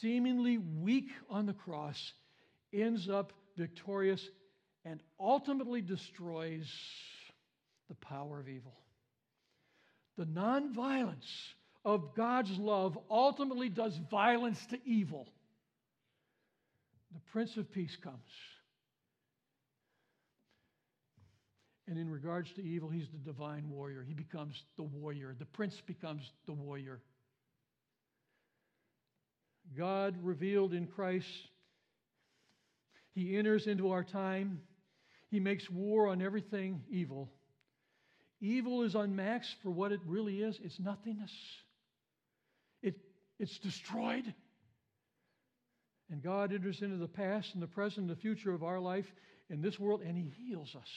seemingly 0.01 0.59
weak 0.59 1.11
on 1.30 1.46
the 1.46 1.55
cross, 1.55 2.12
ends 2.73 3.09
up 3.09 3.33
victorious 3.57 4.27
and 4.85 5.01
ultimately 5.19 5.81
destroys 5.81 6.69
the 7.89 7.95
power 7.95 8.41
of 8.41 8.49
evil. 8.49 8.75
The 10.16 10.25
nonviolence 10.25 11.29
of 11.85 12.14
God's 12.14 12.57
love 12.59 12.99
ultimately 13.11 13.69
does 13.69 13.99
violence 14.11 14.59
to 14.71 14.79
evil. 14.85 15.29
The 17.12 17.21
Prince 17.33 17.57
of 17.57 17.71
Peace 17.73 17.97
comes. 18.03 18.16
And 21.89 21.99
in 21.99 22.11
regards 22.11 22.53
to 22.53 22.62
evil, 22.62 22.91
he's 22.91 23.09
the 23.09 23.19
divine 23.19 23.71
warrior. 23.71 24.05
He 24.07 24.12
becomes 24.12 24.62
the 24.77 24.83
warrior. 24.83 25.35
The 25.39 25.47
prince 25.47 25.81
becomes 25.87 26.23
the 26.47 26.53
warrior. 26.53 27.01
God 29.77 30.14
revealed 30.23 30.75
in 30.75 30.87
Christ, 30.87 31.27
he 33.19 33.37
enters 33.37 33.66
into 33.66 33.91
our 33.91 34.05
time. 34.05 34.61
He 35.29 35.41
makes 35.41 35.69
war 35.69 36.07
on 36.07 36.23
everything 36.23 36.83
evil. 36.89 37.29
Evil 38.41 38.85
is 38.85 38.95
unmaxed 38.95 39.57
for 39.61 39.71
what 39.71 39.91
it 39.91 39.99
really 40.07 40.41
is 40.41 40.59
it's 40.62 40.79
nothingness, 40.79 41.33
it, 42.81 42.95
it's 43.41 43.59
destroyed. 43.59 44.33
And 46.11 46.23
God 46.23 46.55
enters 46.55 46.81
into 46.81 46.97
the 46.97 47.09
past 47.09 47.53
and 47.53 47.62
the 47.62 47.66
present 47.66 48.09
and 48.09 48.16
the 48.16 48.21
future 48.21 48.55
of 48.55 48.62
our 48.62 48.79
life 48.79 49.05
in 49.51 49.61
this 49.61 49.79
world, 49.79 50.01
and 50.01 50.16
He 50.16 50.33
heals 50.47 50.75
us. 50.75 50.89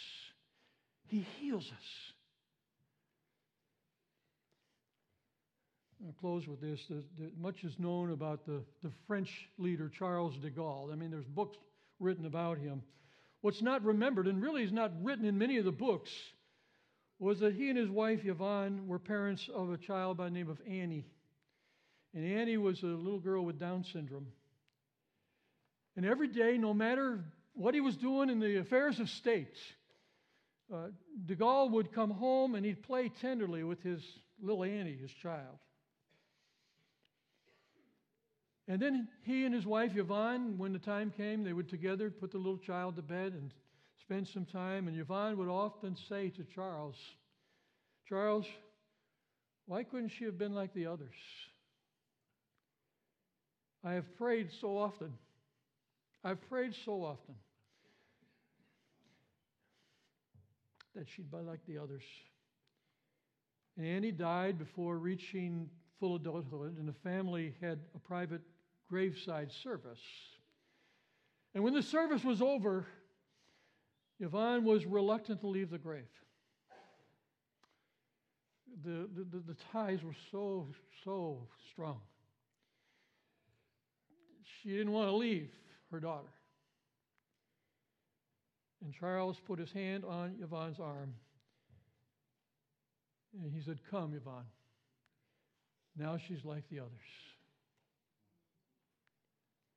He 1.07 1.25
heals 1.39 1.65
us. 1.65 2.13
I'll 6.05 6.13
close 6.13 6.47
with 6.47 6.61
this. 6.61 6.79
Much 7.37 7.63
is 7.63 7.77
known 7.77 8.11
about 8.11 8.45
the, 8.45 8.63
the 8.83 8.91
French 9.07 9.49
leader 9.57 9.89
Charles 9.89 10.37
de 10.37 10.49
Gaulle. 10.49 10.93
I 10.93 10.95
mean, 10.95 11.11
there's 11.11 11.25
books 11.25 11.57
written 12.01 12.25
about 12.25 12.57
him. 12.57 12.83
What's 13.41 13.61
not 13.61 13.83
remembered, 13.83 14.27
and 14.27 14.41
really 14.41 14.63
is 14.63 14.71
not 14.71 14.91
written 15.01 15.25
in 15.25 15.37
many 15.37 15.57
of 15.57 15.65
the 15.65 15.71
books, 15.71 16.11
was 17.19 17.39
that 17.39 17.53
he 17.53 17.69
and 17.69 17.77
his 17.77 17.89
wife 17.89 18.25
Yvonne 18.25 18.87
were 18.87 18.99
parents 18.99 19.47
of 19.53 19.71
a 19.71 19.77
child 19.77 20.17
by 20.17 20.25
the 20.25 20.31
name 20.31 20.49
of 20.49 20.59
Annie. 20.67 21.05
And 22.13 22.25
Annie 22.25 22.57
was 22.57 22.81
a 22.83 22.87
little 22.87 23.19
girl 23.19 23.45
with 23.45 23.59
Down 23.59 23.83
syndrome. 23.83 24.27
And 25.95 26.05
every 26.05 26.27
day, 26.27 26.57
no 26.57 26.73
matter 26.73 27.23
what 27.53 27.73
he 27.73 27.81
was 27.81 27.95
doing 27.95 28.29
in 28.29 28.39
the 28.39 28.59
affairs 28.59 28.99
of 28.99 29.09
state, 29.09 29.55
uh, 30.73 30.87
de 31.25 31.35
Gaulle 31.35 31.71
would 31.71 31.93
come 31.93 32.11
home 32.11 32.55
and 32.55 32.65
he'd 32.65 32.83
play 32.83 33.09
tenderly 33.21 33.63
with 33.63 33.81
his 33.83 34.01
little 34.41 34.63
Annie, 34.63 34.97
his 34.99 35.11
child. 35.21 35.57
And 38.67 38.81
then 38.81 39.07
he 39.23 39.45
and 39.45 39.53
his 39.53 39.65
wife 39.65 39.95
Yvonne, 39.95 40.57
when 40.57 40.71
the 40.71 40.79
time 40.79 41.11
came, 41.15 41.43
they 41.43 41.53
would 41.53 41.69
together 41.69 42.09
put 42.09 42.31
the 42.31 42.37
little 42.37 42.57
child 42.57 42.95
to 42.95 43.01
bed 43.01 43.33
and 43.33 43.53
spend 43.99 44.27
some 44.27 44.45
time, 44.45 44.87
and 44.87 44.97
Yvonne 44.97 45.37
would 45.37 45.49
often 45.49 45.95
say 46.09 46.29
to 46.29 46.43
Charles, 46.43 46.95
Charles, 48.07 48.45
why 49.65 49.83
couldn't 49.83 50.09
she 50.09 50.25
have 50.25 50.37
been 50.37 50.53
like 50.53 50.73
the 50.73 50.85
others? 50.85 51.15
I 53.83 53.93
have 53.93 54.17
prayed 54.17 54.49
so 54.59 54.77
often. 54.77 55.13
I've 56.23 56.41
prayed 56.49 56.75
so 56.85 57.03
often 57.03 57.35
that 60.95 61.07
she'd 61.09 61.31
be 61.31 61.37
like 61.37 61.65
the 61.67 61.77
others. 61.77 62.03
And 63.77 63.85
Annie 63.85 64.11
died 64.11 64.59
before 64.59 64.97
reaching 64.97 65.69
full 65.99 66.15
adulthood, 66.15 66.77
and 66.77 66.87
the 66.87 66.93
family 66.93 67.55
had 67.61 67.79
a 67.95 67.99
private 67.99 68.41
graveside 68.91 69.51
service. 69.63 70.01
And 71.55 71.63
when 71.63 71.73
the 71.73 71.81
service 71.81 72.23
was 72.23 72.41
over, 72.41 72.85
Yvonne 74.19 74.65
was 74.65 74.85
reluctant 74.85 75.39
to 75.41 75.47
leave 75.47 75.71
the 75.71 75.77
grave. 75.77 76.03
The, 78.83 79.09
the, 79.15 79.39
the, 79.47 79.55
ties 79.71 80.03
were 80.03 80.15
so, 80.31 80.67
so 81.03 81.47
strong. 81.71 81.99
She 84.61 84.69
didn't 84.69 84.91
want 84.91 85.09
to 85.09 85.15
leave 85.15 85.49
her 85.91 85.99
daughter. 85.99 86.31
And 88.83 88.93
Charles 88.93 89.37
put 89.45 89.59
his 89.59 89.71
hand 89.71 90.03
on 90.05 90.35
Yvonne's 90.41 90.79
arm. 90.79 91.13
And 93.41 93.51
he 93.53 93.61
said, 93.61 93.79
Come, 93.89 94.13
Yvonne. 94.15 94.45
Now 95.97 96.17
she's 96.17 96.45
like 96.45 96.63
the 96.69 96.79
others. 96.79 96.91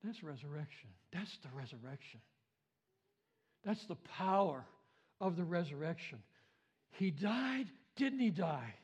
That's 0.05 0.21
resurrection. 0.21 0.89
That's 1.11 1.35
the 1.41 1.49
resurrection. 1.57 2.19
That's 3.65 3.83
the 3.87 3.95
power 4.17 4.63
of 5.19 5.35
the 5.35 5.43
resurrection. 5.43 6.19
He 6.91 7.09
died, 7.09 7.65
didn't 7.95 8.19
he 8.19 8.29
die? 8.29 8.75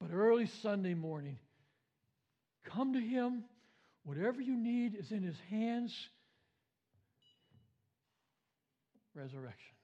But 0.00 0.12
early 0.12 0.48
Sunday 0.62 0.94
morning, 0.94 1.38
come 2.72 2.92
to 2.92 3.00
him. 3.00 3.44
Whatever 4.04 4.40
you 4.40 4.56
need 4.56 4.94
is 4.94 5.10
in 5.10 5.24
his 5.24 5.36
hands. 5.50 5.92
Resurrection. 9.14 9.74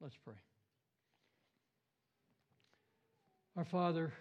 Let's 0.00 0.14
pray. 0.24 0.34
Our 3.56 3.64
Father, 3.64 4.12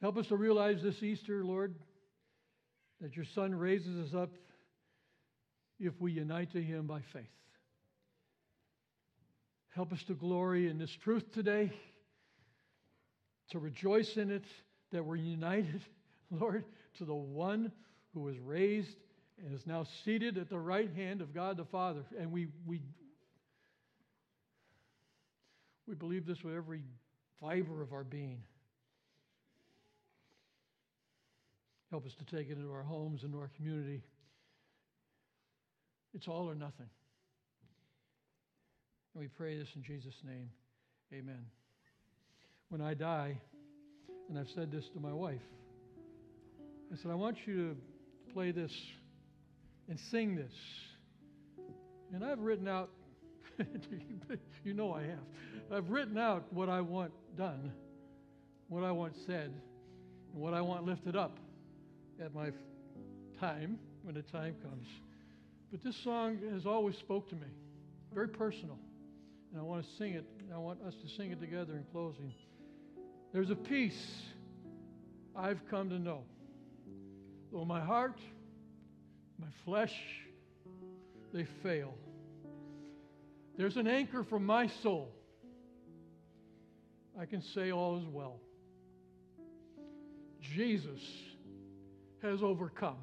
help 0.00 0.16
us 0.16 0.26
to 0.28 0.36
realize 0.36 0.82
this 0.82 1.00
Easter, 1.00 1.44
Lord, 1.44 1.76
that 3.00 3.16
your 3.16 3.24
Son 3.24 3.54
raises 3.54 4.08
us 4.08 4.14
up 4.14 4.30
if 5.78 5.94
we 6.00 6.12
unite 6.12 6.52
to 6.52 6.62
him 6.62 6.86
by 6.86 7.00
faith. 7.12 7.24
Help 9.74 9.92
us 9.92 10.02
to 10.04 10.14
glory 10.14 10.68
in 10.68 10.78
this 10.78 10.90
truth 11.04 11.32
today, 11.32 11.72
to 13.50 13.58
rejoice 13.58 14.16
in 14.16 14.30
it, 14.30 14.44
that 14.90 15.04
we're 15.04 15.16
united, 15.16 15.82
Lord, 16.30 16.64
to 16.98 17.04
the 17.04 17.14
one 17.14 17.70
who 18.12 18.20
was 18.20 18.38
raised 18.38 18.96
and 19.44 19.54
is 19.54 19.66
now 19.66 19.86
seated 20.04 20.36
at 20.36 20.50
the 20.50 20.58
right 20.58 20.90
hand 20.96 21.20
of 21.20 21.32
God 21.32 21.56
the 21.56 21.64
Father. 21.64 22.00
And 22.18 22.32
we, 22.32 22.48
we, 22.66 22.80
we 25.86 25.94
believe 25.94 26.26
this 26.26 26.42
with 26.42 26.54
every 26.54 26.82
fiber 27.40 27.82
of 27.82 27.92
our 27.92 28.04
being. 28.04 28.42
Help 31.90 32.04
us 32.04 32.12
to 32.18 32.36
take 32.36 32.50
it 32.50 32.58
into 32.58 32.70
our 32.70 32.82
homes, 32.82 33.22
into 33.24 33.38
our 33.38 33.50
community. 33.56 34.02
It's 36.14 36.28
all 36.28 36.48
or 36.48 36.54
nothing. 36.54 36.88
And 39.14 39.22
we 39.22 39.28
pray 39.28 39.58
this 39.58 39.68
in 39.74 39.82
Jesus' 39.82 40.14
name. 40.24 40.50
Amen. 41.12 41.46
When 42.68 42.82
I 42.82 42.92
die, 42.92 43.38
and 44.28 44.38
I've 44.38 44.48
said 44.54 44.70
this 44.70 44.84
to 44.94 45.00
my 45.00 45.12
wife, 45.12 45.40
I 46.92 46.96
said, 46.96 47.10
I 47.10 47.14
want 47.14 47.38
you 47.46 47.74
to 48.26 48.32
play 48.34 48.50
this 48.50 48.72
and 49.88 49.98
sing 50.10 50.36
this. 50.36 50.52
And 52.12 52.22
I've 52.22 52.40
written 52.40 52.68
out, 52.68 52.90
you 54.64 54.74
know 54.74 54.92
I 54.92 55.02
have, 55.02 55.72
I've 55.72 55.88
written 55.88 56.18
out 56.18 56.52
what 56.52 56.68
I 56.68 56.82
want 56.82 57.12
done, 57.36 57.72
what 58.68 58.84
I 58.84 58.92
want 58.92 59.14
said, 59.26 59.54
and 60.32 60.42
what 60.42 60.52
I 60.52 60.60
want 60.60 60.84
lifted 60.84 61.16
up 61.16 61.38
at 62.22 62.34
my 62.34 62.50
time 63.40 63.78
when 64.02 64.14
the 64.14 64.22
time 64.22 64.56
comes. 64.62 64.86
But 65.70 65.82
this 65.82 65.96
song 65.96 66.38
has 66.52 66.66
always 66.66 66.96
spoke 66.96 67.28
to 67.30 67.34
me, 67.34 67.48
very 68.12 68.28
personal. 68.28 68.78
And 69.52 69.60
I 69.60 69.64
want 69.64 69.84
to 69.84 69.96
sing 69.96 70.14
it. 70.14 70.24
I 70.54 70.58
want 70.58 70.82
us 70.82 70.94
to 71.02 71.08
sing 71.16 71.30
it 71.30 71.40
together 71.40 71.74
in 71.74 71.84
closing. 71.92 72.32
There's 73.32 73.50
a 73.50 73.56
peace 73.56 74.22
I've 75.36 75.60
come 75.70 75.90
to 75.90 75.98
know. 75.98 76.22
Though 77.52 77.64
my 77.64 77.80
heart, 77.80 78.18
my 79.38 79.48
flesh, 79.64 79.94
they 81.32 81.46
fail. 81.62 81.94
There's 83.56 83.76
an 83.76 83.86
anchor 83.86 84.24
for 84.24 84.38
my 84.38 84.68
soul. 84.82 85.10
I 87.20 87.26
can 87.26 87.42
say 87.42 87.72
all 87.72 87.98
is 87.98 88.06
well. 88.06 88.40
Jesus 90.40 91.00
has 92.22 92.42
overcome, 92.42 92.98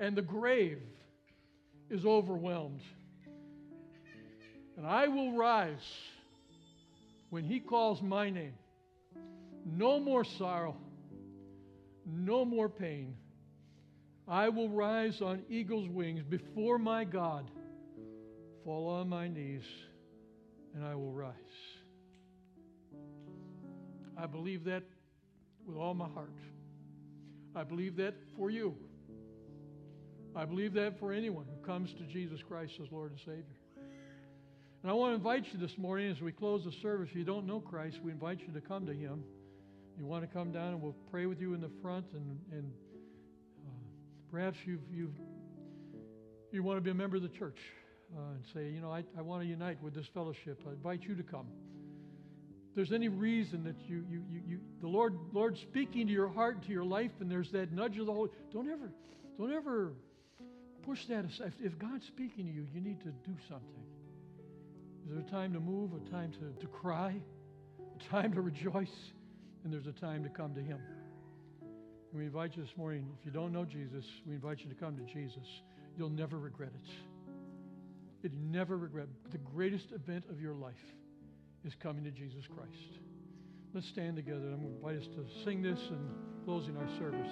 and 0.00 0.16
the 0.16 0.22
grave 0.22 0.80
is 1.90 2.04
overwhelmed. 2.04 2.82
And 4.76 4.86
I 4.86 5.08
will 5.08 5.32
rise 5.32 5.92
when 7.30 7.44
he 7.44 7.60
calls 7.60 8.00
my 8.00 8.30
name. 8.30 8.54
No 9.66 9.98
more 9.98 10.24
sorrow, 10.24 10.76
no 12.06 12.44
more 12.44 12.68
pain. 12.68 13.16
I 14.26 14.48
will 14.50 14.68
rise 14.68 15.20
on 15.20 15.42
eagle's 15.48 15.88
wings 15.88 16.22
before 16.22 16.78
my 16.78 17.04
God, 17.04 17.50
fall 18.64 18.88
on 18.88 19.08
my 19.08 19.26
knees, 19.28 19.64
and 20.74 20.84
I 20.84 20.94
will 20.94 21.12
rise. 21.12 21.34
I 24.16 24.26
believe 24.26 24.64
that 24.64 24.82
with 25.66 25.76
all 25.76 25.94
my 25.94 26.08
heart. 26.08 26.32
I 27.54 27.64
believe 27.64 27.96
that 27.96 28.14
for 28.36 28.50
you. 28.50 28.74
I 30.36 30.44
believe 30.44 30.74
that 30.74 30.98
for 31.00 31.12
anyone 31.12 31.46
who 31.46 31.66
comes 31.66 31.92
to 31.94 32.04
Jesus 32.04 32.40
Christ 32.46 32.74
as 32.82 32.90
Lord 32.92 33.10
and 33.10 33.20
Savior. 33.20 33.44
And 34.82 34.90
I 34.90 34.94
want 34.94 35.10
to 35.10 35.14
invite 35.16 35.46
you 35.52 35.58
this 35.58 35.76
morning 35.76 36.10
as 36.10 36.20
we 36.20 36.30
close 36.30 36.64
the 36.64 36.72
service. 36.80 37.08
If 37.10 37.16
you 37.16 37.24
don't 37.24 37.46
know 37.46 37.58
Christ, 37.58 37.98
we 38.04 38.12
invite 38.12 38.40
you 38.46 38.52
to 38.52 38.60
come 38.60 38.86
to 38.86 38.94
Him. 38.94 39.24
You 39.98 40.06
want 40.06 40.22
to 40.22 40.32
come 40.32 40.52
down 40.52 40.74
and 40.74 40.82
we'll 40.82 40.94
pray 41.10 41.26
with 41.26 41.40
you 41.40 41.54
in 41.54 41.60
the 41.60 41.70
front. 41.82 42.06
And, 42.14 42.38
and 42.52 42.72
uh, 43.66 43.70
perhaps 44.30 44.56
you've, 44.64 44.82
you've, 44.92 45.14
you 46.52 46.62
want 46.62 46.76
to 46.76 46.80
be 46.80 46.90
a 46.90 46.94
member 46.94 47.16
of 47.16 47.22
the 47.22 47.28
church 47.28 47.58
uh, 48.16 48.34
and 48.34 48.44
say, 48.54 48.68
you 48.72 48.80
know, 48.80 48.92
I, 48.92 49.02
I 49.18 49.22
want 49.22 49.42
to 49.42 49.48
unite 49.48 49.82
with 49.82 49.94
this 49.94 50.06
fellowship. 50.14 50.60
I 50.66 50.70
invite 50.70 51.02
you 51.02 51.16
to 51.16 51.24
come. 51.24 51.46
There's 52.78 52.92
any 52.92 53.08
reason 53.08 53.64
that 53.64 53.74
you, 53.88 54.04
you, 54.08 54.22
you, 54.30 54.40
you 54.46 54.60
the 54.80 54.86
Lord, 54.86 55.18
Lord 55.32 55.58
speaking 55.58 56.06
to 56.06 56.12
your 56.12 56.28
heart, 56.28 56.62
to 56.62 56.70
your 56.70 56.84
life, 56.84 57.10
and 57.18 57.28
there's 57.28 57.50
that 57.50 57.72
nudge 57.72 57.98
of 57.98 58.06
the 58.06 58.12
Holy, 58.12 58.30
don't 58.52 58.70
ever, 58.70 58.92
don't 59.36 59.52
ever 59.52 59.94
push 60.82 61.04
that 61.06 61.24
aside. 61.24 61.54
If 61.58 61.76
God's 61.76 62.06
speaking 62.06 62.46
to 62.46 62.52
you, 62.52 62.68
you 62.72 62.80
need 62.80 63.00
to 63.00 63.08
do 63.08 63.34
something. 63.48 63.82
Is 65.04 65.10
there 65.10 65.18
a 65.18 65.28
time 65.28 65.54
to 65.54 65.58
move, 65.58 65.90
a 65.92 66.08
time 66.08 66.30
to, 66.30 66.60
to 66.60 66.66
cry, 66.68 67.16
a 67.80 68.10
time 68.10 68.32
to 68.34 68.42
rejoice, 68.42 68.94
and 69.64 69.72
there's 69.72 69.88
a 69.88 70.00
time 70.00 70.22
to 70.22 70.30
come 70.30 70.54
to 70.54 70.60
Him? 70.60 70.78
And 71.60 72.20
we 72.20 72.26
invite 72.26 72.56
you 72.56 72.62
this 72.62 72.76
morning, 72.76 73.08
if 73.18 73.26
you 73.26 73.32
don't 73.32 73.52
know 73.52 73.64
Jesus, 73.64 74.04
we 74.24 74.36
invite 74.36 74.60
you 74.60 74.68
to 74.68 74.76
come 74.76 74.96
to 74.98 75.02
Jesus. 75.12 75.48
You'll 75.96 76.10
never 76.10 76.38
regret 76.38 76.70
it. 76.80 76.90
You'll 78.22 78.40
never 78.52 78.76
regret. 78.76 79.08
The 79.32 79.38
greatest 79.38 79.90
event 79.90 80.26
of 80.30 80.40
your 80.40 80.54
life 80.54 80.76
is 81.68 81.74
coming 81.82 82.02
to 82.02 82.10
Jesus 82.10 82.46
Christ. 82.46 82.98
Let's 83.74 83.86
stand 83.88 84.16
together. 84.16 84.48
I'm 84.54 84.62
going 84.62 84.80
to 84.80 84.88
invite 84.88 84.96
us 84.96 85.08
to 85.16 85.44
sing 85.44 85.60
this 85.60 85.78
and 85.90 86.08
closing 86.46 86.74
our 86.78 86.88
service. 86.98 87.30